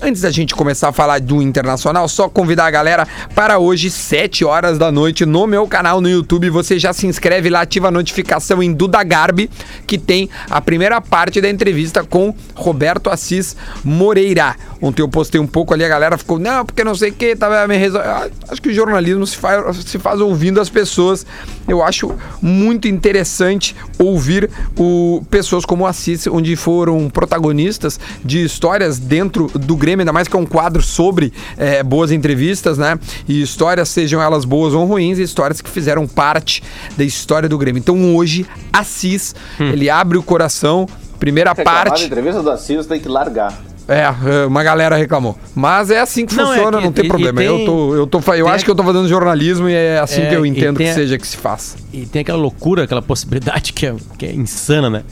Antes 0.00 0.22
da 0.22 0.30
gente 0.30 0.54
começar 0.54 0.88
a 0.88 0.92
falar 0.92 1.20
do 1.20 1.42
Internacional, 1.42 2.08
só 2.08 2.28
convidar 2.28 2.66
a 2.66 2.70
galera 2.70 3.06
para 3.34 3.58
hoje, 3.58 3.90
7 3.90 4.44
horas 4.44 4.78
da 4.78 4.90
noite, 4.90 5.26
no 5.26 5.46
meu 5.46 5.66
canal 5.66 6.00
no 6.00 6.08
YouTube. 6.08 6.50
Você 6.50 6.78
já 6.78 6.92
se 6.92 7.06
inscreve 7.06 7.50
lá, 7.50 7.60
ativa 7.60 7.88
a 7.88 7.90
notificação 7.90 8.62
em 8.62 8.72
Duda 8.72 9.02
Garbi, 9.02 9.50
que 9.86 9.98
tem 9.98 10.28
a 10.50 10.60
primeira 10.60 11.00
parte 11.00 11.40
da 11.40 11.48
entrevista 11.48 12.02
com 12.02 12.34
Roberto 12.54 13.10
Assis 13.10 13.56
Moreira. 13.84 14.56
Ontem 14.80 15.02
eu 15.02 15.08
postei 15.08 15.40
um 15.40 15.46
pouco 15.46 15.72
ali, 15.72 15.84
a 15.84 15.88
galera 15.88 16.18
ficou, 16.18 16.40
não, 16.40 16.66
porque 16.66 16.82
não 16.82 16.94
sei 16.94 17.10
o 17.10 17.12
que, 17.12 17.36
tava 17.36 17.68
me 17.68 17.76
resol... 17.76 18.00
Ah, 18.00 18.28
Acho 18.48 18.60
que 18.60 18.68
o 18.68 18.74
jornalismo 18.74 19.26
se 19.26 19.36
faz, 19.36 19.76
se 19.84 19.98
faz 19.98 20.20
ouvindo 20.20 20.60
as 20.60 20.68
pessoas. 20.68 21.24
Eu 21.66 21.82
acho 21.82 22.14
muito 22.40 22.86
interessante 22.88 23.74
ouvir 23.98 24.50
o, 24.76 25.24
pessoas 25.30 25.64
como 25.64 25.84
o 25.84 25.86
Assis, 25.86 26.26
onde 26.26 26.54
foram 26.56 27.08
protagonistas 27.08 27.98
de 28.24 28.44
histórias 28.44 28.98
dentro 29.02 29.48
do 29.54 29.76
Grêmio, 29.76 30.02
ainda 30.02 30.12
mais 30.12 30.28
que 30.28 30.36
é 30.36 30.38
um 30.38 30.46
quadro 30.46 30.82
sobre 30.82 31.32
eh, 31.58 31.82
boas 31.82 32.10
entrevistas, 32.12 32.78
né? 32.78 32.98
E 33.28 33.42
histórias, 33.42 33.88
sejam 33.88 34.20
elas 34.22 34.44
boas 34.44 34.72
ou 34.74 34.84
ruins, 34.86 35.18
e 35.18 35.22
histórias 35.22 35.60
que 35.60 35.68
fizeram 35.70 36.06
parte 36.06 36.62
da 36.96 37.04
história 37.04 37.48
do 37.48 37.58
Grêmio. 37.58 37.78
Então 37.80 38.14
hoje, 38.16 38.46
Assis, 38.72 39.34
ele 39.58 39.90
abre 39.90 40.16
o 40.18 40.22
coração, 40.22 40.86
primeira 41.18 41.54
parte. 41.54 42.04
entrevista 42.04 42.42
do 42.42 42.50
Assis 42.50 42.86
tem 42.86 43.00
que 43.00 43.08
largar. 43.08 43.60
É, 43.88 44.02
é, 44.02 44.46
uma 44.46 44.62
galera 44.62 44.96
reclamou. 44.96 45.36
Mas 45.56 45.90
é 45.90 45.98
assim 46.00 46.24
que 46.24 46.34
Não, 46.36 46.44
é 46.52 46.56
funciona, 46.56 46.78
que- 46.78 46.84
não 46.84 46.92
tem 46.92 47.02
e- 47.04 47.06
e 47.06 47.08
problema. 47.10 47.38
tem- 47.40 47.46
eu 47.48 47.64
tô, 47.66 47.94
eu 47.96 48.06
tô, 48.06 48.20
eu 48.34 48.46
acho 48.46 48.62
a- 48.62 48.64
que 48.64 48.70
eu 48.70 48.74
tô 48.76 48.84
fazendo 48.84 49.08
jornalismo 49.08 49.68
e 49.68 49.74
é 49.74 49.98
assim 49.98 50.22
É, 50.22 50.28
que 50.28 50.34
eu 50.36 50.46
e 50.46 50.48
entendo 50.48 50.76
que 50.76 50.84
a- 50.84 50.94
seja 50.94 51.18
que 51.18 51.26
se 51.26 51.36
faça. 51.36 51.76
E 51.92 52.06
tem 52.06 52.22
aquela 52.22 52.38
loucura, 52.38 52.84
aquela 52.84 53.02
possibilidade 53.02 53.72
que 53.74 53.84
é, 53.84 53.94
que 54.16 54.24
é 54.26 54.32
insana, 54.32 54.88
né? 54.88 55.02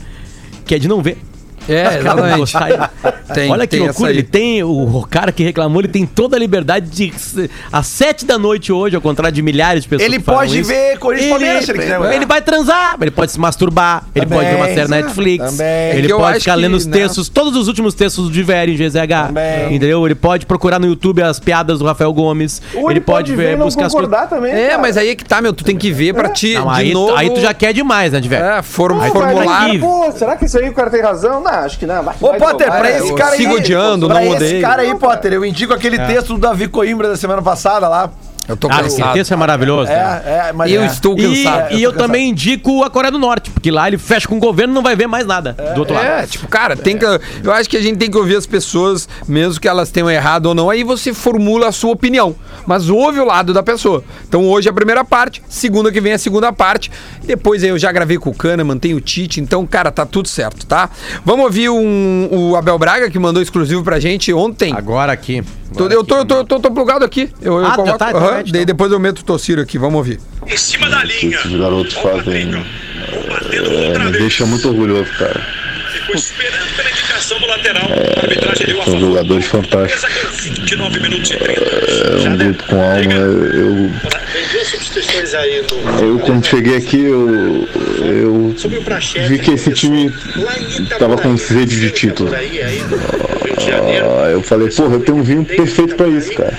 Que 0.65 0.75
é 0.75 0.79
de 0.79 0.87
não 0.87 1.01
ver. 1.01 1.17
É, 1.67 1.83
Cara, 1.83 1.99
exatamente. 1.99 2.53
Tem- 3.33 3.51
Olha 3.51 3.67
que 3.67 3.77
tem 3.77 3.85
loucura, 3.85 4.09
ele 4.11 4.23
tem, 4.23 4.63
o 4.63 5.07
cara 5.09 5.31
que 5.31 5.43
reclamou, 5.43 5.79
ele 5.81 5.87
tem 5.87 6.05
toda 6.05 6.35
a 6.35 6.39
liberdade 6.39 6.89
de, 6.89 7.13
às 7.71 7.87
sete 7.87 8.25
da 8.25 8.37
noite 8.37 8.71
hoje, 8.73 8.95
ao 8.95 9.01
contrário 9.01 9.33
de 9.33 9.41
milhares 9.41 9.83
de 9.83 9.89
pessoas 9.89 10.05
Ele 10.05 10.19
pode 10.19 10.59
isso, 10.59 10.69
ver 10.69 10.97
Corinthians 10.99 11.29
Palmeiras, 11.29 11.65
se 11.65 11.71
ele 11.71 11.79
quiser. 11.79 12.13
Ele 12.13 12.25
vai 12.25 12.41
transar, 12.41 12.97
ele 13.01 13.11
pode 13.11 13.31
se 13.31 13.39
masturbar, 13.39 14.03
ele 14.13 14.25
Também, 14.25 14.39
pode 14.39 14.49
ver 14.49 14.55
uma 14.57 14.65
série 14.65 14.85
sim, 14.85 14.91
Netflix, 14.91 15.45
também. 15.51 15.67
ele 15.97 16.11
É 16.11 16.15
pode 16.15 16.39
ficar 16.39 16.55
lendo 16.55 16.75
os 16.75 16.85
né? 16.85 16.93
textos, 16.97 17.29
todos 17.29 17.55
os 17.55 17.67
últimos 17.67 17.93
textos 17.93 18.25
do 18.27 18.31
Diverio 18.31 18.73
em 18.73 18.77
GZH, 18.77 19.27
Também. 19.27 19.65
entendeu? 19.75 20.05
Ele 20.05 20.15
pode 20.15 20.45
procurar 20.45 20.79
no 20.79 20.87
YouTube 20.87 21.21
as 21.21 21.39
piadas 21.39 21.79
do 21.79 21.85
Rafael 21.85 22.11
Gomes, 22.13 22.61
Ou 22.73 22.91
ele 22.91 22.99
pode 22.99 23.35
ver, 23.35 23.53
e 23.53 23.55
não 23.55 23.65
buscar 23.65 23.85
as 23.85 23.93
coisas. 23.93 24.09
concordar 24.09 24.27
também. 24.29 24.51
É, 24.51 24.69
cara. 24.69 24.81
mas 24.81 24.97
aí 24.97 25.09
é 25.09 25.15
que 25.15 25.23
tá, 25.23 25.41
meu. 25.41 25.53
Tu 25.53 25.63
tem 25.63 25.77
que 25.77 25.91
ver 25.91 26.13
pra 26.13 26.29
ti, 26.29 26.53
Não, 26.55 26.73
de 26.73 26.79
aí, 26.81 26.93
novo... 26.93 27.15
aí 27.15 27.29
tu 27.29 27.39
já 27.39 27.53
quer 27.53 27.71
demais, 27.73 28.11
né, 28.11 28.19
Diverio? 28.19 28.45
É, 28.45 28.61
formular... 28.61 29.69
Pô, 29.79 30.11
será 30.11 30.35
que 30.35 30.45
isso 30.45 30.57
aí 30.57 30.67
o 30.69 30.73
cara 30.73 30.89
tem 30.89 31.01
razão? 31.01 31.41
Não, 31.41 31.50
acho 31.59 31.77
que 31.79 31.85
não. 31.85 32.01
Vai, 32.03 32.15
Ô, 32.19 32.27
vai 32.29 32.39
Potter, 32.39 32.67
pra 32.67 32.81
né? 32.83 32.97
esse 32.97 33.13
cara 33.13 33.31
aí. 33.31 33.37
sigo 33.37 33.53
odiando, 33.55 34.07
pra 34.07 34.15
não 34.15 34.23
esse 34.23 34.35
odeio. 34.35 34.61
cara 34.61 34.81
aí, 34.81 34.95
Potter, 34.95 35.33
eu 35.33 35.45
indico 35.45 35.73
aquele 35.73 35.97
texto 35.99 36.33
do 36.33 36.39
Davi 36.39 36.67
Coimbra 36.67 37.09
da 37.09 37.15
semana 37.17 37.41
passada 37.41 37.87
lá. 37.87 38.09
Eu 38.47 38.57
tô 38.57 38.67
Ah, 38.69 38.81
cansado. 38.81 39.13
texto 39.13 39.31
é 39.31 39.35
maravilhoso. 39.37 39.89
É, 39.91 40.47
é, 40.49 40.53
mas 40.53 40.71
Eu 40.71 40.81
é. 40.81 40.85
estou 40.87 41.17
E, 41.17 41.43
cansado. 41.43 41.73
e 41.73 41.83
eu 41.83 41.93
também 41.93 42.29
indico 42.29 42.83
a 42.83 42.89
Coreia 42.89 43.11
do 43.11 43.19
Norte, 43.19 43.49
porque 43.51 43.69
lá 43.71 43.87
ele 43.87 43.97
fecha 43.97 44.27
com 44.27 44.35
o 44.35 44.39
governo 44.39 44.73
e 44.73 44.75
não 44.75 44.81
vai 44.81 44.95
ver 44.95 45.07
mais 45.07 45.25
nada 45.25 45.53
do 45.75 45.79
outro 45.79 45.95
É, 45.95 46.15
lado. 46.17 46.27
tipo, 46.27 46.47
cara, 46.47 46.75
tem 46.75 46.97
que. 46.97 47.05
Eu 47.05 47.51
acho 47.53 47.69
que 47.69 47.77
a 47.77 47.81
gente 47.81 47.97
tem 47.97 48.09
que 48.09 48.17
ouvir 48.17 48.35
as 48.35 48.45
pessoas, 48.45 49.07
mesmo 49.27 49.59
que 49.61 49.67
elas 49.67 49.89
tenham 49.91 50.09
errado 50.09 50.47
ou 50.47 50.55
não, 50.55 50.69
aí 50.69 50.83
você 50.83 51.13
formula 51.13 51.67
a 51.67 51.71
sua 51.71 51.91
opinião. 51.91 52.35
Mas 52.65 52.89
ouve 52.89 53.19
o 53.19 53.25
lado 53.25 53.53
da 53.53 53.63
pessoa. 53.63 54.03
Então 54.27 54.43
hoje 54.49 54.67
é 54.67 54.71
a 54.71 54.73
primeira 54.73 55.03
parte, 55.05 55.41
segunda 55.47 55.91
que 55.91 56.01
vem 56.01 56.11
é 56.11 56.15
a 56.15 56.19
segunda 56.19 56.51
parte. 56.51 56.91
Depois 57.23 57.63
aí 57.63 57.69
eu 57.69 57.77
já 57.79 57.91
gravei 57.91 58.17
com 58.17 58.31
o 58.31 58.35
Cana, 58.35 58.63
mantém 58.63 58.93
o 58.93 58.99
Tite, 59.01 59.39
então, 59.39 59.65
cara, 59.65 59.91
tá 59.91 60.05
tudo 60.05 60.27
certo, 60.27 60.65
tá? 60.65 60.89
Vamos 61.23 61.45
ouvir 61.45 61.69
um- 61.69 62.27
o 62.31 62.55
Abel 62.55 62.77
Braga, 62.77 63.09
que 63.09 63.19
mandou 63.19 63.41
exclusivo 63.41 63.83
pra 63.83 63.99
gente 63.99 64.33
ontem. 64.33 64.73
Agora 64.75 65.11
aqui. 65.13 65.43
Tô- 65.73 65.87
eu 65.87 66.03
tô, 66.03 66.17
eu 66.17 66.25
tô, 66.25 66.35
eu 66.35 66.43
tô, 66.43 66.59
tô 66.59 66.69
plugado 66.71 67.05
aqui. 67.05 67.29
Eu, 67.41 67.59
eu 67.59 67.65
Ah, 67.65 67.69
já 67.69 67.75
coloco, 67.77 67.97
tá, 67.97 68.09
então 68.09 68.21
aham, 68.33 68.43
daí 68.43 68.49
então. 68.61 68.65
depois 68.65 68.91
eu 68.91 68.99
meto 68.99 69.19
o 69.19 69.23
Tociro 69.23 69.61
aqui, 69.61 69.77
vamos 69.77 69.95
ouvir. 69.97 70.19
em 70.47 70.57
cima 70.57 70.89
da 70.89 71.03
linha. 71.03 71.37
Esses 71.37 71.51
garotos 71.51 71.93
fazem. 71.95 72.51
É, 73.51 73.99
me 73.99 74.11
deixa 74.11 74.45
muito 74.45 74.67
orgulhoso, 74.67 75.09
cara. 75.17 75.41
Ficou 75.93 76.15
esperando 76.15 76.75
A 77.21 78.81
a 78.81 78.85
São 78.85 78.99
jogadores 78.99 79.45
fantásticos. 79.45 80.01
Beleza, 80.01 80.27
com 80.27 80.37
29 80.37 80.99
minutos 81.01 81.29
30. 81.29 81.51
É 81.61 82.29
um 82.29 82.37
grupo 82.37 82.63
com 82.65 82.75
alma. 82.75 83.13
Eu, 83.13 83.91
Tem 84.33 84.47
duas 84.51 84.67
substituições 84.67 85.33
aí 85.35 85.63
no. 85.71 86.03
eu 86.03 86.19
quando 86.19 86.45
cheguei 86.45 86.77
aqui, 86.77 87.03
eu, 87.03 87.67
eu 88.03 88.55
vi 89.27 89.39
que 89.39 89.51
esse 89.51 89.71
time 89.71 90.11
Lá 90.35 90.57
em 90.57 90.63
Itaboraí. 90.63 90.99
tava 90.99 91.17
com 91.17 91.37
sede 91.37 91.79
de 91.79 91.91
título. 91.91 92.31
Ah, 93.63 94.29
eu 94.31 94.41
falei, 94.41 94.69
porra, 94.69 94.95
eu 94.95 94.99
tenho 95.01 95.17
um 95.19 95.23
vinho 95.23 95.45
perfeito 95.45 95.95
pra 95.95 96.07
isso, 96.07 96.33
cara. 96.33 96.57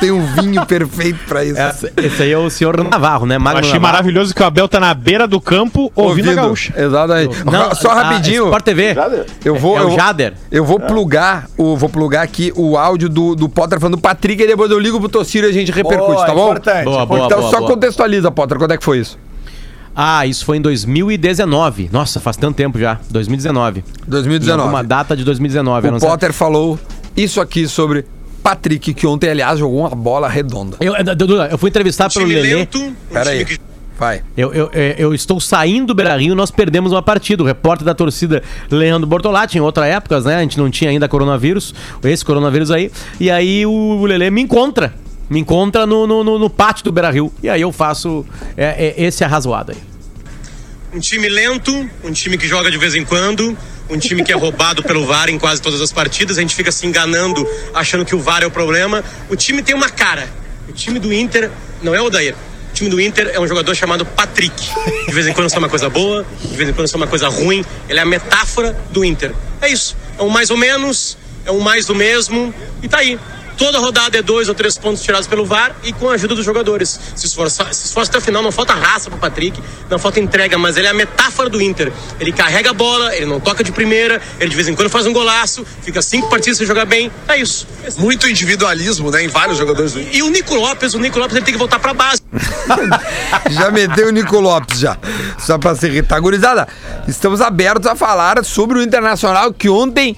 Tem 0.00 0.10
um 0.10 0.24
vinho 0.34 0.64
perfeito 0.66 1.18
pra 1.26 1.44
isso. 1.44 1.58
Esse 1.96 2.22
aí 2.22 2.32
é 2.32 2.38
o 2.38 2.50
senhor 2.50 2.82
Navarro, 2.84 3.26
né? 3.26 3.36
Eu 3.36 3.40
Magno 3.40 3.60
achei 3.60 3.72
Navarro. 3.74 3.92
maravilhoso 3.92 4.34
que 4.34 4.42
o 4.42 4.44
Abel 4.46 4.68
tá 4.68 4.78
na 4.78 4.92
beira 4.92 5.26
do 5.26 5.40
campo 5.40 5.90
ouvindo 5.94 6.30
a 6.30 6.34
gaúcha. 6.34 6.72
Exatamente. 6.76 7.44
Não, 7.44 7.74
Só 7.74 7.90
rapidinho. 7.94 8.44
Sport 8.44 8.64
TV. 8.64 8.94
Eu 9.44 9.54
vou, 9.56 9.78
É 9.78 9.82
eu 9.82 9.85
o 9.86 9.90
Jader. 9.96 10.34
Eu 10.50 10.64
vou 10.64 10.78
plugar, 10.80 11.48
o, 11.56 11.76
vou 11.76 11.88
plugar 11.88 12.22
aqui 12.22 12.52
o 12.56 12.76
áudio 12.76 13.08
do, 13.08 13.34
do 13.34 13.48
Potter 13.48 13.78
falando 13.80 13.96
do 13.96 14.00
Patrick 14.00 14.42
e 14.42 14.46
depois 14.46 14.70
eu 14.70 14.78
ligo 14.78 14.98
pro 15.00 15.08
Tociro 15.08 15.46
e 15.46 15.50
a 15.50 15.52
gente 15.52 15.72
repercute, 15.72 16.12
Boa, 16.14 16.26
tá 16.26 16.34
bom? 16.34 16.44
importante. 16.46 16.84
Boa, 16.84 17.06
boa, 17.06 17.26
então 17.26 17.38
boa, 17.40 17.50
só 17.50 17.58
boa. 17.58 17.70
contextualiza, 17.70 18.30
Potter, 18.30 18.58
quando 18.58 18.72
é 18.72 18.76
que 18.78 18.84
foi 18.84 18.98
isso? 18.98 19.18
Ah, 19.94 20.26
isso 20.26 20.44
foi 20.44 20.58
em 20.58 20.60
2019. 20.60 21.88
Nossa, 21.92 22.20
faz 22.20 22.36
tanto 22.36 22.54
tempo 22.56 22.78
já. 22.78 23.00
2019. 23.10 23.80
Em 24.06 24.10
2019. 24.10 24.60
Alguma 24.62 24.84
data 24.84 25.16
de 25.16 25.24
2019. 25.24 25.86
eu 25.86 25.90
O 25.90 25.92
não 25.94 26.00
sei. 26.00 26.08
Potter 26.08 26.32
falou 26.32 26.78
isso 27.16 27.40
aqui 27.40 27.66
sobre 27.66 28.04
Patrick, 28.42 28.92
que 28.92 29.06
ontem, 29.06 29.30
aliás, 29.30 29.58
jogou 29.58 29.80
uma 29.80 29.90
bola 29.90 30.28
redonda. 30.28 30.76
Eu, 30.80 30.94
eu, 30.94 31.16
Dudu, 31.16 31.36
eu 31.42 31.56
fui 31.56 31.70
entrevistado 31.70 32.12
pelo 32.12 32.26
Lelê. 32.26 32.54
lento. 32.56 32.78
um 32.78 32.94
Pera 33.10 33.24
time 33.30 33.38
aí. 33.38 33.44
que 33.46 33.58
Vai. 33.98 34.22
Eu, 34.36 34.52
eu, 34.52 34.70
é, 34.74 34.94
eu 34.98 35.14
estou 35.14 35.40
saindo 35.40 35.86
do 35.88 35.94
Beira 35.94 36.16
Rio 36.18 36.34
nós 36.34 36.50
perdemos 36.50 36.92
uma 36.92 37.00
partida. 37.02 37.42
O 37.42 37.46
repórter 37.46 37.84
da 37.84 37.94
torcida, 37.94 38.42
Leandro 38.70 39.06
Bortolatti, 39.06 39.56
em 39.56 39.60
outras 39.60 39.86
épocas, 39.86 40.24
né? 40.26 40.36
A 40.36 40.40
gente 40.42 40.58
não 40.58 40.70
tinha 40.70 40.90
ainda 40.90 41.08
coronavírus, 41.08 41.74
esse 42.04 42.24
coronavírus 42.24 42.70
aí. 42.70 42.90
E 43.18 43.30
aí 43.30 43.64
o 43.64 44.04
Lelê 44.04 44.30
me 44.30 44.42
encontra. 44.42 44.94
Me 45.30 45.40
encontra 45.40 45.86
no, 45.86 46.06
no, 46.06 46.22
no- 46.22 46.38
no 46.38 46.50
pátio 46.50 46.84
do 46.84 46.92
Beira 46.92 47.10
Rio. 47.10 47.32
E 47.42 47.48
aí 47.48 47.60
eu 47.62 47.72
faço 47.72 48.24
é, 48.56 48.94
é, 48.98 49.02
esse 49.04 49.24
arrazoado 49.24 49.72
aí. 49.72 49.78
Um 50.94 51.00
time 51.00 51.28
lento, 51.28 51.72
um 52.04 52.12
time 52.12 52.36
que 52.38 52.46
joga 52.46 52.70
de 52.70 52.78
vez 52.78 52.94
em 52.94 53.04
quando, 53.04 53.56
um 53.90 53.98
time 53.98 54.22
que 54.22 54.32
é 54.32 54.36
roubado 54.36 54.82
pelo 54.82 55.04
VAR 55.06 55.28
em 55.30 55.38
quase 55.38 55.60
todas 55.60 55.80
as 55.80 55.90
partidas. 55.92 56.36
A 56.38 56.42
gente 56.42 56.54
fica 56.54 56.70
se 56.70 56.86
enganando, 56.86 57.46
achando 57.74 58.04
que 58.04 58.14
o 58.14 58.20
VAR 58.20 58.42
é 58.42 58.46
o 58.46 58.50
problema. 58.50 59.02
O 59.30 59.34
time 59.36 59.62
tem 59.62 59.74
uma 59.74 59.88
cara. 59.88 60.28
O 60.68 60.72
time 60.72 60.98
do 60.98 61.12
Inter 61.12 61.50
não 61.82 61.94
é 61.94 62.00
o 62.00 62.04
Odair. 62.04 62.34
Time 62.76 62.90
do 62.90 63.00
Inter 63.00 63.30
é 63.32 63.40
um 63.40 63.48
jogador 63.48 63.74
chamado 63.74 64.04
Patrick. 64.04 64.54
De 65.06 65.12
vez 65.14 65.26
em 65.26 65.32
quando 65.32 65.48
sai 65.48 65.58
uma 65.60 65.68
coisa 65.68 65.88
boa, 65.88 66.26
de 66.42 66.54
vez 66.54 66.68
em 66.68 66.74
quando 66.74 66.86
sai 66.86 67.00
uma 67.00 67.06
coisa 67.06 67.26
ruim. 67.26 67.64
Ele 67.88 67.98
é 67.98 68.02
a 68.02 68.04
metáfora 68.04 68.76
do 68.90 69.02
Inter. 69.02 69.32
É 69.62 69.68
isso. 69.70 69.96
É 70.18 70.22
um 70.22 70.28
mais 70.28 70.50
ou 70.50 70.58
menos, 70.58 71.16
é 71.46 71.50
um 71.50 71.58
mais 71.58 71.86
do 71.86 71.94
mesmo. 71.94 72.54
E 72.82 72.86
tá 72.86 72.98
aí. 72.98 73.18
Toda 73.56 73.78
rodada 73.78 74.18
é 74.18 74.22
dois 74.22 74.48
ou 74.48 74.54
três 74.54 74.76
pontos 74.76 75.02
tirados 75.02 75.26
pelo 75.26 75.46
VAR 75.46 75.74
e 75.82 75.92
com 75.92 76.10
a 76.10 76.14
ajuda 76.14 76.34
dos 76.34 76.44
jogadores. 76.44 76.98
Se 77.14 77.26
esforçar, 77.26 77.72
se 77.72 77.86
esforça 77.86 78.10
até 78.10 78.18
o 78.18 78.20
final, 78.20 78.42
não 78.42 78.52
falta 78.52 78.74
raça 78.74 79.08
pro 79.08 79.18
Patrick, 79.18 79.62
não 79.88 79.98
falta 79.98 80.20
entrega, 80.20 80.58
mas 80.58 80.76
ele 80.76 80.86
é 80.86 80.90
a 80.90 80.94
metáfora 80.94 81.48
do 81.48 81.60
Inter. 81.60 81.92
Ele 82.20 82.32
carrega 82.32 82.70
a 82.70 82.74
bola, 82.74 83.14
ele 83.16 83.26
não 83.26 83.40
toca 83.40 83.64
de 83.64 83.72
primeira, 83.72 84.20
ele 84.38 84.50
de 84.50 84.56
vez 84.56 84.68
em 84.68 84.74
quando 84.74 84.90
faz 84.90 85.06
um 85.06 85.12
golaço, 85.12 85.64
fica 85.82 86.02
cinco 86.02 86.28
partidas 86.28 86.58
sem 86.58 86.66
jogar 86.66 86.84
bem. 86.84 87.10
É 87.28 87.36
isso. 87.36 87.66
Muito 87.98 88.28
individualismo, 88.28 89.10
né? 89.10 89.24
Em 89.24 89.28
vários 89.28 89.56
jogadores 89.56 89.92
do 89.92 90.00
E 90.00 90.22
o 90.22 90.30
Nico 90.30 90.54
Lopes, 90.54 90.94
o 90.94 90.98
Nico 90.98 91.18
Lopes 91.18 91.36
ele 91.36 91.44
tem 91.44 91.54
que 91.54 91.58
voltar 91.58 91.78
pra 91.78 91.94
base. 91.94 92.20
Já 93.50 93.70
meteu 93.70 94.08
o 94.08 94.10
Nico 94.10 94.38
Lopes 94.38 94.80
já. 94.80 94.96
Só 95.38 95.58
pra 95.58 95.74
se 95.74 95.86
irritar. 95.86 96.20
Gurizada, 96.20 96.66
estamos 97.06 97.40
abertos 97.40 97.86
a 97.86 97.94
falar 97.94 98.44
sobre 98.44 98.78
o 98.78 98.82
Internacional 98.82 99.52
que 99.52 99.68
ontem, 99.68 100.16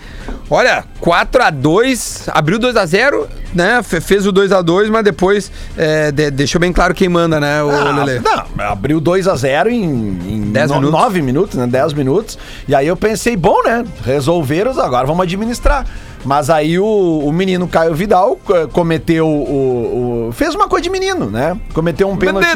olha, 0.49 0.85
4 1.01 1.43
a 1.43 1.51
2 1.51 2.29
abriu 2.29 2.59
2 2.59 2.77
a 2.77 2.87
0 2.87 3.28
né? 3.55 3.83
Fe- 3.83 4.01
Fez 4.01 4.27
o 4.27 4.33
2 4.33 4.53
a 4.53 4.61
2 4.63 4.91
mas 4.91 5.03
depois 5.05 5.51
é, 5.77 6.11
de- 6.13 6.31
deixou 6.31 6.61
bem 6.61 6.73
claro 6.73 6.95
quem 6.95 7.09
manda, 7.09 7.39
né, 7.41 7.63
o 7.63 7.71
Ah, 7.71 8.05
Lele? 8.05 8.21
não, 8.21 8.65
abriu 8.67 9.01
2x0 9.01 9.69
em, 9.71 9.83
em 9.85 10.41
Dez 10.53 10.71
no- 10.71 10.77
minutos. 10.77 11.01
9 11.01 11.23
minutos, 11.23 11.57
né? 11.57 11.67
10 11.67 11.93
minutos. 11.93 12.39
E 12.67 12.75
aí 12.75 12.87
eu 12.87 12.97
pensei, 12.97 13.37
bom, 13.37 13.63
né? 13.65 13.85
Resolveram, 14.05 14.71
agora 14.81 15.07
vamos 15.07 15.23
administrar. 15.23 15.85
Mas 16.25 16.51
aí 16.51 16.79
o, 16.81 16.85
o 17.25 17.33
menino 17.33 17.69
Caio 17.69 17.95
Vidal 17.95 18.37
cometeu 18.73 19.25
o, 19.27 20.29
o- 20.29 20.33
Fez 20.33 20.53
uma 20.55 20.67
coisa 20.69 20.83
de 20.83 20.91
menino, 20.91 21.27
né? 21.31 21.57
Cometeu 21.73 22.09
um 22.09 22.17
pênalti. 22.17 22.49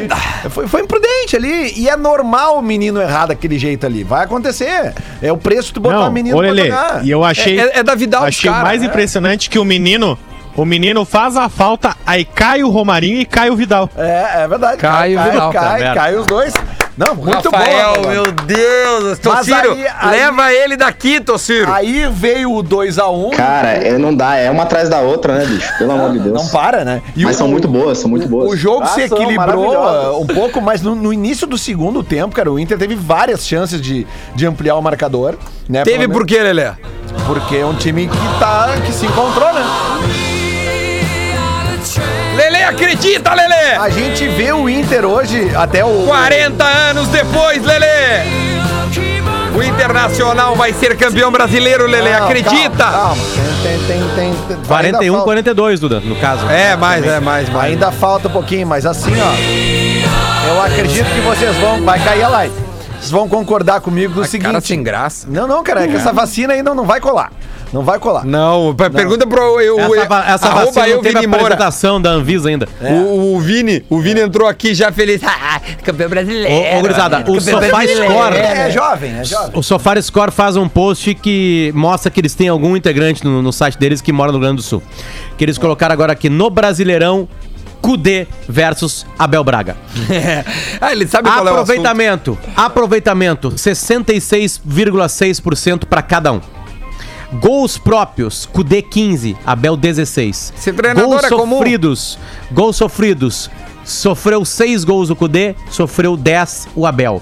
Foi, 0.49 0.67
foi 0.67 0.81
imprudente 0.81 1.35
ali. 1.35 1.73
E 1.77 1.87
é 1.89 1.95
normal 1.95 2.59
o 2.59 2.61
menino 2.61 3.01
errar 3.01 3.27
daquele 3.27 3.57
jeito 3.57 3.85
ali. 3.85 4.03
Vai 4.03 4.25
acontecer. 4.25 4.93
É 5.21 5.31
o 5.31 5.37
preço 5.37 5.69
de 5.69 5.75
tu 5.75 5.79
botar 5.79 6.07
o 6.07 6.11
menino 6.11 6.35
ô 6.37 6.39
pra 6.41 6.53
jogar. 6.53 7.05
e 7.05 7.09
eu 7.09 7.23
achei. 7.23 7.57
É- 7.59 7.79
é 7.79 7.83
da 7.83 7.95
Vidal, 7.95 8.25
Achei 8.25 8.51
cara, 8.51 8.63
mais 8.63 8.83
é. 8.83 8.85
impressionante 8.85 9.49
que 9.49 9.57
o 9.57 9.63
menino. 9.65 10.19
O 10.55 10.65
menino 10.65 11.03
faz 11.03 11.35
a 11.35 11.49
falta, 11.49 11.95
aí 12.05 12.23
cai 12.23 12.63
o 12.63 12.69
Romarinho 12.69 13.19
e 13.19 13.25
cai 13.25 13.49
o 13.49 13.55
Vidal. 13.55 13.89
É, 13.97 14.43
é 14.43 14.47
verdade. 14.47 14.77
Caio 14.77 15.17
cai, 15.17 15.31
Vidal, 15.31 15.51
cai, 15.51 15.61
tá 15.63 15.69
cai, 15.69 15.79
vendo? 15.81 15.93
cai 15.95 16.15
os 16.15 16.25
dois. 16.27 16.53
Não, 16.95 17.15
muito 17.15 17.49
Rafael, 17.49 17.93
boa. 18.01 18.07
meu 18.13 18.31
Deus. 18.31 19.17
Tociro, 19.17 19.71
aí- 19.73 19.87
aí- 19.99 20.09
leva 20.11 20.53
ele 20.53 20.77
daqui, 20.77 21.19
Tociro. 21.19 21.73
Aí 21.73 22.07
veio 22.11 22.53
o 22.53 22.61
2x1. 22.61 23.31
Cara, 23.35 23.69
é, 23.69 23.97
não 23.97 24.13
dá, 24.15 24.35
é 24.35 24.51
uma 24.51 24.61
atrás 24.61 24.89
da 24.89 24.99
outra, 24.99 25.33
né, 25.39 25.43
bicho? 25.47 25.75
Pelo 25.79 25.91
amor 25.91 26.11
de 26.11 26.19
Deus. 26.19 26.35
Não 26.35 26.47
para, 26.49 26.85
né? 26.85 27.01
E 27.15 27.23
Mas 27.23 27.35
o- 27.35 27.39
são 27.39 27.47
muito 27.47 27.67
boas, 27.67 27.97
são 27.97 28.07
muito 28.07 28.27
boas. 28.27 28.51
O 28.51 28.55
jogo 28.55 28.83
Ah, 28.83 28.87
se 28.89 29.01
equilibrou 29.01 29.75
ah, 29.75 30.15
um 30.19 30.27
pouco, 30.27 30.61
mas 30.61 30.83
no, 30.83 30.93
no 30.93 31.11
início 31.11 31.47
do 31.47 31.57
segundo 31.57 32.03
tempo, 32.03 32.35
cara, 32.35 32.51
o 32.51 32.59
Inter 32.59 32.77
teve 32.77 32.93
várias 32.95 33.43
chances 33.47 33.81
de, 33.81 34.05
de 34.35 34.45
ampliar 34.45 34.75
o 34.75 34.81
marcador. 34.81 35.33
Né, 35.67 35.81
Teve 35.81 36.07
por 36.07 36.27
quê, 36.27 36.43
Lelé? 36.43 36.75
Porque 37.25 37.55
é 37.55 37.65
um 37.65 37.73
time 37.73 38.07
que, 38.07 38.39
tá, 38.39 38.69
que 38.85 38.91
se 38.91 39.05
encontrou, 39.07 39.51
né? 39.51 39.61
Acredita, 42.63 43.33
Lelê! 43.33 43.75
A 43.77 43.89
gente 43.89 44.27
vê 44.29 44.51
o 44.53 44.69
Inter 44.69 45.05
hoje, 45.05 45.51
até 45.55 45.83
o. 45.83 46.03
40 46.05 46.63
anos 46.63 47.07
depois, 47.09 47.63
Lelê! 47.63 48.43
O 49.55 49.61
Internacional 49.61 50.55
vai 50.55 50.73
ser 50.73 50.97
campeão 50.97 51.31
brasileiro, 51.31 51.85
Lelê, 51.85 52.11
Não, 52.17 52.25
acredita! 52.25 52.75
Calma, 52.83 52.91
calma. 52.97 53.21
Tem, 53.61 53.77
tem, 53.79 53.99
tem, 53.99 54.33
tem, 54.47 54.55
ainda 54.55 54.67
41, 54.67 55.13
falta- 55.13 55.25
42, 55.25 55.79
Duda, 55.79 55.99
no 55.99 56.15
caso. 56.15 56.49
É, 56.49 56.75
mais, 56.75 57.05
é, 57.05 57.19
mais, 57.19 57.49
mais. 57.49 57.71
Ainda 57.71 57.91
falta 57.91 58.27
um 58.27 58.31
pouquinho, 58.31 58.65
mas 58.65 58.85
assim, 58.85 59.13
ó. 59.21 60.49
Eu 60.49 60.61
acredito 60.61 61.05
que 61.13 61.21
vocês 61.21 61.55
vão. 61.57 61.83
Vai 61.83 61.99
cair 61.99 62.23
a 62.23 62.29
live. 62.29 62.62
Vocês 63.03 63.11
vão 63.11 63.27
concordar 63.27 63.81
comigo 63.81 64.13
no 64.15 64.23
seguinte. 64.25 64.45
Cara 64.45 64.61
sem 64.61 64.81
graça. 64.81 65.27
Não, 65.29 65.45
não, 65.45 65.61
cara, 65.61 65.83
é 65.83 65.87
que 65.89 65.95
essa 65.97 66.13
vacina 66.13 66.53
ainda 66.53 66.73
não 66.73 66.85
vai 66.85 67.01
colar. 67.01 67.33
Não 67.73 67.83
vai 67.83 67.99
colar. 67.99 68.23
Não, 68.23 68.73
per- 68.73 68.91
pergunta 68.91 69.27
pro 69.27 69.59
eu, 69.59 69.77
Essa, 69.95 70.23
essa 70.27 70.49
vacina 70.51 70.87
eu, 70.87 71.01
teve 71.01 71.15
Vini 71.15 71.27
Moura. 71.27 71.43
apresentação 71.55 71.99
da 72.01 72.11
Anvisa 72.11 72.47
ainda. 72.47 72.69
O, 72.79 73.35
o 73.35 73.39
Vini, 73.41 73.83
o 73.89 73.99
Vini 73.99 74.21
entrou 74.21 74.47
aqui 74.47 74.73
já 74.73 74.91
feliz. 74.91 75.21
Ah, 75.45 75.59
campeão 75.83 76.09
brasileiro. 76.09 76.49
Ô, 76.51 76.77
ô, 76.77 76.81
gurizada, 76.81 77.29
o 77.29 77.41
Sofá. 77.41 77.81
Score- 77.85 78.35
É, 78.37 78.67
é 78.67 78.71
jovem, 78.71 79.19
é 79.19 79.23
jovem. 79.23 79.51
O 79.59 79.61
Sofar 79.61 80.01
Score 80.01 80.31
faz 80.31 80.55
um 80.55 80.69
post 80.69 81.13
que 81.15 81.71
mostra 81.75 82.09
que 82.09 82.21
eles 82.21 82.33
têm 82.33 82.47
algum 82.47 82.75
integrante 82.77 83.23
no, 83.25 83.41
no 83.41 83.51
site 83.51 83.77
deles 83.77 83.99
que 84.01 84.13
mora 84.13 84.31
no 84.31 84.37
Rio 84.37 84.45
Grande 84.47 84.57
do 84.57 84.63
Sul. 84.63 84.81
Que 85.37 85.43
eles 85.43 85.57
colocaram 85.57 85.91
agora 85.93 86.13
aqui 86.13 86.29
no 86.29 86.49
Brasileirão, 86.49 87.27
Cudê 87.83 88.25
versus 88.47 89.05
Abel 89.19 89.43
Braga. 89.43 89.75
ah, 90.79 90.93
ele 90.93 91.05
sabe 91.05 91.29
qual 91.29 91.45
é 91.45 91.51
o. 91.51 91.55
Aproveitamento, 91.55 92.39
aproveitamento, 92.55 93.51
66,6% 93.51 95.85
para 95.85 96.01
cada 96.01 96.31
um. 96.31 96.39
Gols 97.33 97.77
próprios, 97.77 98.45
Cudê 98.45 98.81
15, 98.81 99.35
Abel 99.45 99.75
16. 99.75 100.53
Esse 100.57 100.71
treinador 100.71 101.09
gols 101.09 101.25
é 101.25 101.29
comum. 101.29 101.57
sofridos, 101.57 102.17
gols 102.51 102.77
sofridos. 102.77 103.51
Sofreu 103.83 104.45
6 104.45 104.85
gols 104.85 105.09
o 105.09 105.15
Cudê, 105.15 105.55
sofreu 105.69 106.15
10 106.15 106.69
o 106.73 106.85
Abel. 106.85 107.21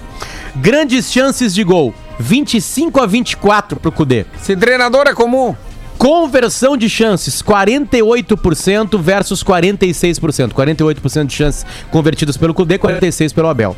Grandes 0.54 1.10
chances 1.10 1.52
de 1.52 1.64
gol, 1.64 1.92
25 2.20 3.00
a 3.00 3.06
24 3.06 3.80
pro 3.80 3.90
Cudê. 3.90 4.26
Esse 4.40 4.54
treinador 4.54 5.08
é 5.08 5.12
comum. 5.12 5.56
Conversão 6.02 6.76
de 6.76 6.90
chances, 6.90 7.40
48% 7.40 8.98
versus 8.98 9.44
46%. 9.44 10.50
48% 10.52 11.26
de 11.26 11.32
chances 11.32 11.64
convertidas 11.92 12.36
pelo 12.36 12.52
Cudê, 12.52 12.76
46% 12.76 13.32
pelo 13.32 13.46
Abel. 13.46 13.76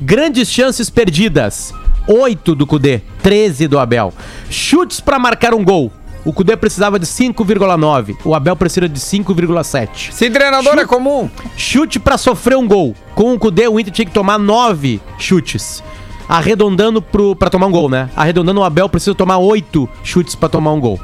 Grandes 0.00 0.50
chances 0.50 0.88
perdidas, 0.88 1.74
8 2.08 2.54
do 2.54 2.66
Cudê, 2.66 3.02
13 3.22 3.68
do 3.68 3.78
Abel. 3.78 4.10
Chutes 4.48 5.00
para 5.00 5.18
marcar 5.18 5.52
um 5.52 5.62
gol. 5.62 5.92
O 6.24 6.32
Cudê 6.32 6.56
precisava 6.56 6.98
de 6.98 7.04
5,9, 7.04 8.16
o 8.24 8.34
Abel 8.34 8.56
precisa 8.56 8.88
de 8.88 8.98
5,7. 8.98 10.08
Esse 10.08 10.30
treinador 10.30 10.72
Chu- 10.72 10.80
é 10.80 10.86
comum. 10.86 11.28
Chute 11.58 12.00
pra 12.00 12.16
sofrer 12.16 12.56
um 12.56 12.66
gol. 12.66 12.94
Com 13.14 13.34
o 13.34 13.38
Cudê, 13.38 13.68
o 13.68 13.78
Inter 13.78 13.92
tinha 13.92 14.06
que 14.06 14.12
tomar 14.12 14.38
nove 14.38 14.98
chutes. 15.18 15.82
Arredondando 16.26 17.02
pro, 17.02 17.36
pra 17.36 17.50
tomar 17.50 17.66
um 17.66 17.70
gol, 17.70 17.90
né? 17.90 18.08
Arredondando, 18.16 18.60
o 18.62 18.64
Abel 18.64 18.88
precisa 18.88 19.14
tomar 19.14 19.36
oito 19.36 19.86
chutes 20.02 20.34
pra 20.34 20.48
tomar 20.48 20.72
um 20.72 20.80
gol. 20.80 20.98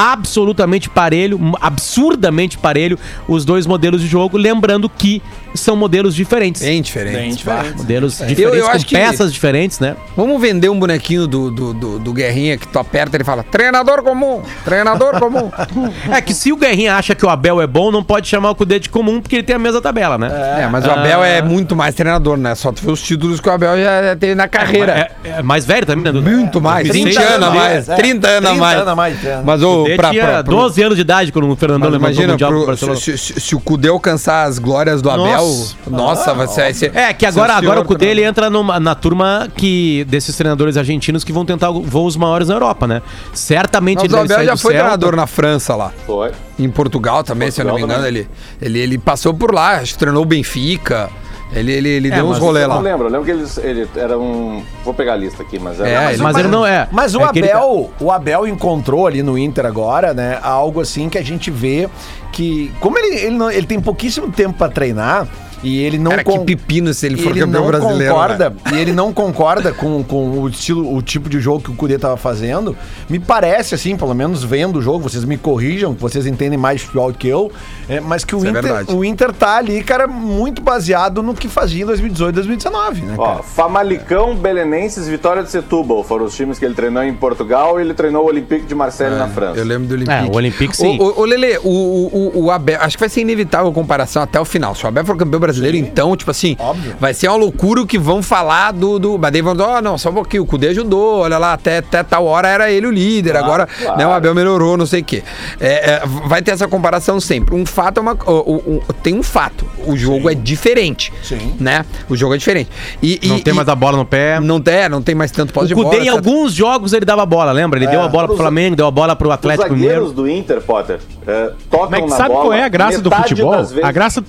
Absolutamente 0.00 0.88
parelho, 0.88 1.40
absurdamente 1.60 2.56
parelho, 2.56 2.96
os 3.26 3.44
dois 3.44 3.66
modelos 3.66 4.00
de 4.00 4.06
jogo. 4.06 4.36
Lembrando 4.36 4.88
que 4.88 5.20
são 5.54 5.74
modelos 5.76 6.14
diferentes. 6.14 6.62
Bem 6.62 6.80
diferente. 6.82 7.16
Bem 7.16 7.30
diferente. 7.34 7.76
Modelos 7.78 8.12
diferentes, 8.18 8.38
Eu- 8.44 8.54
eu 8.54 8.64
com 8.66 8.70
acho 8.70 8.86
que- 8.86 8.94
peças 8.96 9.32
diferentes, 9.32 9.78
né? 9.80 9.96
Vamos 10.16 10.40
vender 10.40 10.68
um 10.68 10.78
bonequinho 10.78 11.26
do, 11.26 11.50
do, 11.50 11.74
do, 11.74 11.98
do 11.98 12.12
Guerrinha 12.12 12.56
que 12.56 12.66
tu 12.68 12.78
aperta 12.78 13.16
e 13.16 13.18
ele 13.18 13.24
fala: 13.24 13.42
treinador 13.42 14.02
comum, 14.02 14.42
treinador 14.64 15.18
comum. 15.18 15.50
É 16.10 16.20
que 16.20 16.32
se 16.34 16.52
o 16.52 16.56
Guerrinha 16.56 16.94
acha 16.96 17.14
que 17.14 17.24
o 17.24 17.28
Abel 17.28 17.60
é 17.60 17.66
bom, 17.66 17.90
não 17.90 18.02
pode 18.02 18.26
chamar 18.28 18.50
o 18.50 18.54
Cudê 18.54 18.78
de 18.78 18.88
comum, 18.88 19.20
porque 19.20 19.36
ele 19.36 19.42
tem 19.42 19.56
a 19.56 19.58
mesma 19.58 19.80
tabela, 19.80 20.16
né? 20.18 20.28
É, 20.62 20.66
mas 20.68 20.84
o 20.86 20.90
Abel 20.90 21.22
é 21.22 21.42
muito 21.42 21.74
mais 21.76 21.94
treinador, 21.94 22.36
né? 22.36 22.54
Só 22.54 22.72
tu 22.72 22.82
vê 22.84 22.90
os 22.90 23.02
títulos 23.02 23.40
que 23.40 23.48
o 23.48 23.52
Abel 23.52 23.76
já 23.82 24.16
teve 24.16 24.34
na 24.34 24.48
carreira. 24.48 25.10
É, 25.24 25.30
é 25.38 25.42
mais 25.42 25.64
velho 25.64 25.86
também, 25.86 26.04
né? 26.04 26.12
Dudu? 26.12 26.28
Muito 26.30 26.60
mais, 26.60 26.86
26 26.88 27.16
20 27.16 27.24
anos 27.24 27.48
a 27.48 27.50
mais, 27.50 27.88
é. 27.88 27.94
30 27.96 28.28
anos 28.28 28.44
a 28.44 28.48
30 28.50 28.60
mais. 28.60 28.76
anos 28.78 28.88
a 28.88 28.96
mais. 28.96 29.16
Mas 29.44 29.62
o 29.62 29.84
pra, 29.96 30.10
tinha 30.10 30.24
pra, 30.24 30.44
pro- 30.44 30.54
12 30.56 30.82
anos 30.82 30.96
de 30.96 31.02
idade 31.02 31.32
quando 31.32 31.48
o 31.50 31.56
Fernandão 31.56 31.90
mas 31.90 32.16
levantou 32.16 32.20
o 32.22 32.24
imagina, 32.24 32.32
Mundial 32.32 32.76
pro 32.76 32.76
pro- 32.76 32.96
se, 32.96 33.18
se, 33.18 33.40
se 33.40 33.54
o 33.54 33.60
Cudê 33.60 33.88
alcançar 33.88 34.44
as 34.44 34.58
glórias 34.58 35.00
do 35.02 35.10
Abel, 35.10 35.37
Nossa. 35.42 35.74
nossa, 35.90 36.34
vai 36.34 36.46
ser, 36.48 36.60
vai 36.62 36.74
ser- 36.74 36.96
É, 36.96 37.12
que 37.12 37.24
agora, 37.26 37.54
agora 37.54 37.80
o 37.80 37.84
Cudê 37.84 38.06
ele 38.06 38.22
entra 38.22 38.48
numa- 38.50 38.78
na 38.80 38.94
turma 38.94 39.48
que 39.56 40.04
desses 40.08 40.36
treinadores 40.36 40.76
argentinos 40.76 41.24
que 41.24 41.32
vão 41.32 41.44
tentar 41.44 41.70
voos 41.70 42.16
maiores 42.16 42.48
na 42.48 42.54
Europa, 42.54 42.86
né? 42.86 43.02
Certamente 43.32 43.98
Mas 44.02 44.04
o 44.04 44.08
deve 44.08 44.24
Abel 44.24 44.36
sair 44.36 44.46
já 44.46 44.52
do 44.54 44.58
foi 44.58 44.72
Celta. 44.72 44.84
treinador 44.88 45.16
na 45.16 45.26
França 45.26 45.74
lá. 45.74 45.92
Foi. 46.06 46.30
Em 46.58 46.68
Portugal 46.70 47.22
também, 47.22 47.50
se 47.50 47.60
eu 47.60 47.64
não 47.66 47.74
me 47.74 47.80
Portugal 47.80 48.00
engano, 48.04 48.16
ele, 48.18 48.28
ele, 48.60 48.78
ele 48.78 48.98
passou 48.98 49.32
por 49.32 49.54
lá, 49.54 49.76
acho 49.78 49.92
que 49.92 49.98
treinou 49.98 50.22
o 50.22 50.26
Benfica. 50.26 51.08
Ele, 51.52 51.72
ele, 51.72 51.88
ele 51.88 52.08
É, 52.08 52.16
deu 52.16 52.26
uns 52.26 52.38
rolê 52.38 52.64
Eu 52.64 52.68
não 52.68 52.76
lá. 52.76 52.82
lembro, 52.82 53.06
eu 53.06 53.10
lembro 53.10 53.24
que 53.24 53.30
eles, 53.30 53.56
ele 53.58 53.88
era 53.96 54.18
um. 54.18 54.62
Vou 54.84 54.92
pegar 54.92 55.14
a 55.14 55.16
lista 55.16 55.42
aqui, 55.42 55.58
mas 55.58 55.80
era. 55.80 55.88
É, 55.88 55.94
mas 56.04 56.12
ele- 56.14 56.22
Mas 56.22 56.36
ele 56.36 56.48
não 56.48 56.66
é. 56.66 56.88
Mas 56.92 57.14
o 57.14 57.20
É 57.22 57.30
ele 57.34 57.48
tá- 57.48 57.56
Abel, 57.56 57.90
o 58.00 58.12
Abel 58.12 58.46
encontrou 58.46 59.06
ali 59.06 59.22
no 59.22 59.38
Inter 59.38 59.64
agora, 59.64 60.12
né, 60.12 60.38
algo 60.42 60.80
assim 60.80 61.08
que 61.08 61.16
a 61.16 61.24
gente 61.24 61.50
vê 61.50 61.88
que 62.32 62.70
como 62.80 62.98
ele 62.98 63.16
ele, 63.16 63.36
não- 63.36 63.50
ele 63.50 63.66
tem 63.66 63.80
pouquíssimo 63.80 64.30
tempo 64.30 64.58
pra 64.58 64.68
treinar 64.68 65.26
e 65.62 65.78
ele 65.78 65.98
não 65.98 66.10
Cara, 66.10 66.24
con- 66.24 66.38
que 66.44 66.56
pepino 66.56 66.92
se 66.94 67.06
ele 67.06 67.16
for 67.16 67.30
ele 67.30 67.40
campeão 67.40 67.66
brasileiro. 67.66 68.14
concorda 68.14 68.50
né? 68.50 68.56
e 68.72 68.78
ele 68.78 68.92
não 68.92 69.12
concorda 69.12 69.72
com, 69.72 70.02
com 70.04 70.40
o 70.40 70.48
estilo, 70.48 70.94
o 70.94 71.02
tipo 71.02 71.28
de 71.28 71.40
jogo 71.40 71.60
que 71.64 71.70
o 71.70 71.74
Cudê 71.74 71.98
tava 71.98 72.16
fazendo. 72.16 72.76
Me 73.08 73.18
parece 73.18 73.74
assim, 73.74 73.96
pelo 73.96 74.14
menos 74.14 74.42
vendo 74.44 74.78
o 74.78 74.82
jogo, 74.82 75.00
vocês 75.08 75.24
me 75.24 75.36
corrijam, 75.36 75.94
que 75.94 76.00
vocês 76.00 76.26
entendem 76.26 76.58
mais 76.58 76.80
de 76.80 76.86
futebol 76.86 77.12
do 77.12 77.18
que 77.18 77.28
eu, 77.28 77.50
é, 77.88 78.00
mas 78.00 78.24
que 78.24 78.34
o 78.34 78.38
Isso 78.38 78.46
é 78.46 78.50
Inter, 78.50 78.62
verdade. 78.62 78.92
o 78.94 79.04
Inter 79.04 79.32
tá 79.32 79.56
ali, 79.56 79.82
cara, 79.82 80.06
muito 80.06 80.62
baseado 80.62 81.22
no 81.22 81.34
que 81.34 81.48
fazia 81.48 81.82
em 81.82 81.86
2018, 81.86 82.34
2019, 82.34 83.02
né, 83.02 83.14
Ó, 83.18 83.24
cara? 83.26 83.42
Famalicão, 83.42 84.34
Belenenses, 84.36 85.06
Vitória 85.08 85.42
de 85.42 85.50
Setúbal 85.50 86.02
foram 86.04 86.24
os 86.26 86.34
times 86.34 86.58
que 86.58 86.64
ele 86.64 86.74
treinou 86.74 87.02
em 87.02 87.12
Portugal 87.14 87.78
e 87.78 87.82
ele 87.82 87.94
treinou 87.94 88.24
o 88.24 88.26
Olympique 88.26 88.64
de 88.66 88.74
Marseille 88.74 89.16
na 89.16 89.28
França. 89.28 89.58
Eu 89.58 89.64
lembro 89.64 89.88
do 89.88 89.94
Olympique. 89.94 90.16
É, 90.16 90.24
o 90.24 90.34
Olympique, 90.36 90.76
sim. 90.76 90.98
O, 90.98 91.02
o, 91.04 91.20
o 91.20 91.24
Lele, 91.24 91.58
o, 91.64 91.68
o, 91.70 92.44
o 92.44 92.50
Abel, 92.50 92.78
acho 92.80 92.96
que 92.96 93.00
vai 93.00 93.08
ser 93.08 93.20
inevitável 93.22 93.68
a 93.68 93.72
comparação 93.72 94.22
até 94.22 94.40
o 94.40 94.44
final. 94.44 94.74
Se 94.74 94.84
o 94.84 94.88
Abel 94.88 95.04
for 95.04 95.16
campeão 95.16 95.40
brasileiro, 95.48 95.76
então, 95.76 96.16
tipo 96.16 96.30
assim, 96.30 96.56
Óbvio. 96.58 96.94
vai 97.00 97.12
ser 97.14 97.28
uma 97.28 97.36
loucura 97.36 97.80
o 97.82 97.86
que 97.86 97.98
vão 97.98 98.22
falar 98.22 98.72
do. 98.72 98.98
do 98.98 99.18
mas 99.18 99.32
daí 99.32 99.42
vão 99.42 99.54
dizer, 99.54 99.66
ó, 99.68 99.80
não, 99.82 99.96
só 99.98 100.10
um 100.10 100.14
pouquinho, 100.14 100.42
o 100.42 100.46
Cudê 100.46 100.68
ajudou, 100.68 101.20
olha 101.20 101.38
lá, 101.38 101.52
até, 101.54 101.78
até 101.78 102.02
tal 102.02 102.24
hora 102.26 102.48
era 102.48 102.70
ele 102.70 102.86
o 102.86 102.90
líder, 102.90 103.36
agora 103.36 103.66
claro. 103.66 103.98
Né, 103.98 104.06
o 104.06 104.10
Abel 104.12 104.34
melhorou, 104.34 104.76
não 104.76 104.86
sei 104.86 105.00
o 105.00 105.04
quê. 105.04 105.22
É, 105.60 105.90
é, 105.90 106.02
vai 106.26 106.40
ter 106.42 106.50
essa 106.52 106.68
comparação 106.68 107.18
sempre. 107.20 107.54
Um 107.54 107.64
fato 107.66 107.98
é 107.98 108.00
uma. 108.00 108.12
o- 108.26 108.32
o- 108.32 108.82
o- 108.88 108.92
tem 109.02 109.14
um 109.14 109.22
fato. 109.22 109.64
O 109.86 109.96
jogo 109.96 110.28
é 110.30 110.34
diferente. 110.34 111.12
Sim. 111.22 111.54
Né? 111.58 111.84
O 112.08 112.16
jogo 112.16 112.34
é 112.34 112.38
diferente. 112.38 112.70
E, 113.02 113.18
Não 113.24 113.36
e- 113.38 113.40
tem 113.42 113.52
e- 113.52 113.56
mais 113.56 113.68
a 113.68 113.74
bola 113.74 113.96
no 113.96 114.04
pé. 114.04 114.38
Não 114.40 114.60
tem, 114.60 114.88
não 114.88 115.00
tem 115.02 115.14
mais 115.14 115.30
tanto 115.30 115.52
posse 115.52 115.66
O 115.66 115.68
de 115.68 115.74
Cudê 115.74 115.96
bola. 115.96 116.04
em 116.04 116.08
alguns 116.08 116.52
jogos 116.52 116.92
ele 116.92 117.04
dava 117.04 117.24
bola, 117.26 117.50
lembra? 117.52 117.78
Ele 117.78 117.86
deu 117.86 118.02
a 118.02 118.08
bola 118.08 118.24
pro 118.26 118.34
Os- 118.34 118.40
Flamengo, 118.40 118.76
deu 118.76 118.86
a 118.86 118.90
bola 118.90 119.16
pro 119.16 119.28
Os 119.28 119.34
Atlético 119.34 119.68
zagueiros 119.68 120.10
Mineiro. 120.10 120.12
do 120.14 120.28
Inter, 120.28 120.60
Potter, 120.60 120.98
eh, 121.26 121.52
tocam 121.70 121.90
Mas 121.90 122.10
na 122.10 122.16
sabe 122.16 122.28
bola 122.30 122.40
qual 122.46 122.52
é 122.52 122.62
a 122.64 122.68
graça 122.68 123.00
do 123.00 123.10
futebol? 123.10 123.54
A 123.82 123.92
graça. 123.92 124.22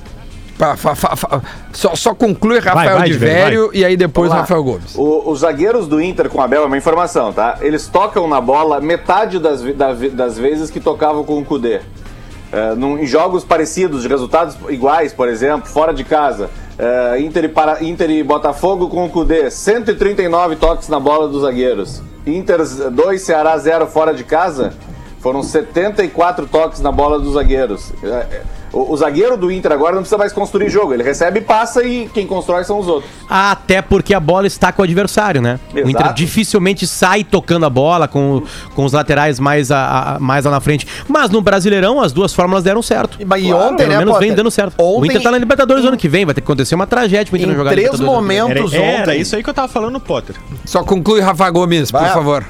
Fa- 0.59 0.75
fa- 0.75 0.93
fa- 0.93 1.15
fa- 1.15 1.41
só, 1.71 1.95
só 1.95 2.13
conclui 2.13 2.59
Rafael 2.59 2.97
vai, 2.97 3.07
de 3.07 3.13
Diver, 3.13 3.33
Vério 3.33 3.69
e 3.73 3.85
aí 3.85 3.95
depois 3.95 4.27
Vamos 4.27 4.35
lá. 4.35 4.41
Rafael 4.41 4.61
Gomes. 4.61 4.93
O- 4.93 5.31
os 5.31 5.39
zagueiros 5.39 5.87
do 5.87 6.01
Inter 6.01 6.27
com 6.29 6.37
o 6.39 6.41
Abel 6.41 6.63
é 6.63 6.65
uma 6.65 6.77
informação, 6.77 7.31
tá? 7.31 7.57
Eles 7.61 7.87
tocam 7.87 8.27
na 8.27 8.41
bola 8.41 8.81
metade 8.81 9.39
das, 9.39 9.61
da 9.61 9.93
das 9.93 10.37
vezes 10.37 10.69
que 10.69 10.81
tocavam 10.81 11.23
com 11.23 11.39
o 11.39 11.45
Kudê. 11.45 11.79
É, 12.51 12.73
num- 12.75 12.97
em 12.99 13.05
jogos 13.07 13.45
parecidos, 13.45 14.01
de 14.01 14.09
resultados 14.09 14.57
iguais, 14.67 15.13
por 15.13 15.29
exemplo, 15.29 15.69
fora 15.69 15.93
de 15.93 16.03
casa. 16.03 16.49
é, 16.77 17.19
Inter, 17.21 17.45
e 17.45 17.47
para, 17.49 17.81
Inter 17.83 18.09
e 18.09 18.21
Botafogo 18.23 18.89
com 18.89 19.05
o 19.05 19.09
Kudê, 19.09 19.49
139 19.49 20.55
toques 20.57 20.89
na 20.89 20.99
bola 20.99 21.27
dos 21.29 21.41
zagueiros. 21.43 22.01
Inter 22.25 22.59
2, 22.91 23.21
Ceará 23.21 23.57
0 23.57 23.85
fora 23.87 24.13
de 24.13 24.23
casa, 24.25 24.73
Foram 25.21 25.43
74 25.43 26.47
toques 26.47 26.79
na 26.79 26.91
bola 26.91 27.19
dos 27.19 27.33
zagueiros. 27.33 27.91
É, 28.01 28.07
é, 28.07 28.41
O, 28.71 28.93
o 28.93 28.95
zagueiro 28.97 29.35
do 29.35 29.51
Inter 29.51 29.71
agora 29.71 29.93
não 29.93 30.01
precisa 30.03 30.17
mais 30.17 30.31
construir 30.31 30.69
jogo. 30.69 30.93
Ele 30.93 31.01
recebe, 31.03 31.41
passa 31.41 31.83
e 31.83 32.07
quem 32.13 32.25
constrói 32.27 32.63
são 32.63 32.77
os 32.79 32.87
outros. 32.87 33.11
Até 33.27 33.81
porque 33.81 34.13
a 34.13 34.19
bola 34.19 34.45
está 34.47 34.71
com 34.71 34.81
o 34.81 34.85
adversário, 34.85 35.41
né? 35.41 35.59
O 35.73 35.79
Inter 35.79 36.01
Exato. 36.03 36.13
dificilmente 36.13 36.85
sai 36.87 37.23
tocando 37.23 37.65
a 37.65 37.69
bola 37.69 38.07
com, 38.07 38.43
com 38.75 38.85
os 38.85 38.93
laterais 38.93 39.39
mais, 39.39 39.71
a, 39.71 40.15
a- 40.15 40.19
mais 40.19 40.45
lá 40.45 40.51
na 40.51 40.59
frente. 40.61 40.87
Mas 41.07 41.29
no 41.31 41.41
Brasileirão 41.41 41.99
as 41.99 42.13
duas 42.13 42.31
fórmulas 42.33 42.63
deram 42.63 42.81
certo. 42.83 43.17
E, 43.19 43.23
e 43.23 43.51
ontem, 43.53 43.77
Pelo 43.77 43.89
né, 43.89 43.97
menos 43.97 44.19
vem 44.19 44.33
dando 44.33 44.51
certo. 44.51 44.75
o 44.81 44.99
Ontem- 44.99 45.07
Inter 45.09 45.23
tá 45.23 45.31
na 45.31 45.37
Libertadores 45.39 45.83
ano 45.83 45.97
que 45.97 46.07
vem, 46.07 46.23
vai 46.25 46.35
ter 46.35 46.41
que 46.41 46.45
acontecer 46.45 46.75
uma 46.75 46.85
tragédia 46.87 47.25
pro 47.25 47.37
Inter 47.37 47.47
Em 47.49 47.51
não 47.51 47.57
jogar 47.57 47.71
três 47.71 47.99
momentos 47.99 48.71
Era, 48.73 48.83
era 48.85 49.01
ontem. 49.01 49.19
isso 49.19 49.35
aí 49.35 49.43
que 49.43 49.49
eu 49.49 49.53
tava 49.53 49.67
falando, 49.67 49.99
Potter. 49.99 50.35
Só 50.63 50.83
conclui, 50.83 51.19
Rafa 51.21 51.49
Gomes, 51.49 51.91
por 51.91 51.99
Vai. 52.01 52.13
favor. 52.13 52.45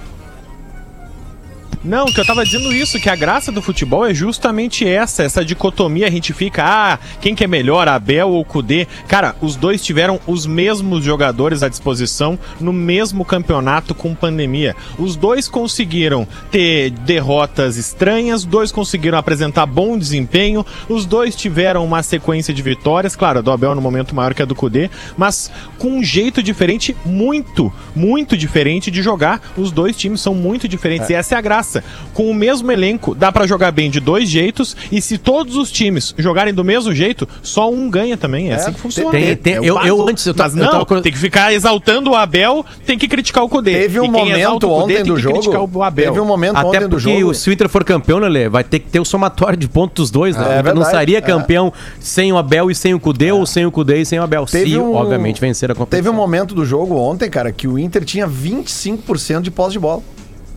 Não, 1.81 2.07
que 2.07 2.19
eu 2.19 2.25
tava 2.25 2.43
dizendo 2.43 2.73
isso, 2.73 2.99
que 2.99 3.09
a 3.09 3.15
graça 3.15 3.53
do 3.53 3.61
futebol 3.61 4.05
é 4.05 4.13
justamente 4.13 4.85
essa, 4.85 5.23
essa 5.23 5.45
dicotomia, 5.45 6.07
a 6.07 6.11
gente 6.11 6.33
fica, 6.33 6.63
ah, 6.65 6.99
quem 7.21 7.33
que 7.33 7.43
é 7.43 7.47
melhor, 7.47 7.87
Abel 7.87 8.29
ou 8.29 8.43
Kudê? 8.43 8.85
Cara, 9.07 9.33
os 9.39 9.55
dois 9.55 9.81
tiveram 9.81 10.19
os 10.27 10.45
mesmos 10.45 11.05
jogadores 11.05 11.63
à 11.63 11.69
disposição 11.69 12.37
no 12.59 12.73
mesmo 12.73 13.23
campeonato 13.23 13.95
com 13.95 14.13
pandemia. 14.13 14.75
Os 14.97 15.15
dois 15.15 15.47
conseguiram 15.47 16.27
ter 16.51 16.89
derrotas 16.89 17.77
estranhas, 17.77 18.43
dois 18.43 18.73
conseguiram 18.73 19.17
apresentar 19.17 19.65
bom 19.65 19.97
desempenho, 19.97 20.65
os 20.89 21.05
dois 21.05 21.33
tiveram 21.33 21.85
uma 21.85 22.03
sequência 22.03 22.53
de 22.53 22.61
vitórias, 22.61 23.15
claro, 23.15 23.39
a 23.39 23.41
do 23.41 23.51
Abel 23.51 23.73
no 23.73 23.81
momento 23.81 24.13
maior 24.13 24.33
que 24.33 24.41
a 24.41 24.45
do 24.45 24.53
Kudê, 24.55 24.89
mas 25.17 25.49
com 25.77 25.99
um 25.99 26.03
jeito 26.03 26.43
diferente, 26.43 26.95
muito, 27.05 27.71
muito 27.95 28.35
diferente 28.35 28.91
de 28.91 29.01
jogar. 29.01 29.41
Os 29.55 29.71
dois 29.71 29.95
times 29.95 30.19
são 30.19 30.35
muito 30.35 30.67
diferentes 30.67 31.09
e 31.09 31.13
essa 31.13 31.35
é 31.35 31.37
a 31.37 31.41
graça. 31.41 31.68
Com 32.13 32.29
o 32.29 32.33
mesmo 32.33 32.71
elenco, 32.71 33.13
dá 33.15 33.31
pra 33.31 33.45
jogar 33.47 33.71
bem 33.71 33.89
de 33.89 33.99
dois 33.99 34.29
jeitos 34.29 34.75
e 34.91 35.01
se 35.01 35.17
todos 35.17 35.55
os 35.55 35.71
times 35.71 36.13
jogarem 36.17 36.53
do 36.53 36.63
mesmo 36.63 36.93
jeito, 36.93 37.27
só 37.41 37.69
um 37.71 37.89
ganha 37.89 38.17
também. 38.17 38.49
É, 38.51 38.55
assim 38.55 38.73
que 38.73 38.79
funciona. 38.79 39.11
tem- 39.11 39.35
tem- 39.35 39.53
É 39.53 39.57
eu- 39.59 39.63
eu 39.65 39.75
básico. 39.75 40.09
antes, 40.09 40.25
eu 40.25 40.33
ta- 40.33 40.43
Mas 40.43 40.55
eu 40.55 40.63
não, 40.63 40.85
tava- 40.85 41.01
tem 41.01 41.11
que 41.11 41.17
ficar 41.17 41.53
exaltando 41.53 42.11
o 42.11 42.15
Abel, 42.15 42.65
tem 42.85 42.97
que 42.97 43.07
criticar 43.07 43.43
o 43.43 43.49
Cudê. 43.49 43.73
Teve 43.73 43.99
um 43.99 44.05
E 44.05 44.09
momento 44.09 44.47
o 44.55 44.59
Kudê 44.59 44.65
ontem 44.83 44.95
tem 44.95 45.03
do 45.05 45.17
jogo. 45.17 45.35
criticar 45.39 45.61
o 45.61 45.83
Abel. 45.83 46.05
Teve 46.05 46.19
um 46.19 46.25
momento 46.25 46.57
Até 46.57 46.67
ontem 46.67 46.79
do 46.81 46.89
porque 46.89 47.19
jogo. 47.19 47.31
o- 47.31 47.33
se 47.35 47.49
o 47.49 47.53
Inter 47.53 47.69
for 47.69 47.83
campeão, 47.83 48.17
Lelê, 48.19 48.49
vai 48.49 48.63
ter 48.63 48.79
que 48.79 48.87
ter 48.89 48.99
o 48.99 49.05
somatório 49.05 49.57
de 49.57 49.67
pontos 49.67 49.95
dos 49.95 50.11
dois, 50.11 50.35
né? 50.35 50.59
É 50.65 50.73
não 50.73 50.83
seria 50.85 51.17
é. 51.17 51.21
campeão 51.21 51.71
sem 51.99 52.31
o 52.33 52.37
Abel 52.37 52.69
e 52.71 52.75
sem 52.75 52.93
o 52.93 52.99
Cudê, 52.99 53.31
ou 53.31 53.45
sem 53.45 53.65
o 53.65 53.71
Cudê 53.71 54.01
e 54.01 54.05
sem 54.05 54.19
o 54.19 54.23
Abel. 54.23 54.45
Teve 54.45 54.71
se, 54.71 54.77
um- 54.77 54.93
obviamente, 54.95 55.39
vencer 55.41 55.69
a 55.71 55.75
competição. 55.75 55.97
Teve 56.03 56.09
um 56.09 56.17
momento 56.17 56.53
do 56.55 56.65
jogo 56.65 56.95
ontem, 56.95 57.29
cara, 57.29 57.51
que 57.51 57.67
o 57.67 57.77
Inter 57.77 58.03
tinha 58.03 58.25
25% 58.27 59.41
de 59.43 59.51
posse 59.51 59.73
de 59.73 59.79
bola. 59.79 60.01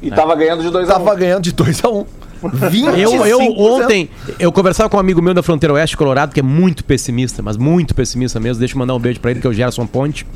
E 0.03 0.11
tava 0.11 0.34
ganhando 0.34 0.62
de 0.62 0.70
2 0.70 0.90
a 0.90 0.94
1 0.94 0.98
Tava 0.98 1.14
ganhando 1.14 1.42
de 1.42 1.53
2 1.53 1.84
a 1.84 1.88
1 1.88 2.07
25%. 2.48 2.98
Eu, 2.98 3.24
eu 3.24 3.40
ontem, 3.59 4.09
eu 4.38 4.50
conversava 4.50 4.88
com 4.88 4.96
um 4.96 5.00
amigo 5.00 5.22
meu 5.22 5.32
da 5.32 5.42
Fronteira 5.42 5.72
Oeste, 5.74 5.96
Colorado, 5.96 6.32
que 6.32 6.40
é 6.40 6.42
muito 6.42 6.84
pessimista, 6.84 7.42
mas 7.42 7.57
muito 7.57 7.94
pessimista 7.94 8.40
mesmo. 8.40 8.59
Deixa 8.59 8.74
eu 8.74 8.78
mandar 8.78 8.94
um 8.94 8.98
beijo 8.98 9.20
pra 9.20 9.30
ele, 9.30 9.40
que 9.40 9.46
é 9.46 9.50
o 9.50 9.53
Gerson 9.53 9.86
Ponte, 9.86 10.26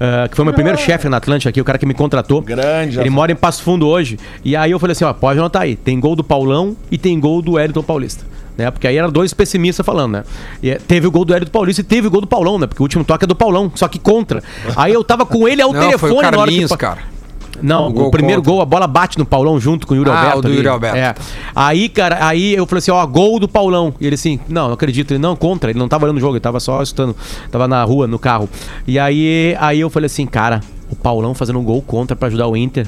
ah, 0.00 0.28
que 0.28 0.36
foi 0.36 0.44
meu 0.44 0.54
primeiro 0.54 0.78
chefe 0.78 1.08
na 1.08 1.18
Atlântica 1.18 1.50
aqui, 1.50 1.60
o 1.60 1.64
cara 1.64 1.78
que 1.78 1.86
me 1.86 1.94
contratou. 1.94 2.40
Grande, 2.40 2.98
Ele 2.98 3.10
mora 3.10 3.32
em 3.32 3.36
Passo 3.36 3.62
Fundo 3.62 3.86
hoje. 3.86 4.18
E 4.44 4.56
aí 4.56 4.70
eu 4.70 4.78
falei 4.78 4.92
assim: 4.92 5.04
ó, 5.04 5.12
pode 5.12 5.38
anotar 5.38 5.62
aí. 5.62 5.76
Tem 5.76 5.98
gol 6.00 6.16
do 6.16 6.24
Paulão 6.24 6.76
e 6.90 6.96
tem 6.96 7.18
gol 7.20 7.42
do 7.42 7.52
Wellington 7.52 7.82
Paulista. 7.82 8.24
Né? 8.56 8.70
Porque 8.70 8.86
aí 8.86 8.96
eram 8.96 9.10
dois 9.10 9.32
pessimistas 9.32 9.84
falando, 9.84 10.12
né? 10.12 10.24
E, 10.62 10.70
eh, 10.70 10.78
teve 10.86 11.06
o 11.06 11.10
gol 11.10 11.24
do 11.24 11.32
Wellington 11.32 11.52
Paulista 11.52 11.80
e 11.80 11.84
teve 11.84 12.08
o 12.08 12.10
gol 12.10 12.20
do 12.20 12.26
Paulão, 12.26 12.58
né? 12.58 12.66
Porque 12.66 12.82
o 12.82 12.84
último 12.84 13.04
toque 13.04 13.24
é 13.24 13.26
do 13.26 13.34
Paulão, 13.34 13.70
só 13.74 13.88
que 13.88 13.98
contra. 13.98 14.42
Aí 14.76 14.92
eu 14.92 15.02
tava 15.04 15.24
com 15.24 15.48
ele 15.48 15.62
ao 15.62 15.72
Não, 15.72 15.80
telefone 15.80 15.98
foi 15.98 16.18
o 16.18 16.22
na 16.22 16.28
hora 16.28 16.36
que 16.36 16.38
Carlinhos, 16.38 16.72
cara. 16.72 17.19
Não, 17.62 17.88
O 17.88 17.92
gol 17.92 18.10
primeiro 18.10 18.40
contra. 18.40 18.52
gol, 18.52 18.62
a 18.62 18.64
bola 18.66 18.86
bate 18.86 19.18
no 19.18 19.24
Paulão 19.26 19.58
junto 19.60 19.86
com 19.86 19.94
o 19.94 19.96
Yuri 19.96 20.10
Ah, 20.10 20.18
Alberto. 20.18 20.38
o 20.38 20.42
do. 20.42 20.52
Yuri 20.52 20.68
Alberto. 20.68 20.96
É. 20.96 21.14
Aí, 21.54 21.88
cara, 21.88 22.18
aí 22.26 22.54
eu 22.54 22.66
falei 22.66 22.78
assim, 22.80 22.90
ó, 22.90 23.06
gol 23.06 23.38
do 23.38 23.48
Paulão. 23.48 23.94
E 24.00 24.06
ele 24.06 24.14
assim, 24.14 24.38
não, 24.48 24.66
não 24.68 24.74
acredito. 24.74 25.12
Ele, 25.12 25.18
não, 25.18 25.34
contra. 25.36 25.70
Ele 25.70 25.78
não 25.78 25.88
tava 25.88 26.04
olhando 26.04 26.16
o 26.16 26.20
jogo, 26.20 26.34
ele 26.34 26.40
tava 26.40 26.60
só 26.60 26.82
escutando. 26.82 27.14
Tava 27.50 27.66
na 27.68 27.82
rua, 27.84 28.06
no 28.06 28.18
carro. 28.18 28.48
E 28.86 28.98
aí, 28.98 29.56
aí 29.60 29.80
eu 29.80 29.90
falei 29.90 30.06
assim, 30.06 30.26
cara, 30.26 30.60
o 30.90 30.96
Paulão 30.96 31.34
fazendo 31.34 31.58
um 31.58 31.64
gol 31.64 31.80
contra 31.82 32.16
pra 32.16 32.28
ajudar 32.28 32.46
o 32.48 32.56
Inter. 32.56 32.86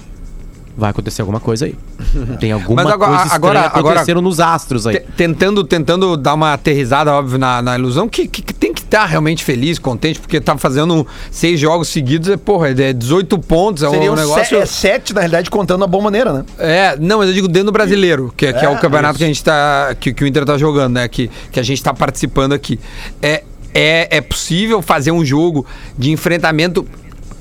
Vai 0.76 0.90
acontecer 0.90 1.20
alguma 1.20 1.38
coisa 1.38 1.66
aí. 1.66 1.74
Tem 2.40 2.50
alguma 2.50 2.82
Mas 2.82 2.92
agora- 2.92 3.18
coisa 3.18 3.34
agora- 3.34 3.60
agora- 3.60 3.78
acontecendo 3.94 4.22
nos 4.22 4.40
astros 4.40 4.86
aí. 4.86 5.00
Te- 5.00 5.06
Tentando, 5.16 5.62
tentando 5.64 6.16
dar 6.16 6.32
uma 6.34 6.54
aterrizada, 6.54 7.12
óbvio, 7.12 7.38
na, 7.38 7.60
na 7.60 7.78
ilusão, 7.78 8.08
que, 8.08 8.26
que- 8.26 8.40
que 8.42 8.54
tem 8.54 8.72
que 8.72 8.80
estar 8.80 9.04
realmente 9.04 9.44
feliz, 9.44 9.78
contente, 9.78 10.18
porque 10.18 10.40
tá 10.40 10.56
fazendo 10.56 11.06
seis 11.30 11.60
jogos 11.60 11.88
seguidos, 11.88 12.28
é, 12.30 12.36
porra, 12.38 12.70
é 12.70 12.92
18 12.92 13.38
pontos, 13.40 13.82
é 13.82 13.88
um 13.88 14.14
negócio... 14.14 14.46
se- 14.46 14.56
é 14.56 14.64
sete, 14.66 15.12
na 15.12 15.20
realidade, 15.20 15.50
contando 15.50 15.84
a 15.84 15.86
boa 15.86 16.02
maneira, 16.04 16.32
né? 16.32 16.44
É, 16.58 16.96
não, 16.98 17.18
mas 17.18 17.28
eu 17.28 17.34
digo 17.34 17.48
dentro 17.48 17.66
do 17.66 17.72
brasileiro, 17.72 18.32
que, 18.36 18.50
que 18.52 18.58
é, 18.58 18.64
É, 18.64 18.68
o 18.70 18.78
campeonato 18.78 19.12
isso. 19.14 19.18
que 19.18 19.24
a 19.24 19.26
gente 19.26 19.44
tá. 19.44 19.94
Que, 20.00 20.12
que 20.14 20.24
o 20.24 20.26
Inter 20.26 20.44
tá 20.46 20.56
jogando, 20.56 20.94
né? 20.94 21.06
Que, 21.08 21.30
que 21.50 21.60
a 21.60 21.62
gente 21.62 21.82
tá 21.82 21.92
participando 21.92 22.52
aqui. 22.54 22.80
É, 23.20 23.42
é, 23.74 24.08
é 24.16 24.20
possível 24.20 24.80
fazer 24.82 25.10
um 25.12 25.24
jogo 25.24 25.66
de 25.98 26.10
enfrentamento 26.10 26.86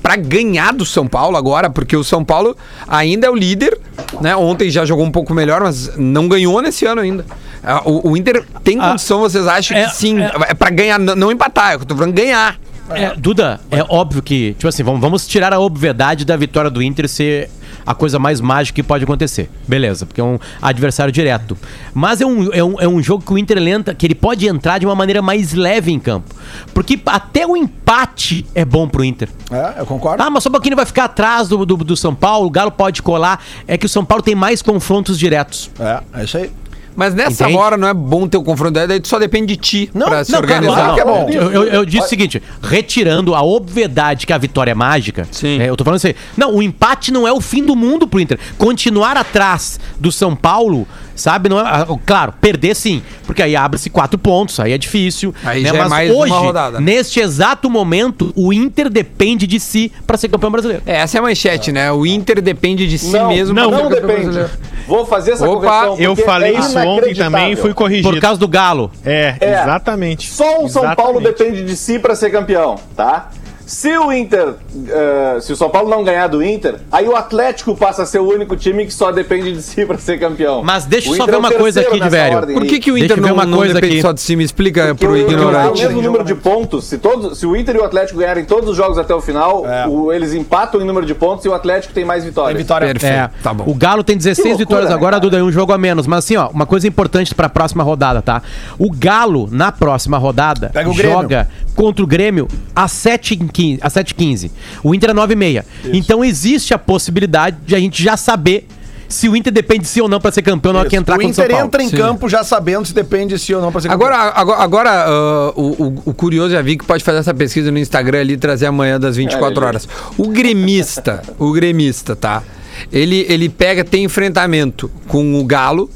para 0.02 0.16
ganhar 0.16 0.72
do 0.72 0.84
São 0.84 1.06
Paulo 1.06 1.36
agora, 1.36 1.70
porque 1.70 1.96
o 1.96 2.02
São 2.02 2.24
Paulo 2.24 2.56
ainda 2.88 3.26
é 3.26 3.30
o 3.30 3.34
líder, 3.34 3.78
né? 4.20 4.34
Ontem 4.34 4.68
já 4.70 4.84
jogou 4.84 5.04
um 5.04 5.10
pouco 5.12 5.32
melhor, 5.32 5.60
mas 5.62 5.96
não 5.96 6.28
ganhou 6.28 6.60
nesse 6.60 6.84
ano 6.84 7.00
ainda. 7.00 7.24
Ah, 7.62 7.82
O, 7.84 8.10
o 8.10 8.16
Inter 8.16 8.44
tem 8.64 8.78
Ah, 8.80 8.90
condição, 8.90 9.20
vocês 9.20 9.46
acham 9.46 9.76
é- 9.76 9.84
que 9.84 9.94
sim, 9.94 10.20
é- 10.20 10.32
é, 10.48 10.54
para 10.54 10.70
ganhar, 10.70 10.98
não 10.98 11.14
não 11.14 11.30
empatar, 11.32 11.74
eu 11.74 11.84
tô 11.84 11.94
falando 11.94 12.12
ganhar. 12.12 12.58
É, 12.90 13.14
Duda, 13.16 13.60
é 13.70 13.82
óbvio 13.88 14.20
que, 14.20 14.54
tipo 14.54 14.66
assim, 14.68 14.82
vamos, 14.82 15.00
vamos 15.00 15.26
tirar 15.26 15.52
a 15.54 15.60
obviedade 15.60 16.24
da 16.24 16.36
vitória 16.36 16.68
do 16.68 16.82
Inter 16.82 17.08
ser 17.08 17.48
a 17.84 17.94
coisa 17.94 18.18
mais 18.18 18.40
mágica 18.40 18.76
que 18.76 18.82
pode 18.82 19.04
acontecer. 19.04 19.50
Beleza, 19.66 20.06
porque 20.06 20.20
é 20.20 20.24
um 20.24 20.38
adversário 20.60 21.12
direto. 21.12 21.56
Mas 21.94 22.20
é 22.20 22.26
um, 22.26 22.52
é 22.52 22.62
um, 22.64 22.80
é 22.80 22.88
um 22.88 23.02
jogo 23.02 23.24
que 23.24 23.32
o 23.32 23.38
Inter 23.38 23.58
lenta, 23.58 23.94
que 23.94 24.06
ele 24.06 24.14
pode 24.14 24.46
entrar 24.46 24.78
de 24.78 24.86
uma 24.86 24.94
maneira 24.94 25.20
mais 25.20 25.52
leve 25.52 25.92
em 25.92 25.98
campo. 25.98 26.34
Porque 26.72 27.00
até 27.06 27.46
o 27.46 27.56
empate 27.56 28.46
é 28.54 28.64
bom 28.64 28.88
pro 28.88 29.04
Inter. 29.04 29.28
É, 29.50 29.80
eu 29.80 29.86
concordo. 29.86 30.22
Ah, 30.22 30.30
mas 30.30 30.42
só 30.42 30.48
um 30.48 30.52
pouquinho 30.52 30.76
vai 30.76 30.86
ficar 30.86 31.04
atrás 31.04 31.48
do, 31.48 31.64
do, 31.66 31.76
do 31.76 31.96
São 31.96 32.14
Paulo, 32.14 32.46
o 32.46 32.50
Galo 32.50 32.70
pode 32.70 33.02
colar. 33.02 33.42
É 33.66 33.76
que 33.76 33.86
o 33.86 33.88
São 33.88 34.04
Paulo 34.04 34.22
tem 34.22 34.34
mais 34.34 34.62
confrontos 34.62 35.18
diretos. 35.18 35.70
É, 35.78 36.20
é 36.20 36.24
isso 36.24 36.36
aí. 36.36 36.50
Mas 36.94 37.14
nessa 37.14 37.44
Entende? 37.44 37.58
hora 37.58 37.76
não 37.76 37.88
é 37.88 37.94
bom 37.94 38.28
ter 38.28 38.36
o 38.36 38.42
confronto, 38.42 38.72
daí 38.72 39.00
tu 39.00 39.08
só 39.08 39.18
depende 39.18 39.46
de 39.46 39.56
ti 39.56 39.90
Não, 39.94 40.06
pra 40.08 40.24
se 40.24 40.32
não, 40.32 40.40
organizar. 40.40 40.74
claro 40.74 40.94
que 40.94 41.00
é 41.00 41.04
bom. 41.04 41.28
Eu, 41.30 41.50
eu- 41.52 41.64
eu 41.64 41.84
disse 41.84 42.06
o 42.06 42.08
seguinte, 42.08 42.42
retirando 42.62 43.34
a 43.34 43.42
obviedade 43.42 44.26
que 44.26 44.32
a 44.32 44.38
vitória 44.38 44.72
é 44.72 44.74
mágica, 44.74 45.26
Sim. 45.30 45.60
é, 45.60 45.68
eu 45.68 45.76
tô 45.76 45.84
falando 45.84 45.96
assim, 45.96 46.14
não, 46.36 46.54
o 46.56 46.62
empate 46.62 47.10
não 47.12 47.26
é 47.26 47.32
o 47.32 47.40
fim 47.40 47.64
do 47.64 47.74
mundo 47.76 48.06
pro 48.06 48.20
Inter. 48.20 48.38
Continuar 48.58 49.16
atrás 49.16 49.80
do 49.98 50.10
São 50.12 50.34
Paulo, 50.36 50.86
sabe, 51.16 51.48
não 51.48 51.58
é, 51.58 51.62
ah, 51.62 51.86
claro, 52.04 52.32
perder 52.40 52.74
sim, 52.76 53.02
porque 53.26 53.42
aí 53.42 53.54
abre-se 53.56 53.88
quatro 53.90 54.18
pontos, 54.18 54.58
aí 54.60 54.72
é 54.72 54.78
difícil. 54.78 55.34
Aí 55.44 55.62
né, 55.62 55.68
já 55.70 55.74
é 55.76 55.78
mas 55.80 55.88
mais 55.90 56.10
uma 56.10 56.18
hoje, 56.20 56.32
rodada. 56.32 56.80
neste 56.80 57.20
exato 57.20 57.70
momento, 57.70 58.32
o 58.36 58.52
Inter 58.52 58.90
depende 58.90 59.46
de 59.46 59.58
si 59.60 59.90
pra 60.06 60.16
ser 60.16 60.28
campeão 60.28 60.50
brasileiro. 60.50 60.82
É, 60.86 60.96
essa 60.96 61.16
é 61.16 61.20
a 61.20 61.22
manchete, 61.22 61.72
né? 61.72 61.90
O 61.92 62.04
Inter 62.06 62.40
depende 62.42 62.86
de 62.86 62.98
si 62.98 63.12
Não, 63.12 63.28
mesmo. 63.28 63.54
não, 63.54 63.68
pra 63.68 63.76
ser 63.78 63.82
não 63.84 63.90
depende. 63.90 64.12
brasileiro. 64.22 64.50
Vou 64.92 65.06
fazer 65.06 65.32
essa 65.32 65.48
Opa, 65.48 65.86
correção. 65.86 65.96
Eu 65.98 66.14
falei 66.14 66.54
é 66.54 66.58
isso 66.58 66.78
ontem 66.78 67.14
também 67.14 67.52
e 67.52 67.56
fui 67.56 67.72
corrigido. 67.72 68.10
Por 68.10 68.20
causa 68.20 68.38
do 68.38 68.46
Galo. 68.46 68.90
É, 69.02 69.36
É. 69.40 69.62
exatamente. 69.62 70.30
Só 70.30 70.62
o 70.62 70.68
São 70.68 70.82
Paulo 70.94 71.18
Exatamente. 71.18 71.38
depende 71.38 71.64
de 71.64 71.74
si 71.76 71.98
para 71.98 72.14
ser 72.14 72.28
campeão, 72.30 72.76
tá? 72.94 73.30
Se 73.72 73.96
o 73.96 74.12
Inter, 74.12 74.54
eh, 74.86 75.38
se 75.40 75.50
o 75.50 75.56
São 75.56 75.70
Paulo 75.70 75.88
não 75.88 76.04
ganhar 76.04 76.26
do 76.26 76.44
Inter, 76.44 76.74
aí 76.92 77.08
o 77.08 77.16
Atlético 77.16 77.74
passa 77.74 78.02
a 78.02 78.06
ser 78.06 78.18
o 78.18 78.28
único 78.28 78.54
time 78.54 78.84
que 78.84 78.92
só 78.92 79.10
depende 79.10 79.50
de 79.50 79.62
si 79.62 79.84
para 79.86 79.96
ser 79.96 80.20
campeão. 80.20 80.62
Mas 80.62 80.84
deixa 80.84 81.08
eu 81.08 81.14
O 81.14 81.16
só 81.16 81.24
ver 81.24 81.32
é 81.32 81.36
o 81.36 81.38
uma 81.38 81.50
coisa 81.50 81.80
aqui, 81.80 81.98
Diverio. 81.98 82.36
ordem 82.36 82.54
Por 82.54 82.66
que, 82.66 82.78
que 82.78 82.92
o 82.92 82.98
Inter 82.98 83.18
não, 83.18 83.32
uma 83.32 83.46
não 83.46 83.56
coisa 83.56 83.72
depende 83.72 83.94
aqui. 83.94 84.02
só 84.02 84.12
de 84.12 84.20
si? 84.20 84.36
Me 84.36 84.44
explica 84.44 84.88
Porque 84.88 85.06
pro 85.06 85.14
o- 85.14 85.16
o 85.16 85.18
ignorante. 85.18 85.80
mesmo 85.82 86.02
número 86.02 86.22
de 86.22 86.34
pontos. 86.34 86.84
Se, 86.84 86.98
todos, 86.98 87.38
se 87.38 87.46
o 87.46 87.56
Inter 87.56 87.76
e 87.76 87.78
o 87.78 87.84
Atlético 87.84 88.18
ganharem 88.18 88.44
todos 88.44 88.68
os 88.68 88.76
jogos 88.76 88.98
até 88.98 89.14
o 89.14 89.22
final, 89.22 89.66
É. 89.66 89.86
o- 89.88 90.12
eles 90.12 90.34
empatam 90.34 90.78
em 90.78 90.84
número 90.84 91.06
de 91.06 91.14
pontos 91.14 91.42
e 91.46 91.48
o 91.48 91.54
Atlético 91.54 91.94
tem 91.94 92.04
mais 92.04 92.24
vitórias. 92.24 92.54
Tem 92.54 92.62
vitória. 92.62 92.88
Perfeito, 92.88 93.10
É, 93.14 93.30
tá 93.42 93.54
bom. 93.54 93.64
O 93.66 93.74
Galo 93.74 94.04
tem 94.04 94.18
16 94.18 94.36
Que 94.42 94.48
loucura, 94.50 94.64
vitórias 94.66 94.90
né, 94.90 94.94
agora, 94.96 95.12
cara? 95.12 95.20
Duda, 95.22 95.38
e 95.38 95.42
um 95.42 95.50
jogo 95.50 95.72
a 95.72 95.78
menos. 95.78 96.06
Mas 96.06 96.18
assim, 96.26 96.36
ó, 96.36 96.48
uma 96.48 96.66
coisa 96.66 96.86
importante 96.86 97.34
pra 97.34 97.48
próxima 97.48 97.82
rodada, 97.82 98.20
tá? 98.20 98.42
O 98.78 98.90
Galo, 98.90 99.48
na 99.50 99.72
próxima 99.72 100.18
rodada, 100.18 100.70
Pega 100.74 100.90
o 100.90 100.94
Grêmio. 100.94 101.16
joga 101.22 101.48
contra 101.74 102.04
o 102.04 102.06
Grêmio 102.06 102.46
às 102.74 102.92
7h15. 102.92 103.78
Às 103.80 103.94
7h15. 103.94 104.50
O 104.82 104.94
Inter 104.94 105.10
é 105.10 105.14
9h30. 105.14 105.64
Então 105.92 106.24
existe 106.24 106.72
a 106.74 106.78
possibilidade 106.78 107.56
de 107.66 107.74
a 107.74 107.78
gente 107.78 108.02
já 108.02 108.16
saber 108.16 108.66
se 109.08 109.28
o 109.28 109.36
Inter 109.36 109.52
depende 109.52 109.82
de 109.82 109.88
si 109.88 110.00
ou 110.00 110.08
não 110.08 110.18
pra 110.18 110.32
ser 110.32 110.40
campeão 110.40 110.72
na 110.72 110.78
hora 110.80 110.88
que 110.88 110.96
entrar 110.96 111.16
o 111.16 111.18
contra 111.18 111.30
o 111.30 111.34
São 111.34 111.44
Inter 111.44 111.58
entra 111.66 111.82
em 111.82 111.88
Sim. 111.90 111.96
campo 111.98 112.28
já 112.30 112.42
sabendo 112.42 112.86
se 112.86 112.94
depende 112.94 113.34
de 113.34 113.38
si 113.40 113.54
ou 113.54 113.60
não 113.60 113.70
pra 113.70 113.78
ser 113.80 113.90
Agora, 113.90 114.16
agora, 114.16 114.62
agora 114.62 114.90
ah, 115.06 115.52
o, 115.54 115.60
o- 115.84 116.02
o 116.06 116.14
curioso 116.14 116.52
já 116.52 116.62
vi 116.62 116.78
que 116.78 116.84
pode 116.86 117.04
fazer 117.04 117.18
essa 117.18 117.34
pesquisa 117.34 117.70
no 117.70 117.78
Instagram 117.78 118.20
ali 118.20 118.32
e 118.34 118.36
trazer 118.38 118.64
amanhã 118.66 118.98
das 118.98 119.16
24 119.16 119.62
É, 119.62 119.66
horas. 119.66 119.88
O 120.16 120.28
gremista, 120.28 121.22
o 121.38 121.52
gremista, 121.52 122.16
tá? 122.16 122.42
Ele, 122.90 123.26
ele 123.28 123.50
pega, 123.50 123.84
tem 123.84 124.02
enfrentamento 124.04 124.90
com 125.08 125.38
o 125.38 125.44
Galo, 125.44 125.90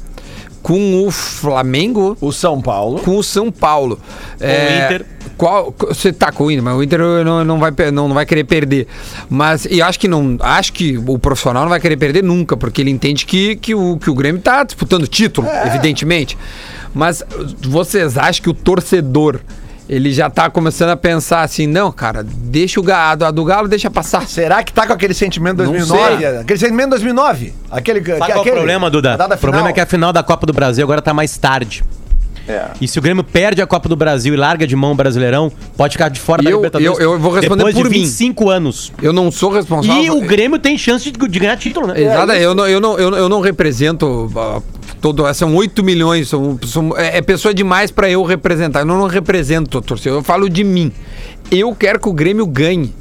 com 0.67 1.07
o 1.07 1.09
Flamengo, 1.09 2.17
O 2.19 2.29
São 2.29 2.61
Paulo. 2.61 2.99
com 2.99 3.15
o 3.15 3.23
São 3.23 3.49
Paulo. 3.49 3.97
É, 4.37 4.83
Inter. 4.83 5.05
Qual, 5.37 5.73
você 5.79 6.11
tá 6.11 6.29
com 6.29 6.43
o 6.43 6.51
Inter, 6.51 6.61
mas 6.61 6.75
o 6.75 6.83
Inter 6.83 6.99
não, 7.23 7.45
não, 7.45 7.57
vai, 7.57 7.71
não, 7.89 8.09
não 8.09 8.13
vai 8.13 8.25
querer 8.25 8.43
perder. 8.43 8.85
Mas 9.29 9.63
e 9.63 9.81
acho 9.81 9.97
que 9.97 10.09
não, 10.09 10.35
acho 10.41 10.73
que 10.73 10.97
o 10.97 11.17
profissional 11.17 11.63
não 11.63 11.69
vai 11.69 11.79
querer 11.79 11.95
perder 11.95 12.21
nunca, 12.21 12.57
porque 12.57 12.81
ele 12.81 12.91
entende 12.91 13.25
que, 13.25 13.55
que, 13.55 13.73
o, 13.73 13.97
que 13.97 14.09
o 14.09 14.13
Grêmio 14.13 14.41
tá 14.41 14.61
disputando 14.65 15.07
título, 15.07 15.47
evidentemente. 15.65 16.37
Mas 16.93 17.23
vocês 17.61 18.17
acham 18.17 18.43
que 18.43 18.49
o 18.49 18.53
torcedor 18.53 19.39
ele 19.89 20.11
já 20.11 20.29
tá 20.29 20.49
começando 20.49 20.89
a 20.89 20.97
pensar 20.97 21.41
assim, 21.43 21.65
não, 21.67 21.91
cara, 21.91 22.23
deixa 22.23 22.79
o 22.79 22.83
gado, 22.83 23.23
a 23.25 23.31
do 23.31 23.43
Galo 23.45 23.67
deixa 23.67 23.89
passar. 23.89 24.25
Será 24.29 24.61
que 24.63 24.73
tá 24.73 24.85
com 24.85 24.93
aquele 24.93 25.13
sentimento 25.13 25.63
Não 25.63 25.71
2009? 25.71 26.17
sei. 26.17 26.37
Aquele 26.39 26.59
sentimento 26.59 26.89
2009? 26.89 27.53
Aquele, 27.71 27.99
Sabe 28.03 28.17
qual 28.19 28.29
é 28.29 28.33
aquele, 28.33 28.49
o 28.51 28.53
problema, 28.55 28.89
Duda? 28.89 29.13
a 29.13 29.17
data 29.17 29.35
O 29.35 29.37
problema 29.37 29.63
final. 29.63 29.69
é 29.71 29.73
que 29.73 29.79
a 29.81 29.85
final 29.85 30.11
da 30.13 30.23
Copa 30.23 30.45
do 30.45 30.53
Brasil 30.53 30.83
agora 30.83 31.01
tá 31.01 31.13
mais 31.13 31.37
tarde. 31.37 31.83
É. 32.49 32.67
E 32.79 32.87
se 32.87 32.97
o 32.97 33.01
Grêmio 33.01 33.25
perde 33.25 33.61
a 33.61 33.67
Copa 33.67 33.89
do 33.89 33.95
Brasil 33.97 34.33
e 34.33 34.37
larga 34.37 34.65
de 34.65 34.73
mão 34.73 34.93
o 34.93 34.95
Brasileirão, 34.95 35.51
pode 35.75 35.93
ficar 35.93 36.07
de 36.07 36.17
fora 36.17 36.41
da 36.41 36.49
Eu- 36.49 36.57
Libertadores. 36.57 36.97
eu- 36.99 37.11
eu 37.13 37.19
vou 37.19 37.33
responder 37.33 37.57
depois 37.57 37.75
por 37.75 37.83
de 37.83 37.89
mim. 37.89 37.99
25 38.05 38.49
anos. 38.49 38.93
Eu 39.01 39.11
não 39.11 39.29
sou 39.29 39.51
responsável. 39.51 40.01
E 40.01 40.09
o 40.09 40.21
Grêmio 40.21 40.57
tem 40.57 40.77
chance 40.77 41.11
de, 41.11 41.27
de 41.27 41.39
ganhar 41.39 41.57
título, 41.57 41.87
né? 41.87 41.99
Exato, 42.01 42.31
eu 42.31 42.55
não, 42.55 42.65
eu 42.65 42.79
não, 42.79 42.97
eu 42.97 43.11
não, 43.11 43.17
eu 43.17 43.27
não 43.27 43.41
represento 43.41 44.31
ah, 44.37 44.61
todo. 45.01 45.31
São 45.33 45.55
8 45.55 45.83
milhões, 45.83 46.27
são, 46.29 46.57
são- 46.65 46.97
é, 46.97 47.17
é 47.17 47.21
pessoa 47.21 47.53
demais 47.53 47.91
pra 47.91 48.09
eu 48.09 48.23
representar. 48.23 48.79
Eu 48.81 48.85
não, 48.85 48.97
não 48.97 49.07
represento 49.07 49.77
a 49.77 49.81
torcida, 49.81 50.15
eu 50.15 50.23
falo 50.23 50.49
de 50.49 50.63
mim. 50.63 50.91
Eu 51.51 51.73
quero 51.75 51.99
que 51.99 52.09
o 52.09 52.13
Grêmio 52.13 52.45
ganhe. 52.45 52.93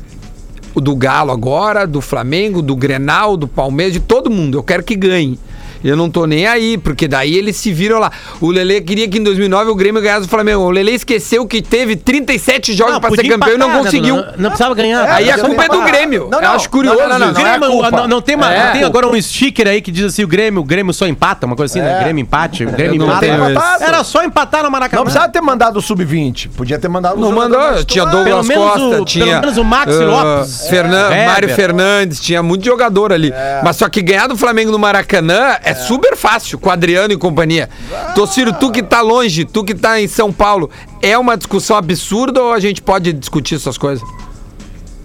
O 0.75 0.81
do 0.81 0.95
Galo 0.95 1.33
agora, 1.33 1.87
do 1.87 2.03
Flamengo, 2.03 2.61
do 2.61 2.77
Grenal, 2.77 3.37
do 3.37 3.49
Palmeiras, 3.49 3.95
de 3.95 4.01
todo 4.01 4.31
mundo. 4.31 4.59
Eu 4.59 4.63
quero 4.63 4.83
que 4.83 4.95
ganhe. 4.95 5.39
Eu 5.87 5.97
não 5.97 6.11
tô 6.11 6.27
nem 6.27 6.47
aí, 6.47 6.77
porque 6.79 7.07
daí 7.09 7.35
eles 7.37 7.57
se 7.57 7.73
viram 7.73 7.99
lá. 7.99 8.11
O 8.41 8.51
Lele 8.51 8.81
queria 8.81 9.09
que 9.09 9.19
em 9.19 9.23
2009 9.23 9.71
o 9.71 9.75
Grêmio 9.75 10.03
ganhasse 10.03 10.27
o 10.27 10.29
Flamengo. 10.29 10.63
O 10.63 10.71
Lele 10.71 10.93
esqueceu 10.93 11.47
que 11.47 11.63
teve 11.63 11.97
37 11.97 12.73
jogos 12.73 12.99
pra 12.99 13.11
ser 13.11 13.29
campeão 13.29 13.55
e 13.55 13.59
não 13.59 13.69
né, 13.69 13.79
conseguiu. 13.79 14.17
Não, 14.17 14.25
não 14.37 14.49
precisava 14.51 14.75
ganhar. 14.75 15.09
aí 15.11 15.31
a 15.31 15.39
culpa 15.39 15.65
é 15.65 15.69
do. 15.69 15.83
Grêmio. 15.83 16.29
Não, 16.31 16.39
Eu 16.41 16.45
não. 16.49 16.55
acho 16.55 16.69
curioso. 16.69 16.99
Não, 16.99 17.09
não, 17.09 17.19
não, 17.19 17.33
não 17.33 17.47
é 17.47 17.91
não, 17.91 18.09
não 18.09 18.21
tem, 18.21 18.35
uma- 18.35 18.53
É. 18.53 18.73
tem 18.73 18.83
agora 18.85 19.07
um 19.07 19.21
sticker 19.23 19.69
aí 19.69 19.81
que 19.81 19.93
diz 19.93 20.05
assim: 20.05 20.25
o 20.25 20.29
Grêmio, 20.29 20.61
o 20.61 20.65
Grêmio 20.65 20.93
só 20.93 21.07
empata, 21.07 21.47
uma 21.47 21.55
coisa 21.55 21.73
assim, 21.73 21.81
né? 21.87 21.97
É. 22.01 22.03
Grêmio 22.05 22.23
empate, 22.23 22.65
o 22.65 22.71
Grêmio 22.71 22.95
Eu 23.03 23.07
não 23.07 23.51
empata. 23.51 23.85
Era 23.85 24.03
só 24.03 24.25
empatar 24.25 24.63
no 24.65 24.71
Maracanã. 24.71 24.99
Não 24.99 25.05
precisava 25.05 25.31
ter 25.31 25.41
mandado 25.41 25.79
o 25.79 25.83
sub-20. 25.83 26.51
Podia 26.57 26.79
ter 26.79 26.89
mandado 26.89 27.17
o 27.17 27.21
Não 27.21 27.33
mandou, 27.33 27.85
tinha. 27.85 28.05
Douglas 28.05 28.25
Pelo 28.25 28.45
menos 28.45 28.65
Costa, 28.65 28.87
o- 28.87 28.91
pelo 28.91 29.05
tinha. 29.05 29.41
menos 29.41 29.57
o 29.57 29.65
Maxi 29.65 30.03
ah, 30.03 30.07
Lopes. 30.07 30.67
Fernan- 30.69 31.13
É. 31.13 31.27
Mário. 31.27 31.49
Fernandes, 31.55 32.21
tinha 32.21 32.43
muito 32.43 32.65
jogador 32.65 33.13
ali. 33.13 33.33
Mas 33.63 33.77
só 33.77 33.89
que 33.89 34.03
ganhar 34.03 34.27
do 34.27 34.37
Flamengo 34.37 34.73
no 34.73 34.79
Maracanã 34.79 35.57
é, 35.63 35.75
super 35.77 36.17
fácil, 36.17 36.59
com 36.59 36.71
Adriano 36.71 37.13
e 37.13 37.17
companhia. 37.17 37.69
Tociro, 38.15 38.53
tu 38.53 38.71
que 38.71 38.83
tá 38.83 39.01
longe, 39.01 39.45
tu 39.45 39.63
que 39.65 39.75
tá 39.75 40.01
em 40.01 40.09
São 40.09 40.33
Paulo, 40.33 40.71
é 41.03 41.17
uma 41.19 41.37
discussão 41.37 41.77
absurda 41.77 42.43
ou 42.43 42.53
a 42.53 42.61
gente 42.61 42.81
pode 42.83 43.13
discutir 43.13 43.57
essas 43.57 43.77
coisas? 43.79 44.07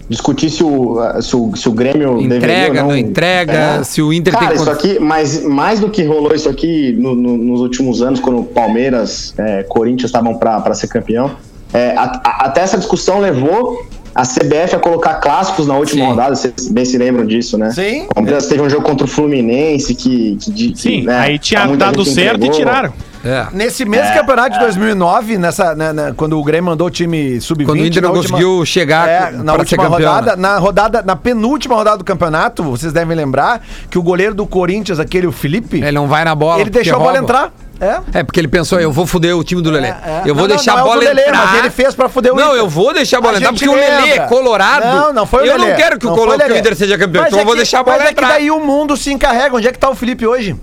discutir 0.08 0.50
se 0.50 0.62
o, 0.62 0.98
se 1.22 1.34
o, 1.34 1.56
se 1.56 1.68
o 1.68 1.72
Grêmio 1.72 2.20
Entrega, 2.20 2.82
ou 2.82 2.88
não 2.90 2.96
entrega, 2.96 3.52
É. 3.80 3.84
se 3.84 4.02
o 4.02 4.12
Inter 4.12 4.34
Cara, 4.34 4.48
tem 4.48 4.56
isso 4.56 4.70
aqui, 4.70 4.98
mas 4.98 5.42
mais 5.42 5.80
do 5.80 5.88
que 5.88 6.04
rolou 6.04 6.34
isso 6.34 6.50
aqui 6.50 6.92
no- 6.98 7.14
no- 7.14 7.38
nos 7.38 7.60
últimos 7.60 8.02
anos, 8.02 8.20
quando 8.20 8.42
Palmeiras, 8.42 9.32
é, 9.38 9.62
Corinthians 9.62 10.10
estavam 10.10 10.36
para 10.36 10.74
ser 10.74 10.88
campeão, 10.88 11.30
é, 11.72 11.96
a- 11.96 12.20
a- 12.24 12.44
até 12.46 12.60
essa 12.60 12.76
discussão 12.76 13.20
levou 13.20 13.86
a 14.14 14.22
CBF 14.22 14.76
a 14.76 14.78
colocar 14.78 15.14
clássicos 15.14 15.66
na 15.66 15.74
última 15.76 16.04
Sim. 16.04 16.10
rodada, 16.10 16.34
vocês 16.36 16.68
bem 16.70 16.84
se 16.84 16.98
lembram 16.98 17.26
disso, 17.26 17.56
né? 17.56 17.70
Sim. 17.70 18.06
O 18.10 18.14
Palmeiras 18.14 18.46
teve 18.46 18.60
um 18.62 18.68
jogo 18.68 18.82
contra 18.84 19.04
o 19.06 19.08
Fluminense 19.08 19.94
que. 19.94 20.36
que, 20.36 20.72
Sim, 20.76 21.02
né, 21.04 21.18
aí 21.18 21.38
tinha 21.38 21.66
muita 21.66 21.86
dado 21.86 22.04
certo 22.04 22.36
entregou. 22.36 22.54
e 22.54 22.58
tiraram. 22.58 22.92
É. 23.24 23.46
Nesse 23.52 23.84
mesmo 23.84 24.12
campeonato 24.14 24.54
de 24.54 24.58
2009, 24.58 25.38
nessa, 25.38 25.76
né, 25.76 25.92
né, 25.92 26.12
quando 26.16 26.36
o 26.36 26.42
Grêmio 26.42 26.64
mandou 26.70 26.88
o 26.88 26.90
time 26.90 27.40
sub-20... 27.40 27.66
Quando 27.66 27.78
o 27.80 27.86
Inter 27.86 28.02
não 28.02 28.10
última- 28.14 28.36
conseguiu 28.36 28.66
chegar 28.66 29.08
É, 29.08 29.30
na 29.30 29.54
última 29.54 29.84
campeão, 29.84 30.10
rodada, 30.10 30.34
né? 30.34 30.42
na 30.42 30.58
rodada, 30.58 31.02
na 31.02 31.14
penúltima 31.14 31.76
rodada 31.76 31.98
do 31.98 32.04
campeonato, 32.04 32.64
vocês 32.64 32.92
devem 32.92 33.16
lembrar 33.16 33.64
que 33.88 33.96
o 33.96 34.02
goleiro 34.02 34.34
do 34.34 34.44
Corinthians, 34.44 34.98
aquele 34.98 35.28
o 35.28 35.32
Felipe, 35.32 35.76
Ele 35.76 35.92
não 35.92 36.08
vai 36.08 36.24
na 36.24 36.34
bola. 36.34 36.60
ele 36.60 36.70
deixou 36.70 36.96
a 36.96 36.98
bola 36.98 37.10
rouba. 37.12 37.24
entrar. 37.24 37.52
É. 37.80 38.20
É, 38.20 38.22
porque 38.22 38.38
ele 38.38 38.46
pensou, 38.48 38.78
eu 38.80 38.92
vou 38.92 39.06
foder 39.06 39.36
o 39.36 39.42
time 39.42 39.60
do 39.60 39.70
Lelê. 39.70 39.88
É. 39.88 40.22
Eu 40.24 40.34
vou 40.34 40.46
Não, 40.46 40.54
deixar 40.54 40.72
não 40.72 40.78
é 40.78 40.80
a 40.80 40.84
o 40.84 40.86
do 40.88 40.90
bola 40.94 41.04
Lelê, 41.08 41.22
entrar. 41.22 41.46
mas 41.46 41.58
ele 41.58 41.70
fez 41.70 41.94
pra 41.94 42.08
fuder 42.08 42.32
o 42.32 42.36
Não, 42.36 42.48
Inter. 42.48 42.58
eu 42.58 42.68
vou 42.68 42.94
deixar 42.94 43.18
a 43.18 43.20
bola 43.20 43.34
A 43.34 43.38
entrar, 43.38 43.52
porque 43.52 43.68
o 43.68 43.74
Lelê 43.74 43.86
é 43.86 44.00
lembra. 44.02 44.26
colorado. 44.28 44.86
Não, 44.86 45.12
não 45.12 45.26
foi 45.26 45.42
o 45.42 45.46
Eu 45.46 45.56
Lelê. 45.58 45.70
não 45.70 45.76
quero 45.76 45.98
que 45.98 46.06
o, 46.06 46.10
Não 46.10 46.16
Colo- 46.16 46.30
foi 46.32 46.38
que 46.46 46.52
o. 46.52 46.56
Inter 46.56 46.76
seja 46.76 46.96
campeão, 46.98 47.22
Mas 47.22 47.28
então 47.32 47.38
é 47.38 47.42
eu 47.42 47.46
vou 47.46 47.54
que- 47.54 47.60
deixar 47.60 47.80
a 47.80 47.82
bola 47.82 47.96
Mas 47.98 48.04
é 48.04 48.08
que 48.08 48.12
entrar. 48.20 48.28
daí 48.28 48.50
o 48.50 48.60
mundo 48.60 48.96
se 48.96 49.12
encarrega. 49.12 49.56
Onde 49.56 49.66
é 49.68 49.72
que 49.72 49.78
tá 49.78 49.90
o 49.90 49.94
Felipe 49.96 50.26
hoje? 50.26 50.54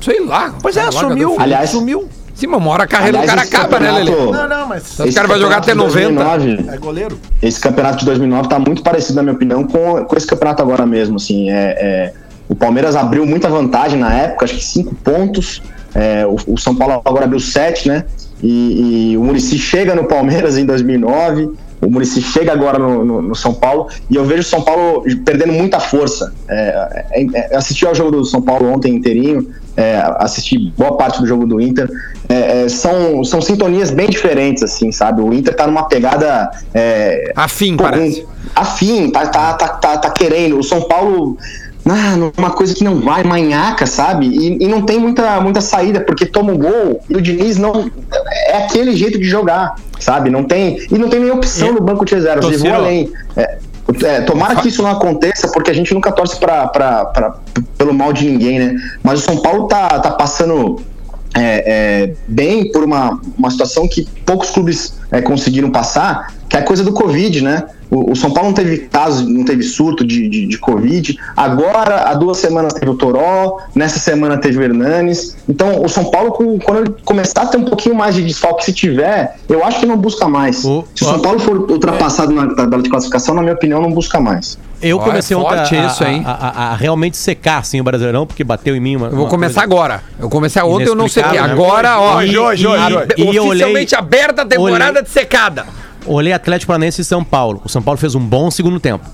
Sei 0.00 0.20
lá. 0.24 0.52
Pois 0.60 0.76
é, 0.76 0.80
Cara, 0.80 0.92
sumiu. 0.92 1.36
Aliás- 1.38 1.70
sumiu. 1.70 2.08
Sim, 2.34 2.46
mas 2.48 2.60
uma 2.60 2.70
hora 2.70 2.84
a 2.84 2.86
carreira 2.86 3.18
Aliás, 3.18 3.30
do 3.30 3.34
cara 3.34 3.46
esse 3.48 3.56
acaba, 3.56 3.80
né, 3.80 3.90
Lelê? 3.90 4.10
Não, 4.32 4.48
não, 4.48 4.66
mas 4.68 4.96
Os 4.98 5.14
caras 5.14 5.28
vão 5.30 5.40
jogar 5.40 5.56
até 5.56 5.72
campeonato 5.72 5.98
de 5.98 6.06
90. 6.12 6.24
2009, 6.24 6.72
é 6.72 6.78
goleiro. 6.78 7.20
esse 7.42 7.58
campeonato 7.58 7.96
de 7.98 8.04
2009 8.04 8.48
tá 8.48 8.58
muito 8.60 8.82
parecido, 8.82 9.16
na 9.16 9.22
minha 9.24 9.34
opinião, 9.34 9.64
com, 9.64 10.04
com 10.04 10.16
esse 10.16 10.26
campeonato 10.26 10.62
agora 10.62 10.86
mesmo. 10.86 11.16
Assim, 11.16 11.50
é, 11.50 11.54
é, 11.54 12.12
o 12.48 12.54
Palmeiras 12.54 12.94
abriu 12.94 13.26
muita 13.26 13.48
vantagem 13.48 13.98
na 13.98 14.12
época, 14.14 14.44
acho 14.44 14.54
que 14.54 14.62
cinco 14.64 14.94
pontos. 14.94 15.60
É, 15.94 16.26
o, 16.26 16.36
o 16.54 16.58
São 16.58 16.74
Paulo 16.74 17.00
agora 17.04 17.24
abriu 17.24 17.40
sete, 17.40 17.88
né? 17.88 18.04
E, 18.42 19.10
e 19.12 19.16
o 19.16 19.24
Murici 19.24 19.58
chega 19.58 19.94
no 19.94 20.04
Palmeiras 20.04 20.56
em 20.58 20.64
2009. 20.66 21.50
O 21.80 21.88
Murici 21.88 22.20
chega 22.20 22.52
agora 22.52 22.76
no, 22.78 23.04
no- 23.04 23.22
no 23.22 23.34
São 23.36 23.54
Paulo 23.54 23.86
e 24.10 24.16
eu 24.16 24.24
vejo 24.24 24.40
o 24.42 24.44
São 24.44 24.62
Paulo 24.62 25.04
perdendo 25.24 25.52
muita 25.52 25.78
força. 25.78 26.32
É, 26.48 27.04
é, 27.12 27.26
é, 27.52 27.56
assisti 27.56 27.86
ao 27.86 27.94
jogo 27.94 28.10
do 28.10 28.24
São 28.24 28.42
Paulo 28.42 28.70
ontem 28.72 28.94
inteirinho, 28.96 29.48
é, 29.76 29.96
assisti 30.18 30.72
boa 30.76 30.96
parte 30.96 31.20
do 31.20 31.26
jogo 31.26 31.46
do 31.46 31.60
Inter. 31.60 31.88
É, 32.28 32.64
é, 32.64 32.68
são, 32.68 33.22
são 33.24 33.40
sintonias 33.40 33.90
bem 33.92 34.08
diferentes, 34.10 34.62
assim, 34.64 34.90
sabe? 34.90 35.22
O 35.22 35.32
Inter 35.32 35.54
tá 35.54 35.66
numa 35.68 35.84
pegada. 35.88 36.50
Afim, 37.36 37.76
pô, 37.76 37.84
parece. 37.84 38.22
um- 38.22 38.26
afim, 38.56 39.10
tá, 39.10 39.26
tá, 39.28 39.52
tá, 39.54 39.68
tá, 39.68 39.98
tá 39.98 40.10
querendo. 40.10 40.58
O 40.58 40.62
São 40.64 40.82
Paulo. 40.82 41.38
Ah, 41.90 42.16
numa 42.16 42.50
coisa 42.50 42.74
que 42.74 42.84
não 42.84 43.00
vai, 43.00 43.22
manhaca, 43.24 43.86
sabe? 43.86 44.26
E, 44.26 44.64
e 44.64 44.68
não 44.68 44.82
tem 44.82 44.98
muita, 44.98 45.40
muita 45.40 45.60
saída, 45.60 46.00
porque 46.00 46.26
toma 46.26 46.52
um 46.52 46.58
gol 46.58 47.00
e 47.08 47.16
o 47.16 47.20
Diniz 47.20 47.56
não. 47.56 47.90
É 48.48 48.64
aquele 48.64 48.96
jeito 48.96 49.18
de 49.18 49.24
jogar, 49.24 49.76
sabe? 49.98 50.30
Não 50.30 50.44
tem. 50.44 50.78
E 50.90 50.98
não 50.98 51.08
tem 51.08 51.20
nem 51.20 51.30
opção 51.30 51.72
no 51.72 51.80
banco 51.80 52.04
de 52.04 52.14
reservas. 52.14 52.44
Tô 52.44 52.52
E 52.52 52.56
vou 52.56 52.72
além. 52.72 53.12
É, 53.36 53.58
é, 54.04 54.20
tomara 54.22 54.56
que 54.56 54.68
isso 54.68 54.82
não 54.82 54.90
aconteça, 54.90 55.48
porque 55.48 55.70
a 55.70 55.74
gente 55.74 55.94
nunca 55.94 56.12
torce 56.12 56.38
pra, 56.38 56.66
pra, 56.68 57.04
pra- 57.06 57.34
pelo 57.76 57.94
mal 57.94 58.12
de 58.12 58.28
ninguém, 58.28 58.58
né? 58.58 58.76
Mas 59.02 59.20
o 59.20 59.22
São 59.22 59.38
Paulo 59.38 59.66
tá, 59.66 59.88
tá 60.00 60.10
passando 60.10 60.80
é, 61.34 62.04
é, 62.06 62.14
bem 62.26 62.70
por 62.70 62.84
uma, 62.84 63.20
uma 63.36 63.50
situação 63.50 63.88
que 63.88 64.06
poucos 64.26 64.50
clubes 64.50 64.94
é, 65.10 65.20
conseguiram 65.22 65.70
passar, 65.70 66.34
é 66.58 66.60
a 66.60 66.64
coisa 66.64 66.82
do 66.84 66.92
Covid, 66.92 67.40
né? 67.42 67.64
O, 67.90 68.12
o 68.12 68.16
São 68.16 68.30
Paulo 68.30 68.50
não 68.50 68.54
teve 68.54 68.78
caso, 68.90 69.26
não 69.28 69.44
teve 69.46 69.62
surto 69.62 70.04
de, 70.06 70.28
de, 70.28 70.46
de 70.46 70.58
Covid. 70.58 71.18
Agora, 71.34 72.10
há 72.10 72.14
duas 72.14 72.36
semanas 72.36 72.74
teve 72.74 72.90
o 72.90 72.94
Toró, 72.94 73.58
nessa 73.74 73.98
semana 73.98 74.36
teve 74.36 74.58
o 74.58 74.62
Hernanes. 74.62 75.36
Então, 75.48 75.82
o 75.82 75.88
São 75.88 76.04
Paulo, 76.10 76.32
quando 76.32 76.80
ele 76.80 76.94
começar 77.04 77.42
a 77.42 77.46
ter 77.46 77.56
um 77.56 77.64
pouquinho 77.64 77.94
mais 77.94 78.14
de 78.14 78.22
desfalque, 78.22 78.64
se 78.66 78.72
tiver, 78.74 79.36
eu 79.48 79.64
acho 79.64 79.80
que 79.80 79.86
não 79.86 79.96
busca 79.96 80.28
mais. 80.28 80.62
O- 80.64 80.84
se 80.94 81.02
o 81.02 81.06
São 81.06 81.18
Paulo 81.20 81.38
for 81.38 81.70
ultrapassado 81.70 82.30
na 82.32 82.54
tabela 82.54 82.82
de 82.82 82.90
classificação, 82.90 83.34
na 83.34 83.40
minha 83.40 83.54
opinião, 83.54 83.80
não 83.80 83.90
busca 83.90 84.20
mais. 84.20 84.58
Eu 84.82 84.98
Ó, 84.98 85.00
comecei 85.04 85.34
é 85.34 85.40
ontem 85.40 85.78
a, 85.80 85.86
isso, 85.86 86.04
hein? 86.04 86.22
a- 86.26 86.30
a- 86.32 86.72
a 86.72 86.76
realmente 86.76 87.16
secar 87.16 87.58
assim, 87.60 87.80
o 87.80 87.84
Brasileirão, 87.84 88.26
porque 88.26 88.44
bateu 88.44 88.76
em 88.76 88.80
mim 88.80 88.96
uma. 88.96 89.06
Eu 89.06 89.12
vou 89.12 89.24
uma 89.24 89.30
começar 89.30 89.62
coisa- 89.66 89.74
agora. 89.74 90.02
Eu 90.20 90.28
comecei 90.28 90.62
ontem, 90.62 90.84
eu 90.88 90.94
não. 90.94 91.04
Inexplicável, 91.04 91.42
né? 91.46 91.52
Agora, 91.52 91.98
ó. 91.98 92.16
Hoje, 92.18 92.38
hoje, 92.38 92.66
hoje. 92.66 92.96
E 93.16 93.22
eu 93.22 93.44
olhei- 93.44 93.48
Oficialmente 93.48 93.94
aberta 93.96 94.42
a 94.42 94.44
temporada 94.46 94.90
olhei- 94.90 95.02
de 95.02 95.10
secada. 95.10 95.64
Olhei 96.08 96.32
Atlético 96.32 96.68
Paranaense 96.68 97.00
e 97.00 97.04
São 97.04 97.22
Paulo. 97.22 97.60
O 97.64 97.68
São 97.68 97.82
Paulo 97.82 97.98
fez 97.98 98.14
um 98.14 98.20
bom 98.20 98.50
segundo 98.50 98.80
tempo. 98.80 99.04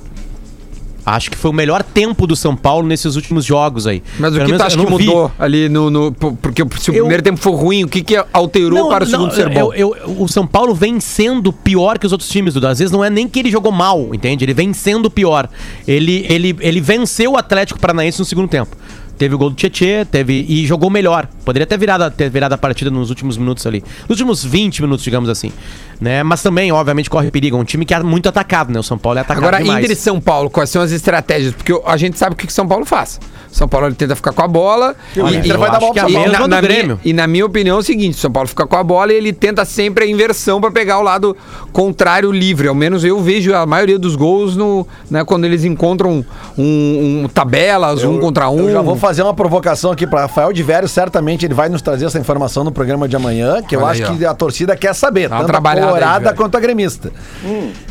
Acho 1.06 1.30
que 1.30 1.36
foi 1.36 1.50
o 1.50 1.54
melhor 1.54 1.82
tempo 1.82 2.26
do 2.26 2.34
São 2.34 2.56
Paulo 2.56 2.86
nesses 2.88 3.14
últimos 3.14 3.44
jogos 3.44 3.86
aí. 3.86 4.02
Mas 4.18 4.32
o 4.32 4.36
Pelo 4.38 4.50
que 4.52 4.56
tu 4.56 4.62
acha 4.62 4.74
que 4.78 4.90
não 4.90 4.96
vi. 4.96 5.04
mudou 5.04 5.30
ali 5.38 5.68
no, 5.68 5.90
no- 5.90 6.10
po- 6.12 6.32
Porque 6.40 6.62
se 6.78 6.90
o 6.90 6.94
Eu- 6.94 7.00
primeiro 7.02 7.22
tempo 7.22 7.38
for 7.38 7.54
ruim, 7.54 7.84
o 7.84 7.88
que, 7.88 8.02
que 8.02 8.16
alterou 8.32 8.78
Não, 8.78 8.88
para 8.88 9.04
o 9.04 9.06
não, 9.06 9.10
segundo 9.10 9.34
ser 9.34 9.50
bom? 9.50 9.70
eu- 9.74 9.94
eu- 9.94 10.16
o 10.22 10.26
São 10.28 10.46
Paulo 10.46 10.74
vem 10.74 10.98
sendo 11.00 11.52
pior 11.52 11.98
que 11.98 12.06
os 12.06 12.12
outros 12.12 12.30
times, 12.30 12.54
Duda. 12.54 12.70
Às 12.70 12.78
vezes 12.78 12.90
não 12.90 13.04
é 13.04 13.10
nem 13.10 13.28
que 13.28 13.38
ele 13.38 13.50
jogou 13.50 13.70
mal, 13.70 14.14
entende? 14.14 14.46
Ele 14.46 14.54
vem 14.54 14.72
sendo 14.72 15.10
pior. 15.10 15.46
Ele, 15.86 16.24
ele, 16.26 16.56
ele 16.60 16.80
venceu 16.80 17.32
o 17.32 17.36
Atlético 17.36 17.78
Paranaense 17.78 18.18
no 18.18 18.24
segundo 18.24 18.48
tempo. 18.48 18.74
Teve 19.16 19.34
o 19.34 19.38
gol 19.38 19.50
do 19.50 19.56
Tietê, 19.56 20.04
teve 20.04 20.44
e 20.48 20.66
jogou 20.66 20.90
melhor. 20.90 21.28
Poderia 21.44 21.66
ter 21.66 21.78
virado, 21.78 22.10
ter 22.10 22.28
virado 22.28 22.52
a 22.52 22.58
partida 22.58 22.90
nos 22.90 23.10
últimos 23.10 23.36
minutos 23.36 23.66
ali. 23.66 23.82
Nos 24.08 24.18
últimos 24.20 24.44
20 24.44 24.82
minutos, 24.82 25.04
digamos 25.04 25.28
assim. 25.28 25.52
Né? 26.00 26.22
Mas 26.22 26.42
também, 26.42 26.72
obviamente, 26.72 27.08
corre 27.08 27.30
perigo. 27.30 27.56
É 27.56 27.60
um 27.60 27.64
time 27.64 27.84
que 27.84 27.94
é 27.94 28.02
muito 28.02 28.28
atacado, 28.28 28.72
né? 28.72 28.78
O 28.78 28.82
São 28.82 28.98
Paulo 28.98 29.18
é 29.18 29.22
atacado 29.22 29.44
Agora, 29.44 29.62
demais. 29.62 29.84
Inter 29.84 29.96
e 29.96 29.98
São 29.98 30.20
Paulo, 30.20 30.50
quais 30.50 30.70
são 30.70 30.82
as 30.82 30.92
estratégias? 30.92 31.54
Porque 31.54 31.72
a 31.86 31.96
gente 31.96 32.18
sabe 32.18 32.34
o 32.34 32.36
que 32.36 32.46
o 32.46 32.50
São 32.50 32.66
Paulo 32.66 32.84
faz. 32.84 33.20
São 33.54 33.68
Paulo 33.68 33.86
ele 33.86 33.94
tenta 33.94 34.16
ficar 34.16 34.32
com 34.32 34.42
a 34.42 34.48
bola. 34.48 34.96
E 35.14 35.20
o 35.20 35.28
Inter 35.28 35.52
eu 35.52 35.58
vai 35.60 35.70
dar 35.70 35.78
bola 35.78 35.92
pro 35.92 36.00
São 36.02 36.12
Paulo. 36.12 36.48
na, 36.48 36.60
Grêmio. 36.60 36.84
minha, 36.86 37.00
e 37.04 37.12
na 37.12 37.24
minha 37.28 37.46
opinião 37.46 37.76
é 37.76 37.78
o 37.78 37.82
seguinte: 37.84 38.18
São 38.18 38.28
Paulo 38.28 38.48
fica 38.48 38.66
com 38.66 38.76
a 38.76 38.82
bola 38.82 39.12
e 39.12 39.16
ele 39.16 39.32
tenta 39.32 39.64
sempre 39.64 40.04
a 40.04 40.08
inversão 40.08 40.60
para 40.60 40.72
pegar 40.72 40.98
o 40.98 41.02
lado 41.02 41.36
contrário 41.72 42.32
livre. 42.32 42.66
Ao 42.66 42.74
menos 42.74 43.04
eu 43.04 43.20
vejo 43.20 43.54
a 43.54 43.64
maioria 43.64 43.96
dos 43.96 44.16
gols 44.16 44.56
no, 44.56 44.84
né, 45.08 45.24
quando 45.24 45.44
eles 45.44 45.64
encontram 45.64 46.24
um, 46.58 47.22
um 47.22 47.28
tabelas, 47.32 48.02
um 48.02 48.18
contra 48.18 48.50
um. 48.50 48.58
Eu 48.58 48.72
já 48.72 48.82
vou 48.82 48.96
fazer 48.96 49.22
uma 49.22 49.32
provocação 49.32 49.92
aqui 49.92 50.04
para 50.04 50.22
Rafael 50.22 50.52
de 50.52 50.62
Vério. 50.64 50.88
Certamente 50.88 51.46
ele 51.46 51.54
vai 51.54 51.68
nos 51.68 51.80
trazer 51.80 52.06
essa 52.06 52.18
informação 52.18 52.64
no 52.64 52.72
programa 52.72 53.06
de 53.06 53.14
amanhã, 53.14 53.62
que 53.62 53.76
eu 53.76 53.82
Olha 53.82 53.90
acho 53.90 54.02
aí, 54.02 54.10
ó. 54.10 54.16
que 54.16 54.26
a 54.26 54.34
torcida 54.34 54.76
quer 54.76 54.96
saber, 54.96 55.28
Dá 55.28 55.36
uma 55.36 55.42
tanto 55.42 55.50
a 55.50 55.52
trabalhada 55.52 55.86
aí, 55.86 55.92
colorada 55.92 56.24
Vério. 56.24 56.36
quanto 56.36 56.56
a 56.56 56.60
gremista. 56.60 57.12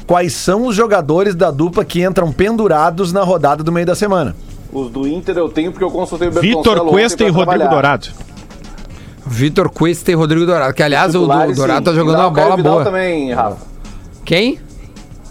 Quais 0.05 0.33
são 0.33 0.67
os 0.67 0.75
jogadores 0.75 1.35
da 1.35 1.49
dupla 1.51 1.85
que 1.85 2.03
entram 2.03 2.33
pendurados 2.33 3.13
na 3.13 3.23
rodada 3.23 3.63
do 3.63 3.71
meio 3.71 3.85
da 3.85 3.95
semana? 3.95 4.35
Os 4.73 4.89
do 4.89 5.07
Inter 5.07 5.37
eu 5.37 5.47
tenho 5.49 5.71
porque 5.71 5.83
eu 5.83 5.91
consultei 5.91 6.27
o 6.27 6.31
Vitor 6.31 6.85
Cuesta 6.87 7.23
e 7.23 7.27
Rodrigo 7.27 7.45
trabalhar. 7.45 7.69
Dourado. 7.69 8.07
Vitor 9.25 9.69
Cuesta 9.69 10.11
e 10.11 10.15
Rodrigo 10.15 10.45
Dourado. 10.45 10.73
Que, 10.73 10.83
aliás, 10.83 11.13
o, 11.15 11.19
Dourado 11.27 11.83
tá 11.85 11.91
sim. 11.91 11.97
jogando 11.97 12.17
Não, 12.17 12.27
uma 12.29 12.33
Caio 12.33 12.47
bola 12.47 12.57
Vidal 12.57 12.73
boa. 12.73 12.83
também, 12.83 13.31
Rafa. 13.33 13.57
Quem? 14.25 14.59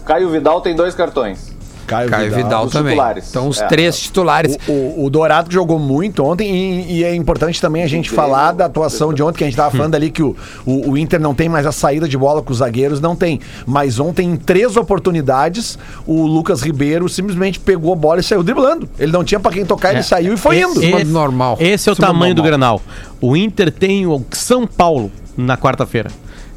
Caio 0.05 0.29
Vidal 0.29 0.61
tem 0.61 0.75
dois 0.75 0.95
cartões. 0.95 1.52
Caio, 1.87 2.09
Caio 2.09 2.33
Vidal, 2.33 2.65
Os 2.65 2.71
também. 2.71 2.93
titulares. 2.93 3.29
Então, 3.29 3.47
os 3.47 3.59
É. 3.61 3.67
três 3.67 3.99
titulares. 3.99 4.57
O, 4.67 4.71
o- 4.71 5.05
o 5.05 5.09
Dourado 5.09 5.47
que 5.49 5.53
jogou 5.53 5.77
muito 5.79 6.23
ontem 6.23 6.49
e, 6.89 6.99
e 6.99 7.03
é 7.03 7.13
importante 7.15 7.59
também 7.61 7.83
a 7.83 7.87
gente 7.87 8.09
falar 8.09 8.51
da 8.53 8.65
atuação 8.65 9.13
de 9.13 9.21
ontem, 9.21 9.37
que 9.39 9.43
a 9.43 9.47
gente 9.47 9.55
tava 9.57 9.71
falando 9.75 9.95
ali 9.95 10.09
que 10.09 10.23
o, 10.23 10.35
o, 10.65 10.91
o 10.91 10.97
Inter 10.97 11.19
não 11.19 11.33
tem 11.35 11.47
mais 11.49 11.65
a 11.65 11.71
saída 11.71 12.07
de 12.07 12.17
bola 12.17 12.41
com 12.41 12.51
os 12.51 12.57
zagueiros, 12.59 12.99
não 13.01 13.15
tem. 13.15 13.39
Mas 13.65 13.99
ontem, 13.99 14.27
em 14.29 14.35
três 14.35 14.75
oportunidades, 14.77 15.77
o 16.07 16.25
Lucas 16.25 16.61
Ribeiro 16.61 17.07
simplesmente 17.09 17.59
pegou 17.59 17.93
a 17.93 17.95
bola 17.95 18.19
e 18.19 18.23
saiu 18.23 18.43
driblando. 18.43 18.87
Ele 18.97 19.11
não 19.11 19.23
tinha 19.23 19.39
pra 19.39 19.51
quem 19.51 19.65
tocar, 19.65 19.91
ele 19.93 20.03
saiu 20.03 20.33
e 20.33 20.37
foi 20.37 20.59
indo. 20.59 20.81
Esse- 20.83 21.03
do 21.03 21.11
normal. 21.11 21.57
Esse 21.59 21.89
é 21.89 21.91
o 21.91 21.95
do 21.95 22.01
tamanho 22.01 22.33
do 22.33 22.41
normal. 22.41 22.59
Granal. 22.59 22.81
O 23.21 23.35
Inter 23.37 23.71
tem 23.71 24.05
o 24.07 24.23
São 24.31 24.65
Paulo 24.67 25.11
na 25.37 25.57
quarta-feira. 25.57 26.09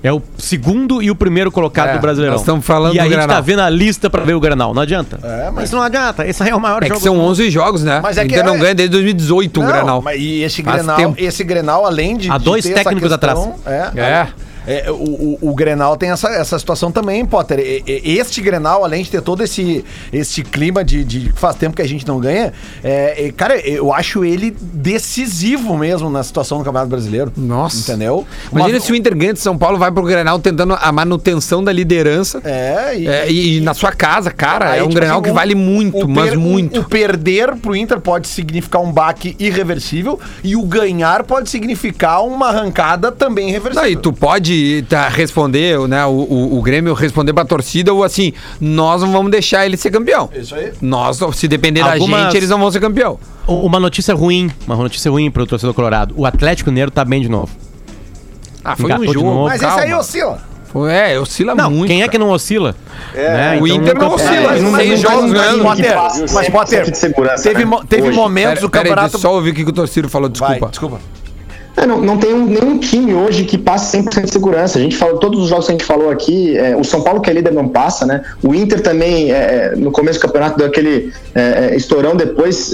É 0.03 0.13
o 0.13 0.23
segundo 0.39 1.03
e 1.03 1.11
o 1.11 1.17
primeiro 1.17 1.51
colocado 1.51 1.89
É, 1.89 1.93
do 1.95 2.01
Brasileirão. 2.01 2.35
nós 2.35 2.43
estamos 2.43 2.65
falando 2.65 2.95
E 2.95 3.01
a 3.01 3.05
gente 3.05 3.13
tá 3.15 3.25
Granal. 3.27 3.43
vendo 3.43 3.61
a 3.61 3.71
lista 3.71 4.09
pra 4.09 4.23
ver 4.23 4.35
o 4.35 4.41
Granal. 4.41 4.73
Não 4.73 4.83
adianta. 4.83 5.19
É, 5.23 5.51
mas- 5.51 5.65
Isso 5.65 5.75
não 5.77 5.83
adianta. 5.83 6.25
Esse 6.27 6.43
aí 6.43 6.51
é 6.51 6.55
o 6.55 6.61
maior 6.61 6.83
É 6.83 6.87
que 6.87 6.89
jogo. 6.91 7.01
são 7.01 7.15
do 7.15 7.19
mundo. 7.21 7.31
11 7.31 7.51
jogos, 7.51 7.83
né? 7.83 8.01
Mas 8.03 8.17
é 8.19 8.25
o 8.25 8.29
que 8.29 8.43
não 8.43 8.55
é- 8.55 8.59
ganha 8.59 8.75
desde 8.75 8.93
2018 8.93 9.61
um 9.61 9.65
Não, 9.65 9.73
Granal. 9.73 10.03
mas 10.03 10.21
e 10.21 10.43
esse 10.43 10.63
Faz 10.63 10.77
Grenal, 10.77 10.97
tempo. 10.97 11.15
esse 11.19 11.43
Grenal, 11.43 11.87
além 11.87 12.17
de. 12.17 12.31
Há 12.31 12.39
de 12.39 12.45
dois 12.45 12.65
essa 12.65 12.75
técnicos 12.75 13.11
questão, 13.11 13.55
É. 13.67 13.91
É. 14.01 14.29
É, 14.67 14.91
o, 14.91 14.95
o, 14.95 15.39
o 15.51 15.55
Grenal 15.55 15.97
tem 15.97 16.11
essa, 16.11 16.29
essa 16.29 16.59
situação 16.59 16.91
também, 16.91 17.25
Potter. 17.25 17.59
E- 17.61 17.83
e- 17.87 18.19
Este 18.19 18.41
Grenal, 18.41 18.85
além 18.85 19.03
de 19.03 19.11
ter 19.11 19.21
todo 19.23 19.43
esse, 19.43 19.85
esse 20.13 20.43
clima 20.43 20.85
de, 20.85 21.05
de 21.05 21.33
faz 21.35 21.57
tempo 21.57 21.77
que 21.77 21.83
a 21.83 21.89
gente 21.89 22.07
não 22.07 22.19
ganha, 22.19 22.53
é, 22.83 23.33
cara, 23.37 23.59
eu 23.61 23.93
acho 23.93 24.25
ele 24.25 24.55
decisivo 24.61 25.77
mesmo 25.77 26.09
na 26.11 26.23
situação 26.23 26.59
do 26.59 26.65
Campeonato 26.65 26.91
Brasileiro. 26.91 27.33
Nossa. 27.37 27.79
Entendeu? 27.79 28.27
Imagina 28.51 28.79
Uma- 28.79 28.81
se 28.85 28.93
o 28.93 28.95
Inter 28.97 29.17
ganha 29.17 29.33
de 29.33 29.41
São 29.41 29.57
Paulo, 29.57 29.79
vai 29.79 29.91
pro 29.93 30.03
Grenal 30.03 30.39
tentando 30.39 30.75
a 30.81 30.91
manutenção 30.93 31.63
da 31.63 31.73
liderança. 31.73 32.41
É, 32.45 32.95
e, 32.99 33.07
É, 33.09 33.31
e, 33.31 33.57
e 33.59 33.61
na 33.61 33.75
sua 33.75 33.93
casa, 33.93 34.31
cara, 34.31 34.71
Aí, 34.71 34.79
é 34.81 34.83
um 34.83 34.89
tipo 34.89 34.97
Grenal 35.01 35.19
assim, 35.21 35.29
que 35.29 35.33
vale 35.35 35.55
muito, 35.55 36.09
mas 36.09 36.33
o- 36.35 36.41
muito. 36.41 36.81
O, 36.81 36.85
perder 36.85 37.55
pro 37.57 37.77
Inter 37.77 38.01
pode 38.01 38.27
significar 38.29 38.81
um 38.83 38.91
baque 38.93 39.37
irreversível 39.39 40.19
e 40.43 40.57
o 40.57 40.63
ganhar 40.63 41.23
pode 41.25 41.51
significar 41.51 42.25
uma 42.25 42.49
arrancada 42.49 43.13
também 43.13 43.49
irreversível. 43.51 43.83
Daí 43.83 43.97
tu 43.97 44.13
pode 44.13 44.56
tá, 44.89 45.09
responder, 45.09 45.79
né, 45.89 46.05
o, 46.07 46.11
o, 46.11 46.59
o 46.59 46.63
Grêmio 46.63 46.93
responder 46.95 47.33
pra 47.33 47.45
torcida 47.45 47.93
ou 47.93 48.03
assim, 48.05 48.33
nós 48.61 49.03
não 49.03 49.13
vamos 49.13 49.31
deixar 49.31 49.65
ele 49.67 49.77
ser 49.77 49.91
campeão. 49.91 50.29
Isso 50.35 50.55
aí. 50.55 50.73
Nós, 50.81 51.19
se 51.35 51.49
depender 51.49 51.81
Algumas- 51.81 52.19
da 52.21 52.25
gente, 52.27 52.37
eles 52.39 52.51
não 52.51 52.59
vão 52.59 52.71
ser 52.71 52.81
campeão. 52.81 53.19
Uma 53.47 53.79
notícia 53.81 54.15
ruim, 54.15 54.51
uma 54.67 54.77
notícia 54.77 55.11
ruim 55.11 55.31
pro 55.31 55.47
torcedor 55.47 55.75
colorado. 55.75 56.15
O 56.17 56.27
Atlético 56.27 56.71
Mineiro 56.71 56.91
tá 56.91 57.05
bem 57.05 57.21
de 57.23 57.29
novo. 57.29 57.49
Ah, 58.65 58.75
foi 58.77 58.87
Engatou 58.87 59.09
um 59.09 59.13
jogo. 59.13 59.27
novo. 59.27 59.49
Mas 59.49 59.61
calma. 59.61 59.77
esse 59.79 59.87
aí 59.87 59.95
oscila. 59.95 60.57
É, 60.91 61.19
oscila 61.19 61.55
Não, 61.55 61.71
muito. 61.71 61.87
quem 61.87 62.03
é 62.03 62.09
que 62.09 62.19
não 62.19 62.29
oscila? 62.29 62.75
É, 63.15 63.57
O 63.59 63.67
Inter 63.67 63.95
não 63.97 64.11
nunca- 64.11 64.15
oscila, 64.17 64.35
É, 64.35 64.47
mas 64.47 64.63
não- 64.63 64.75
seis 64.77 65.03
não- 65.03 65.11
jogos 65.11 65.33
ganhando. 65.33 65.63
Potter, 65.63 65.95
mas 65.97 66.31
100% 66.47 66.51
Potter, 66.53 66.95
segurança, 66.97 67.43
teve, 67.45 67.59
né? 67.61 67.65
mo- 67.65 67.85
teve 67.85 68.11
momentos 68.11 68.49
Pera, 68.55 68.61
do 68.61 68.71
pera 68.71 68.83
aí, 68.85 68.89
campeonato. 68.91 69.13
deixa 69.13 69.17
eu 69.17 69.31
só 69.31 69.35
ouvir 69.37 69.51
o 69.53 69.55
que 69.55 69.63
o 69.63 69.73
torcedor 69.73 70.11
falou, 70.11 70.31
Vai, 70.39 70.61
desculpa. 70.69 70.99
É, 71.77 71.85
não, 71.85 72.01
não 72.01 72.17
tem 72.17 72.33
um- 72.33 72.47
nenhum 72.47 72.79
time 72.79 73.13
hoje 73.13 73.45
que 73.45 73.59
passe 73.59 73.91
100% 73.99 74.25
de 74.25 74.33
segurança. 74.33 74.79
A 74.79 74.81
gente 74.81 74.97
falou, 74.97 75.19
todos 75.19 75.43
os 75.43 75.49
jogos 75.49 75.67
que 75.67 75.73
a 75.73 75.75
gente 75.75 75.85
falou 75.85 76.11
aqui, 76.11 76.57
é, 76.57 76.75
o 76.75 76.83
São 76.83 77.03
Paulo 77.03 77.21
que 77.21 77.29
é 77.29 77.33
líder 77.35 77.53
não 77.53 77.69
passa, 77.69 78.07
né? 78.07 78.23
O 78.43 78.55
Inter 78.55 78.81
também, 78.81 79.31
é, 79.31 79.37
é, 79.37 79.77
no 79.77 79.91
começo 79.93 80.19
do 80.19 80.23
campeonato, 80.23 80.57
deu 80.57 80.67
aquele 80.67 81.13
é, 81.35 81.71
é, 81.73 81.77
estourão, 81.77 82.17
depois 82.17 82.73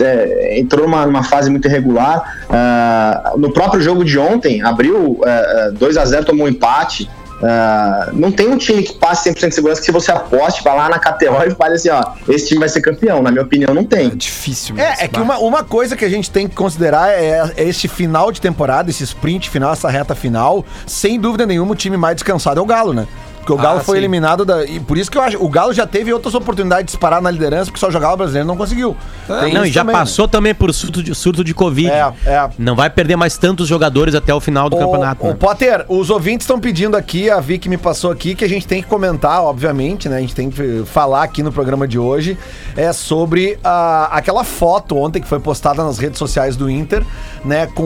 entrou 0.52 0.86
numa, 0.86 1.04
numa 1.04 1.22
fase 1.24 1.50
muito 1.50 1.66
irregular. 1.66 2.44
Ah, 2.48 3.32
no 3.36 3.50
próprio 3.52 3.80
jogo 3.80 4.04
de 4.04 4.18
ontem, 4.18 4.62
abriu 4.62 5.20
é, 5.24 5.70
2 5.72 5.96
a 5.96 6.04
0 6.04 6.24
tomou 6.24 6.46
um 6.46 6.48
empate. 6.48 7.10
Ah, 7.42 8.10
não 8.12 8.30
tem 8.30 8.48
um 8.48 8.56
time 8.56 8.82
que 8.82 8.92
passe 8.94 9.28
100% 9.30 9.48
de 9.48 9.54
segurança 9.54 9.80
que 9.80 9.86
se 9.86 9.92
você 9.92 10.12
aposte, 10.12 10.62
vai 10.62 10.76
lá 10.76 10.88
na 10.88 10.98
KTO 10.98 11.42
e 11.46 11.54
fale 11.54 11.74
assim, 11.74 11.90
ó, 11.90 12.12
esse 12.28 12.48
time 12.48 12.60
vai 12.60 12.68
ser 12.68 12.80
campeão. 12.80 13.22
Na 13.22 13.30
minha 13.30 13.42
opinião, 13.42 13.74
não 13.74 13.84
tem. 13.84 14.06
É 14.06 14.10
difícil 14.10 14.74
mesmo. 14.74 14.88
É, 14.88 15.04
é 15.04 15.08
que 15.08 15.20
uma, 15.20 15.38
uma 15.38 15.64
coisa 15.64 15.96
que 15.96 16.04
a 16.04 16.08
gente 16.08 16.30
tem 16.30 16.48
que 16.48 16.54
considerar 16.54 17.10
é, 17.10 17.52
é 17.56 17.64
esse 17.64 17.88
final 17.88 18.30
de 18.30 18.40
temporada, 18.40 18.90
esse 18.90 19.02
sprint 19.02 19.50
final, 19.50 19.72
essa 19.72 19.90
reta 19.90 20.14
final. 20.14 20.64
Sem 20.86 21.18
dúvida 21.18 21.44
nenhuma, 21.44 21.72
o 21.72 21.76
time 21.76 21.96
mais 21.96 22.14
descansado 22.14 22.60
é 22.60 22.62
o 22.62 22.66
Galo, 22.66 22.92
né? 22.92 23.06
Porque 23.42 23.52
o 23.52 23.56
Galo 23.56 23.78
Ah, 23.78 23.82
foi 23.82 23.96
sim. 23.96 24.02
eliminado 24.02 24.44
da. 24.44 24.64
E 24.64 24.78
por 24.78 24.96
isso 24.96 25.10
que 25.10 25.18
eu 25.18 25.22
acho. 25.22 25.42
O 25.42 25.48
Galo 25.48 25.72
já 25.72 25.84
teve 25.84 26.12
outras 26.12 26.32
oportunidades 26.34 26.84
de 26.86 26.92
disparar 26.92 27.20
na 27.20 27.28
liderança, 27.28 27.64
porque 27.66 27.80
só 27.80 27.90
jogava 27.90 28.14
o 28.14 28.16
brasileiro 28.18 28.46
não 28.46 28.56
conseguiu. 28.56 28.96
Tem 29.26 29.52
Não, 29.52 29.66
e 29.66 29.70
já 29.70 29.80
também, 29.80 29.94
né? 29.94 30.00
passou 30.00 30.28
também 30.28 30.54
por 30.54 30.72
surto 30.72 31.02
de, 31.02 31.12
surto 31.12 31.42
de 31.42 31.52
Covid. 31.52 31.90
É, 31.90 32.12
é. 32.24 32.50
Não 32.56 32.76
vai 32.76 32.88
perder 32.88 33.16
mais 33.16 33.36
tantos 33.36 33.66
jogadores 33.66 34.14
até 34.14 34.32
o 34.32 34.40
final 34.40 34.70
do 34.70 34.76
campeonato. 34.76 35.24
O, 35.24 35.30
né? 35.30 35.34
Potter, 35.34 35.84
os 35.88 36.08
ouvintes 36.08 36.44
estão 36.44 36.60
pedindo 36.60 36.96
aqui, 36.96 37.28
a 37.28 37.40
Vicky 37.40 37.68
me 37.68 37.76
passou 37.76 38.12
aqui, 38.12 38.36
que 38.36 38.44
a 38.44 38.48
gente 38.48 38.66
tem 38.66 38.80
que 38.80 38.88
comentar, 38.88 39.42
obviamente, 39.42 40.08
né? 40.08 40.18
A 40.18 40.20
gente 40.20 40.36
tem 40.36 40.48
que 40.48 40.84
falar 40.86 41.24
aqui 41.24 41.42
no 41.42 41.50
programa 41.50 41.88
de 41.88 41.98
hoje, 41.98 42.38
é 42.76 42.92
sobre 42.92 43.58
a, 43.64 44.16
aquela 44.16 44.44
foto 44.44 44.96
ontem 44.96 45.20
que 45.20 45.26
foi 45.26 45.40
postada 45.40 45.82
nas 45.82 45.98
redes 45.98 46.18
sociais 46.18 46.56
do 46.56 46.70
Inter, 46.70 47.04
né? 47.44 47.66
Com, 47.66 47.82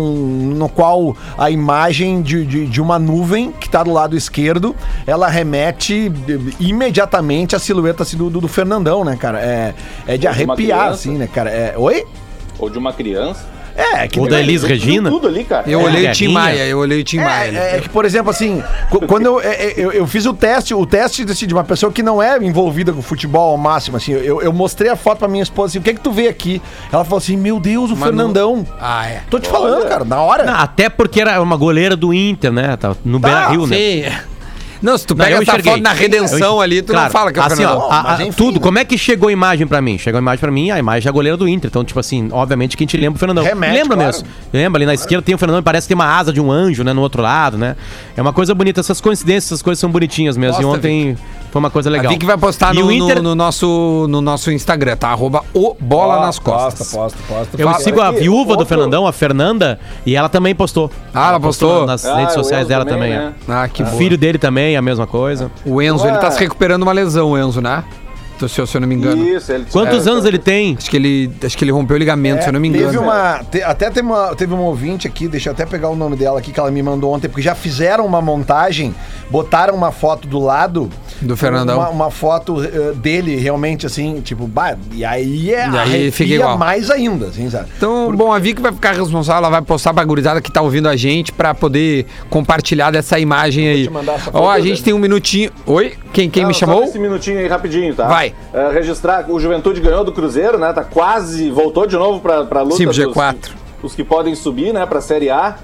no 0.55 0.69
qual 0.69 1.17
a 1.39 1.51
imagem 1.51 2.21
de, 2.21 2.45
de, 2.45 2.67
de 2.67 2.81
uma 2.81 2.99
nuvem 2.99 3.53
que 3.53 3.71
tá 3.71 3.83
do 3.83 3.93
lado 3.93 4.15
esquerdo, 4.15 4.77
ela 5.07 5.29
remete 5.29 5.46
eh, 5.55 6.13
imediatamente 6.61 7.55
à 7.57 7.59
silhueta 7.59 8.03
assim, 8.03 8.17
do, 8.17 8.29
do, 8.29 8.49
Fernandão, 8.49 9.05
né, 9.05 9.17
cara? 9.19 9.41
É, 9.41 9.75
é 10.07 10.17
de 10.17 10.27
Ou 10.27 10.33
de 10.33 10.43
arrepiar, 10.43 10.57
criança. 10.57 10.91
assim, 10.91 11.17
né, 11.19 11.29
cara? 11.33 11.51
É, 11.51 11.75
oi? 11.77 12.05
Ou 12.59 12.69
de 12.71 12.79
uma 12.79 12.93
criança. 12.93 13.57
É, 13.79 14.09
que 14.09 14.19
Ou 14.19 14.27
da 14.27 14.41
Elis 14.41 14.63
Regina. 14.63 15.11
Tudo 15.11 15.29
ali, 15.29 15.45
cara. 15.45 15.69
Eu 15.69 15.83
É, 15.83 15.85
olhei 15.85 16.09
o 16.09 16.13
Tim. 16.13 16.29
Maia, 16.29 16.65
eu 16.67 16.79
olhei 16.79 16.99
o 17.03 17.05
Tim 17.05 17.19
Maia. 17.19 17.49
ali. 17.49 17.57
É, 17.59 17.77
é 17.77 17.81
que, 17.83 17.91
por 17.91 18.07
exemplo, 18.07 18.31
assim, 18.31 18.63
qu- 18.89 19.07
quando 19.07 19.27
eu, 19.27 19.39
é, 19.39 19.49
é, 19.49 19.75
eu, 19.77 19.93
eu 19.93 20.07
fiz 20.07 20.25
o 20.25 20.33
teste, 20.33 20.73
o 20.73 20.87
teste 20.87 21.27
desse- 21.27 21.47
de 21.47 21.53
uma 21.53 21.63
pessoa 21.63 21.93
que 21.93 22.03
não 22.03 22.23
é 22.23 22.39
envolvida 22.43 22.91
com 22.91 23.03
futebol 23.03 23.51
ao 23.51 23.59
máximo, 23.59 23.99
assim, 23.99 24.13
eu, 24.13 24.41
eu 24.41 24.51
mostrei 24.51 24.91
a 24.91 24.97
foto 24.97 25.19
pra 25.19 25.29
minha 25.29 25.43
esposa, 25.43 25.73
assim, 25.73 25.79
o 25.79 25.83
que 25.83 25.91
é 25.91 25.93
que 25.93 26.01
tu 26.01 26.11
vê 26.11 26.27
aqui? 26.27 26.63
Ela 26.91 27.05
falou 27.05 27.19
assim, 27.19 27.37
meu 27.37 27.61
Deus, 27.61 27.91
o 27.91 27.97
Mas 27.97 28.05
Fernandão. 28.05 28.67
Ah, 28.81 29.07
é. 29.09 29.21
Tô 29.29 29.39
te 29.39 29.47
falando, 29.47 29.87
cara, 29.87 30.07
na 30.07 30.23
hora. 30.23 30.45
Não, 30.45 30.55
até 30.55 30.89
porque 30.89 31.21
era 31.21 31.39
uma 31.43 31.59
goleira 31.59 31.95
do 31.95 32.15
Inter, 32.15 32.51
né? 32.51 32.79
Tá 32.79 32.97
No 33.05 33.19
Beira 33.19 33.49
Rio, 33.49 33.67
né? 33.67 33.77
Sim. 33.77 34.05
Não, 34.83 34.97
se 34.99 35.07
tu 35.07 35.15
Não, 35.15 35.25
pega 35.25 35.37
eu 35.37 35.43
essa 35.43 35.51
enxerguei. 35.53 35.73
foto 35.73 35.83
na 35.83 35.93
redenção 35.93 36.55
Eu- 36.57 36.61
ali, 36.61 36.83
tu 36.83 36.93
não 36.93 37.01
Claro, 37.01 37.13
fala 37.13 37.33
que 37.33 37.39
é 37.39 37.43
o 37.43 37.47
assim, 37.47 37.57
Fernandão. 37.57 37.83
ó, 37.83 37.91
a- 37.91 38.15
a- 38.15 38.23
enfim, 38.23 38.33
tudo, 38.33 38.55
né? 38.57 38.61
como 38.61 38.79
é 38.79 38.85
que 38.85 38.99
chegou 38.99 39.29
a 39.29 39.33
imagem 39.33 39.67
pra 39.67 39.81
mim? 39.81 39.99
Chegou 39.99 40.19
a 40.19 40.23
imagem 40.23 40.41
pra 40.41 40.51
mim, 40.51 40.71
a 40.71 40.79
imagem 40.79 41.07
é 41.07 41.11
a 41.11 41.13
goleira 41.13 41.37
do 41.37 41.49
Inter. 41.49 41.69
Então, 41.69 41.85
tipo 41.85 41.99
assim, 41.99 42.29
obviamente 42.33 42.77
que 42.77 42.83
a 42.83 42.87
gente 42.87 42.97
lembra 42.97 43.17
o 43.17 43.19
Fernandão. 43.19 43.45
Remete, 43.45 43.73
lembra 43.73 43.97
claro. 43.97 44.13
mesmo. 44.13 44.29
Lembra 44.53 44.79
ali 44.79 44.87
na 44.87 44.95
esquerda 44.95 45.23
tem 45.23 45.35
o 45.35 45.39
Fernandão 45.39 45.61
e 45.61 45.65
parece 45.65 45.87
que 45.87 45.89
tem 45.89 45.95
uma 45.95 46.17
asa 46.19 46.33
de 46.33 46.41
um 46.41 46.51
anjo, 46.51 46.83
né? 46.85 46.93
No 46.93 47.01
outro 47.03 47.23
lado, 47.23 47.57
né? 47.59 47.77
É 48.17 48.23
uma 48.23 48.33
coisa 48.33 48.55
bonita. 48.55 48.81
Essas 48.81 49.01
coincidências, 49.01 49.47
essas 49.47 49.63
coisas 49.63 49.79
são 49.81 49.91
bonitinhas 49.91 50.37
mesmo. 50.37 50.57
Posta, 50.63 50.63
e 50.63 50.79
ontem 50.79 51.19
foi 51.51 51.59
uma 51.59 51.71
coisa 51.71 51.89
legal. 51.91 52.07
A 52.07 52.11
Vicky 52.11 52.27
vai 52.27 52.37
postar 52.37 52.75
no, 52.75 52.91
Inter- 52.93 53.17
no, 53.17 53.31
no 53.31 53.35
nosso, 53.35 54.07
no 54.09 54.21
nosso 54.21 54.51
Instagram, 54.51 54.97
tá? 54.97 55.09
Arroba 55.09 55.43
o 55.55 55.75
Bola 55.81 56.21
nas 56.21 56.39
Costas. 56.39 56.91
Posta, 56.93 57.19
posta, 57.19 57.19
posta. 57.29 57.57
Eu 57.61 57.67
Fala 57.69 57.83
sigo 57.83 58.01
a 58.01 58.11
viúva 58.11 58.53
do 58.55 58.59
outro- 58.61 58.67
Fernandão, 58.67 59.07
a 59.07 59.13
Fernanda, 59.13 59.79
e 60.05 60.15
ela 60.15 60.29
também 60.29 60.55
postou. 60.55 60.91
Ah, 61.15 61.31
ela 61.31 61.41
postou? 61.41 61.87
nas 61.87 62.05
Ah, 62.05 62.17
redes 62.17 62.33
o 62.35 62.39
sociais 62.41 62.69
dela 62.69 62.85
também, 62.85 63.11
né? 63.11 63.33
Ah, 63.49 63.69
que 63.69 63.83
O 63.83 63.87
filho 63.87 64.19
dele 64.19 64.39
também, 64.39 64.66
a 64.75 64.83
mesma 64.83 65.07
coisa. 65.07 65.51
O 65.65 65.81
Enzo, 65.83 66.07
ele 66.09 66.17
tá 66.19 66.29
Ué. 66.29 66.31
se 66.33 66.41
recuperando 66.41 66.83
uma 66.83 66.93
lesão, 66.93 67.31
o 67.31 67.39
Enzo, 67.39 67.61
né? 67.61 67.85
Se 68.49 68.61
eu, 68.61 68.67
se 68.67 68.77
eu 68.77 68.81
não 68.81 68.89
me 68.89 68.95
engano. 68.95 69.25
Isso, 69.27 69.51
ele 69.53 69.65
Quantos 69.73 70.07
é, 70.07 70.11
anos 70.11 70.25
ele 70.25 70.39
tem? 70.39 70.77
Acho 70.79 70.91
que 70.91 70.97
ele, 70.97 71.31
acho 71.45 71.57
que 71.57 71.65
ele 71.65 71.73
rompeu 71.73 71.97
o 71.97 71.99
ligamento, 71.99 72.43
se 72.43 72.49
eu 72.49 72.53
não 72.53 72.61
me 72.61 72.69
engano. 72.69 72.87
Teve 72.87 72.99
uma, 72.99 73.41
te- 73.51 73.63
até 73.63 73.91
teve 73.91 74.07
uma, 74.07 74.35
teve 74.35 74.53
uma 74.53 74.63
ouvinte 74.65 75.07
aqui, 75.07 75.27
deixa 75.29 75.49
eu 75.49 75.53
até 75.53 75.65
pegar 75.65 75.89
o 75.89 75.97
nome 75.97 76.17
dela 76.17 76.39
aqui, 76.39 76.53
que 76.53 76.61
ela 76.61 76.71
me 76.71 76.83
mandou 76.83 77.13
ontem, 77.15 77.29
porque 77.29 77.43
já 77.43 77.55
fizeram 77.55 78.05
uma 78.05 78.21
montagem, 78.21 78.95
botaram 79.31 79.75
uma 79.75 79.91
foto 79.91 80.29
do 80.29 80.39
lado. 80.39 80.91
Do 81.21 81.37
Fernandão. 81.37 81.79
Uma, 81.79 81.89
uma 81.89 82.11
foto 82.11 82.63
eh, 82.63 82.93
dele, 82.95 83.37
realmente, 83.37 83.87
assim, 83.87 84.21
tipo, 84.21 84.47
bah, 84.47 84.77
e 84.93 85.05
aí 85.05 85.55
é 85.55 85.69
E 85.69 85.79
aí 85.79 86.11
fica 86.11 86.35
igual. 86.35 86.59
mais 86.59 86.91
ainda, 86.91 87.27
assim, 87.29 87.49
sabe? 87.49 87.69
Então, 87.77 88.15
bom, 88.15 88.31
a 88.33 88.39
Vicky 88.39 88.61
vai 88.61 88.73
ficar 88.73 88.93
responsável, 88.93 89.39
ela 89.39 89.51
vai 89.51 89.63
postar 89.63 89.95
pra 89.95 90.05
gurizada 90.05 90.41
que 90.43 90.53
tá 90.53 90.61
ouvindo 90.61 90.89
a 90.89 90.97
gente 90.97 91.33
pra 91.33 91.55
poder 91.55 92.05
compartilhar 92.29 92.91
dessa 92.91 93.19
imagem 93.19 93.67
aí. 93.69 93.91
Ó, 94.33 94.49
a 94.51 94.55
foto, 94.57 94.63
gente 94.63 94.83
tem 94.83 94.93
um 94.93 94.99
minutinho. 94.99 95.51
Oi? 95.65 95.95
Quem, 96.13 96.29
quem 96.29 96.43
Não, 96.43 96.49
me 96.49 96.55
só 96.55 96.61
chamou? 96.61 96.85
Esse 96.85 96.99
minutinho 96.99 97.39
aí 97.39 97.47
rapidinho, 97.49 97.95
tá? 97.95 98.07
Vai. 98.07 98.26
É, 98.53 98.71
registrar, 98.71 99.31
o 99.31 99.39
Juventude 99.41 99.81
ganhou 99.81 100.05
do 100.05 100.13
Cruzeiro, 100.13 100.59
né? 100.59 100.73
Tá 100.73 100.85
quase, 100.85 101.51
voltou 101.51 101.87
de 101.87 101.97
novo 101.97 102.21
pra, 102.21 102.45
pra 102.45 102.63
luta 102.63 102.77
Sim, 102.77 102.85
pro 102.85 102.93
dos- 102.95 103.15
G4. 103.15 103.51
Os 103.83 103.95
que 103.95 104.03
podem 104.05 104.35
subir, 104.35 104.73
né, 104.73 104.85
pra 104.87 105.01
Série 105.01 105.31
A. 105.31 105.57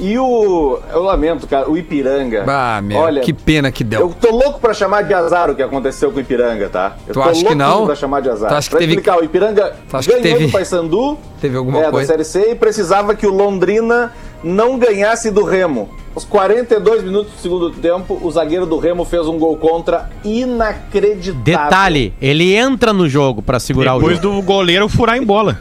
E 0.00 0.16
o. 0.16 0.78
Eu 0.92 1.02
lamento, 1.02 1.44
cara, 1.48 1.68
o 1.68 1.76
Ipiranga. 1.76 2.44
Ah, 2.46 2.80
meu, 2.80 2.98
Olha, 2.98 3.20
que 3.20 3.32
pena 3.32 3.72
que 3.72 3.82
deu. 3.82 4.00
eu 4.02 4.08
tô 4.20 4.30
louco 4.30 4.60
pra 4.60 4.72
chamar 4.72 5.02
de 5.02 5.12
azar 5.12 5.50
o 5.50 5.56
que 5.56 5.62
aconteceu 5.62 6.12
com 6.12 6.18
o 6.18 6.20
Ipiranga, 6.20 6.68
tá? 6.68 6.96
Eu 7.08 7.14
Tu 7.14 7.20
tô 7.20 7.28
acha 7.28 7.44
que 7.44 7.54
não? 7.56 7.84
pra 7.84 7.96
chamar 7.96 8.20
de 8.22 8.30
azar. 8.30 8.48
Tu 8.48 8.54
acha 8.54 8.68
que 8.68 8.70
pra 8.70 8.78
teve- 8.78 8.92
explicar, 8.92 9.18
o 9.18 9.24
Ipiranga 9.24 9.74
que 10.00 10.06
ganhou 10.06 10.22
teve- 10.22 10.46
do 10.46 10.52
Paysandu 10.52 11.18
Teve 11.40 11.56
alguma 11.56 11.80
é, 11.84 11.90
coisa? 11.90 12.16
da 12.16 12.22
Série 12.24 12.44
C 12.46 12.52
e 12.52 12.54
precisava 12.54 13.12
que 13.16 13.26
o 13.26 13.32
Londrina 13.34 14.12
não 14.40 14.78
ganhasse 14.78 15.32
do 15.32 15.42
Remo. 15.42 15.88
Aos 16.18 16.24
42 16.24 17.04
minutos 17.04 17.32
do 17.34 17.38
segundo 17.38 17.70
tempo, 17.70 18.18
o 18.20 18.28
zagueiro 18.28 18.66
do 18.66 18.76
Remo 18.76 19.04
fez 19.04 19.28
um 19.28 19.38
gol 19.38 19.56
contra 19.56 20.10
inacreditável. 20.24 21.44
Detalhe, 21.44 22.12
ele 22.20 22.56
entra 22.56 22.92
no 22.92 23.08
jogo 23.08 23.40
pra 23.40 23.60
segurar 23.60 23.94
Depois 23.94 24.18
o 24.18 24.22
jogo. 24.22 24.40
do 24.40 24.42
goleiro 24.42 24.88
furar 24.88 25.16
em 25.16 25.22
bola. 25.24 25.60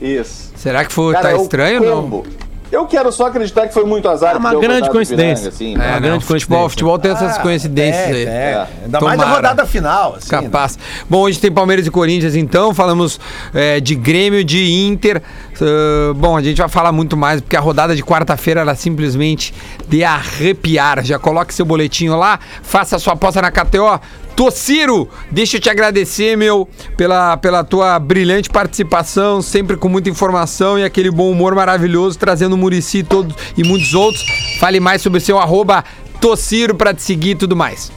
Isso. 0.00 0.50
Será 0.56 0.82
que 0.86 0.94
foi, 0.94 1.12
Cara, 1.12 1.26
tá 1.26 1.30
é 1.32 1.36
o 1.36 1.42
estranho 1.42 1.82
ou 1.84 2.02
não? 2.08 2.22
Eu 2.70 2.86
quero 2.86 3.10
só 3.10 3.26
acreditar 3.26 3.66
que 3.66 3.74
foi 3.74 3.84
muito 3.84 4.08
azar. 4.08 4.34
É 4.34 4.38
uma 4.38 4.54
grande 4.54 4.90
coincidência. 4.90 5.48
Ipiranga, 5.48 5.48
assim, 5.48 5.74
É, 5.74 5.78
né? 5.78 5.92
não, 5.94 6.00
grande 6.00 6.24
futebol, 6.24 6.58
coincidência. 6.58 6.68
futebol 6.70 6.98
tem 6.98 7.10
essas 7.10 7.38
coincidências 7.38 8.06
é, 8.06 8.12
aí. 8.12 8.24
é. 8.26 8.66
Ainda 8.84 9.00
mais 9.00 9.18
na 9.18 9.24
Tomara. 9.24 9.36
rodada 9.36 9.66
final, 9.66 10.14
assim. 10.16 10.34
né? 10.34 10.42
Capaz. 10.42 10.78
Bom, 11.08 11.20
hoje 11.22 11.38
tem 11.40 11.50
Palmeiras 11.50 11.86
e 11.86 11.90
Corinthians, 11.90 12.34
então. 12.36 12.74
Falamos 12.74 13.18
é, 13.54 13.80
de 13.80 13.94
Grêmio, 13.94 14.44
de 14.44 14.70
Inter. 14.86 15.22
Ah, 15.60 16.12
bom, 16.14 16.36
a 16.36 16.42
gente 16.42 16.58
vai 16.58 16.68
falar 16.68 16.92
muito 16.92 17.16
mais, 17.16 17.40
porque 17.40 17.56
a 17.56 17.60
rodada 17.60 17.96
de 17.96 18.02
quarta-feira 18.02 18.60
era 18.60 18.74
simplesmente 18.74 19.54
de 19.88 20.04
arrepiar. 20.04 21.04
Já 21.04 21.18
coloque 21.18 21.52
seu 21.54 21.64
boletinho 21.64 22.16
lá, 22.16 22.38
faça 22.62 22.96
a 22.96 22.98
sua 22.98 23.14
aposta 23.14 23.40
na 23.42 23.50
KTO. 23.50 24.00
Tociro, 24.42 25.08
deixa 25.32 25.56
eu 25.56 25.60
te 25.60 25.68
agradecer, 25.68 26.36
meu, 26.36 26.68
pela, 26.96 27.36
pela 27.36 27.64
tua 27.64 27.98
brilhante 27.98 28.48
participação, 28.48 29.42
sempre 29.42 29.76
com 29.76 29.88
muita 29.88 30.08
informação 30.08 30.78
e 30.78 30.84
aquele 30.84 31.10
bom 31.10 31.28
humor 31.28 31.56
maravilhoso, 31.56 32.16
trazendo 32.16 32.52
o 32.54 32.56
Murici 32.56 33.02
todos 33.02 33.34
e 33.56 33.64
muitos 33.64 33.94
outros. 33.94 34.24
Fale 34.60 34.78
mais 34.78 35.02
sobre 35.02 35.18
o 35.18 35.20
seu 35.20 35.40
arroba 35.40 35.82
Tociro 36.20 36.72
pra 36.76 36.94
te 36.94 37.02
seguir 37.02 37.30
e 37.30 37.34
tudo 37.34 37.56
mais. 37.56 37.90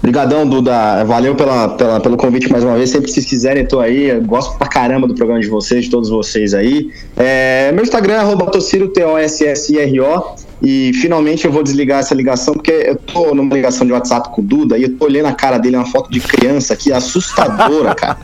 Obrigadão, 0.00 0.44
Duda. 0.44 1.04
Valeu 1.04 1.36
pela, 1.36 1.68
pela- 1.68 2.00
pelo 2.00 2.16
convite 2.16 2.50
mais 2.50 2.64
uma 2.64 2.74
vez. 2.74 2.90
Sempre 2.90 3.06
que 3.06 3.12
vocês 3.12 3.24
quiserem, 3.24 3.64
tô 3.64 3.78
aí. 3.78 4.08
Eu 4.10 4.20
gosto 4.22 4.58
pra 4.58 4.66
caramba 4.66 5.06
do 5.06 5.14
programa 5.14 5.40
de 5.40 5.46
vocês, 5.46 5.84
de 5.84 5.90
todos 5.92 6.10
vocês 6.10 6.52
aí. 6.52 6.90
É, 7.16 7.70
meu 7.70 7.84
Instagram 7.84 8.14
é 8.14 8.18
arroba 8.18 8.46
Tossiro, 8.46 8.88
T-O-S-S-I-R-O. 8.88 10.50
E 10.64 10.92
finalmente 10.94 11.44
eu 11.44 11.50
vou 11.50 11.62
desligar 11.62 11.98
essa 11.98 12.14
ligação, 12.14 12.54
porque 12.54 12.70
eu 12.70 12.94
tô 12.96 13.34
numa 13.34 13.52
ligação 13.54 13.84
de 13.86 13.92
WhatsApp 13.92 14.28
com 14.30 14.40
o 14.40 14.44
Duda 14.44 14.78
e 14.78 14.84
eu 14.84 14.96
tô 14.96 15.06
olhando 15.06 15.26
a 15.26 15.32
cara 15.32 15.58
dele, 15.58 15.74
uma 15.76 15.86
foto 15.86 16.10
de 16.10 16.20
criança 16.20 16.72
aqui, 16.74 16.92
assustadora, 16.92 17.94
cara. 17.94 18.18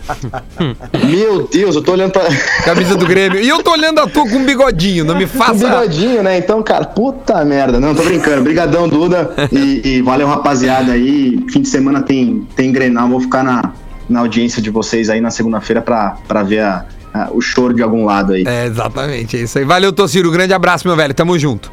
Meu 1.04 1.48
Deus, 1.50 1.74
eu 1.74 1.82
tô 1.82 1.92
olhando 1.92 2.12
pra. 2.12 2.22
Camisa 2.64 2.94
do 2.96 3.06
Grêmio. 3.06 3.40
E 3.40 3.48
eu 3.48 3.62
tô 3.62 3.72
olhando 3.72 4.00
a 4.00 4.06
tua 4.06 4.22
com 4.28 4.36
um 4.36 4.44
bigodinho, 4.44 5.04
não 5.04 5.16
me 5.16 5.26
Com 5.26 5.38
faça. 5.38 5.54
bigodinho, 5.54 6.22
né? 6.22 6.38
Então, 6.38 6.62
cara, 6.62 6.84
puta 6.84 7.44
merda. 7.44 7.80
Não, 7.80 7.94
tô 7.94 8.02
brincando. 8.04 8.42
Brigadão, 8.42 8.88
Duda. 8.88 9.30
E, 9.52 9.96
e 9.96 10.02
valeu, 10.02 10.28
rapaziada 10.28 10.92
aí. 10.92 11.44
Fim 11.50 11.62
de 11.62 11.68
semana 11.68 12.02
tem, 12.02 12.46
tem 12.54 12.70
Grenal. 12.72 13.08
Vou 13.08 13.20
ficar 13.20 13.42
na, 13.42 13.72
na 14.08 14.20
audiência 14.20 14.62
de 14.62 14.70
vocês 14.70 15.10
aí 15.10 15.20
na 15.20 15.30
segunda-feira 15.30 15.82
pra, 15.82 16.16
pra 16.28 16.42
ver 16.42 16.60
a- 16.60 16.84
a- 17.12 17.28
o 17.32 17.40
choro 17.40 17.74
de 17.74 17.82
algum 17.82 18.04
lado 18.04 18.32
aí. 18.34 18.44
É, 18.46 18.66
exatamente, 18.66 19.36
é 19.36 19.40
isso 19.40 19.58
aí. 19.58 19.64
Valeu, 19.64 19.92
Tociro. 19.92 20.30
Grande 20.30 20.52
abraço, 20.52 20.86
meu 20.86 20.96
velho. 20.96 21.12
Tamo 21.14 21.38
junto. 21.38 21.70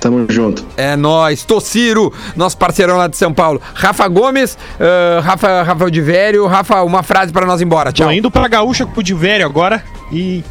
Tamo 0.00 0.26
junto. 0.28 0.64
É 0.76 0.96
nóis. 0.96 1.44
Tociro, 1.44 2.12
nosso 2.36 2.56
parceirão 2.56 2.96
lá 2.96 3.06
de 3.08 3.16
São 3.16 3.32
Paulo. 3.32 3.60
Rafa 3.74 4.06
Gomes, 4.08 4.56
ah, 4.80 5.20
Rafa, 5.20 5.62
Rafael 5.62 5.90
de 5.90 6.00
Vério. 6.00 6.46
Rafa, 6.46 6.82
uma 6.82 7.02
frase 7.02 7.32
pra 7.32 7.44
nós 7.46 7.60
ir 7.60 7.64
embora. 7.64 7.92
Tchau. 7.92 8.06
Tô 8.06 8.12
indo 8.12 8.30
pra 8.30 8.48
Gaúcha 8.48 8.86
pro 8.86 9.02
Divério 9.02 9.44
agora 9.44 9.82
e. 10.12 10.44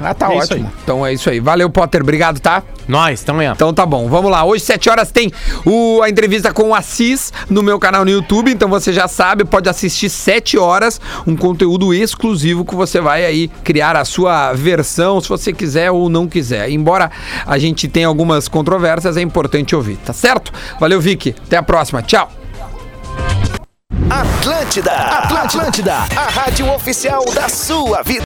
Ah, 0.00 0.14
tá 0.14 0.32
É 0.32 0.38
isso 0.38 0.52
ótimo. 0.52 0.72
Então 0.82 1.06
é 1.06 1.12
isso 1.12 1.30
aí. 1.30 1.40
Valeu, 1.40 1.70
Potter. 1.70 2.02
Obrigado, 2.02 2.40
tá? 2.40 2.62
Nós, 2.86 3.22
então 3.22 3.40
é. 3.40 3.46
Então 3.46 3.72
tá 3.74 3.84
bom, 3.84 4.08
vamos 4.08 4.30
lá. 4.30 4.44
Hoje, 4.44 4.62
7 4.64 4.88
horas, 4.88 5.10
tem 5.10 5.32
o, 5.64 6.00
a 6.02 6.08
entrevista 6.08 6.52
com 6.52 6.70
o 6.70 6.74
Assis 6.74 7.32
no 7.50 7.62
meu 7.62 7.78
canal 7.78 8.04
no 8.04 8.10
YouTube. 8.10 8.50
Então 8.50 8.68
você 8.68 8.92
já 8.92 9.08
sabe, 9.08 9.44
pode 9.44 9.68
assistir 9.68 10.08
7 10.08 10.56
horas, 10.58 11.00
um 11.26 11.36
conteúdo 11.36 11.92
exclusivo 11.92 12.64
que 12.64 12.74
você 12.74 13.00
vai 13.00 13.24
aí 13.24 13.48
criar 13.64 13.96
a 13.96 14.04
sua 14.04 14.52
versão, 14.52 15.20
se 15.20 15.28
você 15.28 15.52
quiser 15.52 15.90
ou 15.90 16.08
não 16.08 16.28
quiser. 16.28 16.70
Embora 16.70 17.10
a 17.46 17.58
gente 17.58 17.88
tenha 17.88 18.06
algumas 18.06 18.48
controvérsias, 18.48 19.16
é 19.16 19.22
importante 19.22 19.74
ouvir, 19.74 19.96
tá 19.96 20.12
certo? 20.12 20.52
Valeu, 20.78 21.00
Vicky. 21.00 21.34
Até 21.46 21.56
a 21.56 21.62
próxima. 21.62 22.02
Tchau. 22.02 22.30
Atlântida, 24.08 24.92
Atlântida, 24.92 25.94
a 25.94 26.30
rádio 26.30 26.72
oficial 26.72 27.24
da 27.34 27.48
sua 27.48 28.02
vida. 28.02 28.14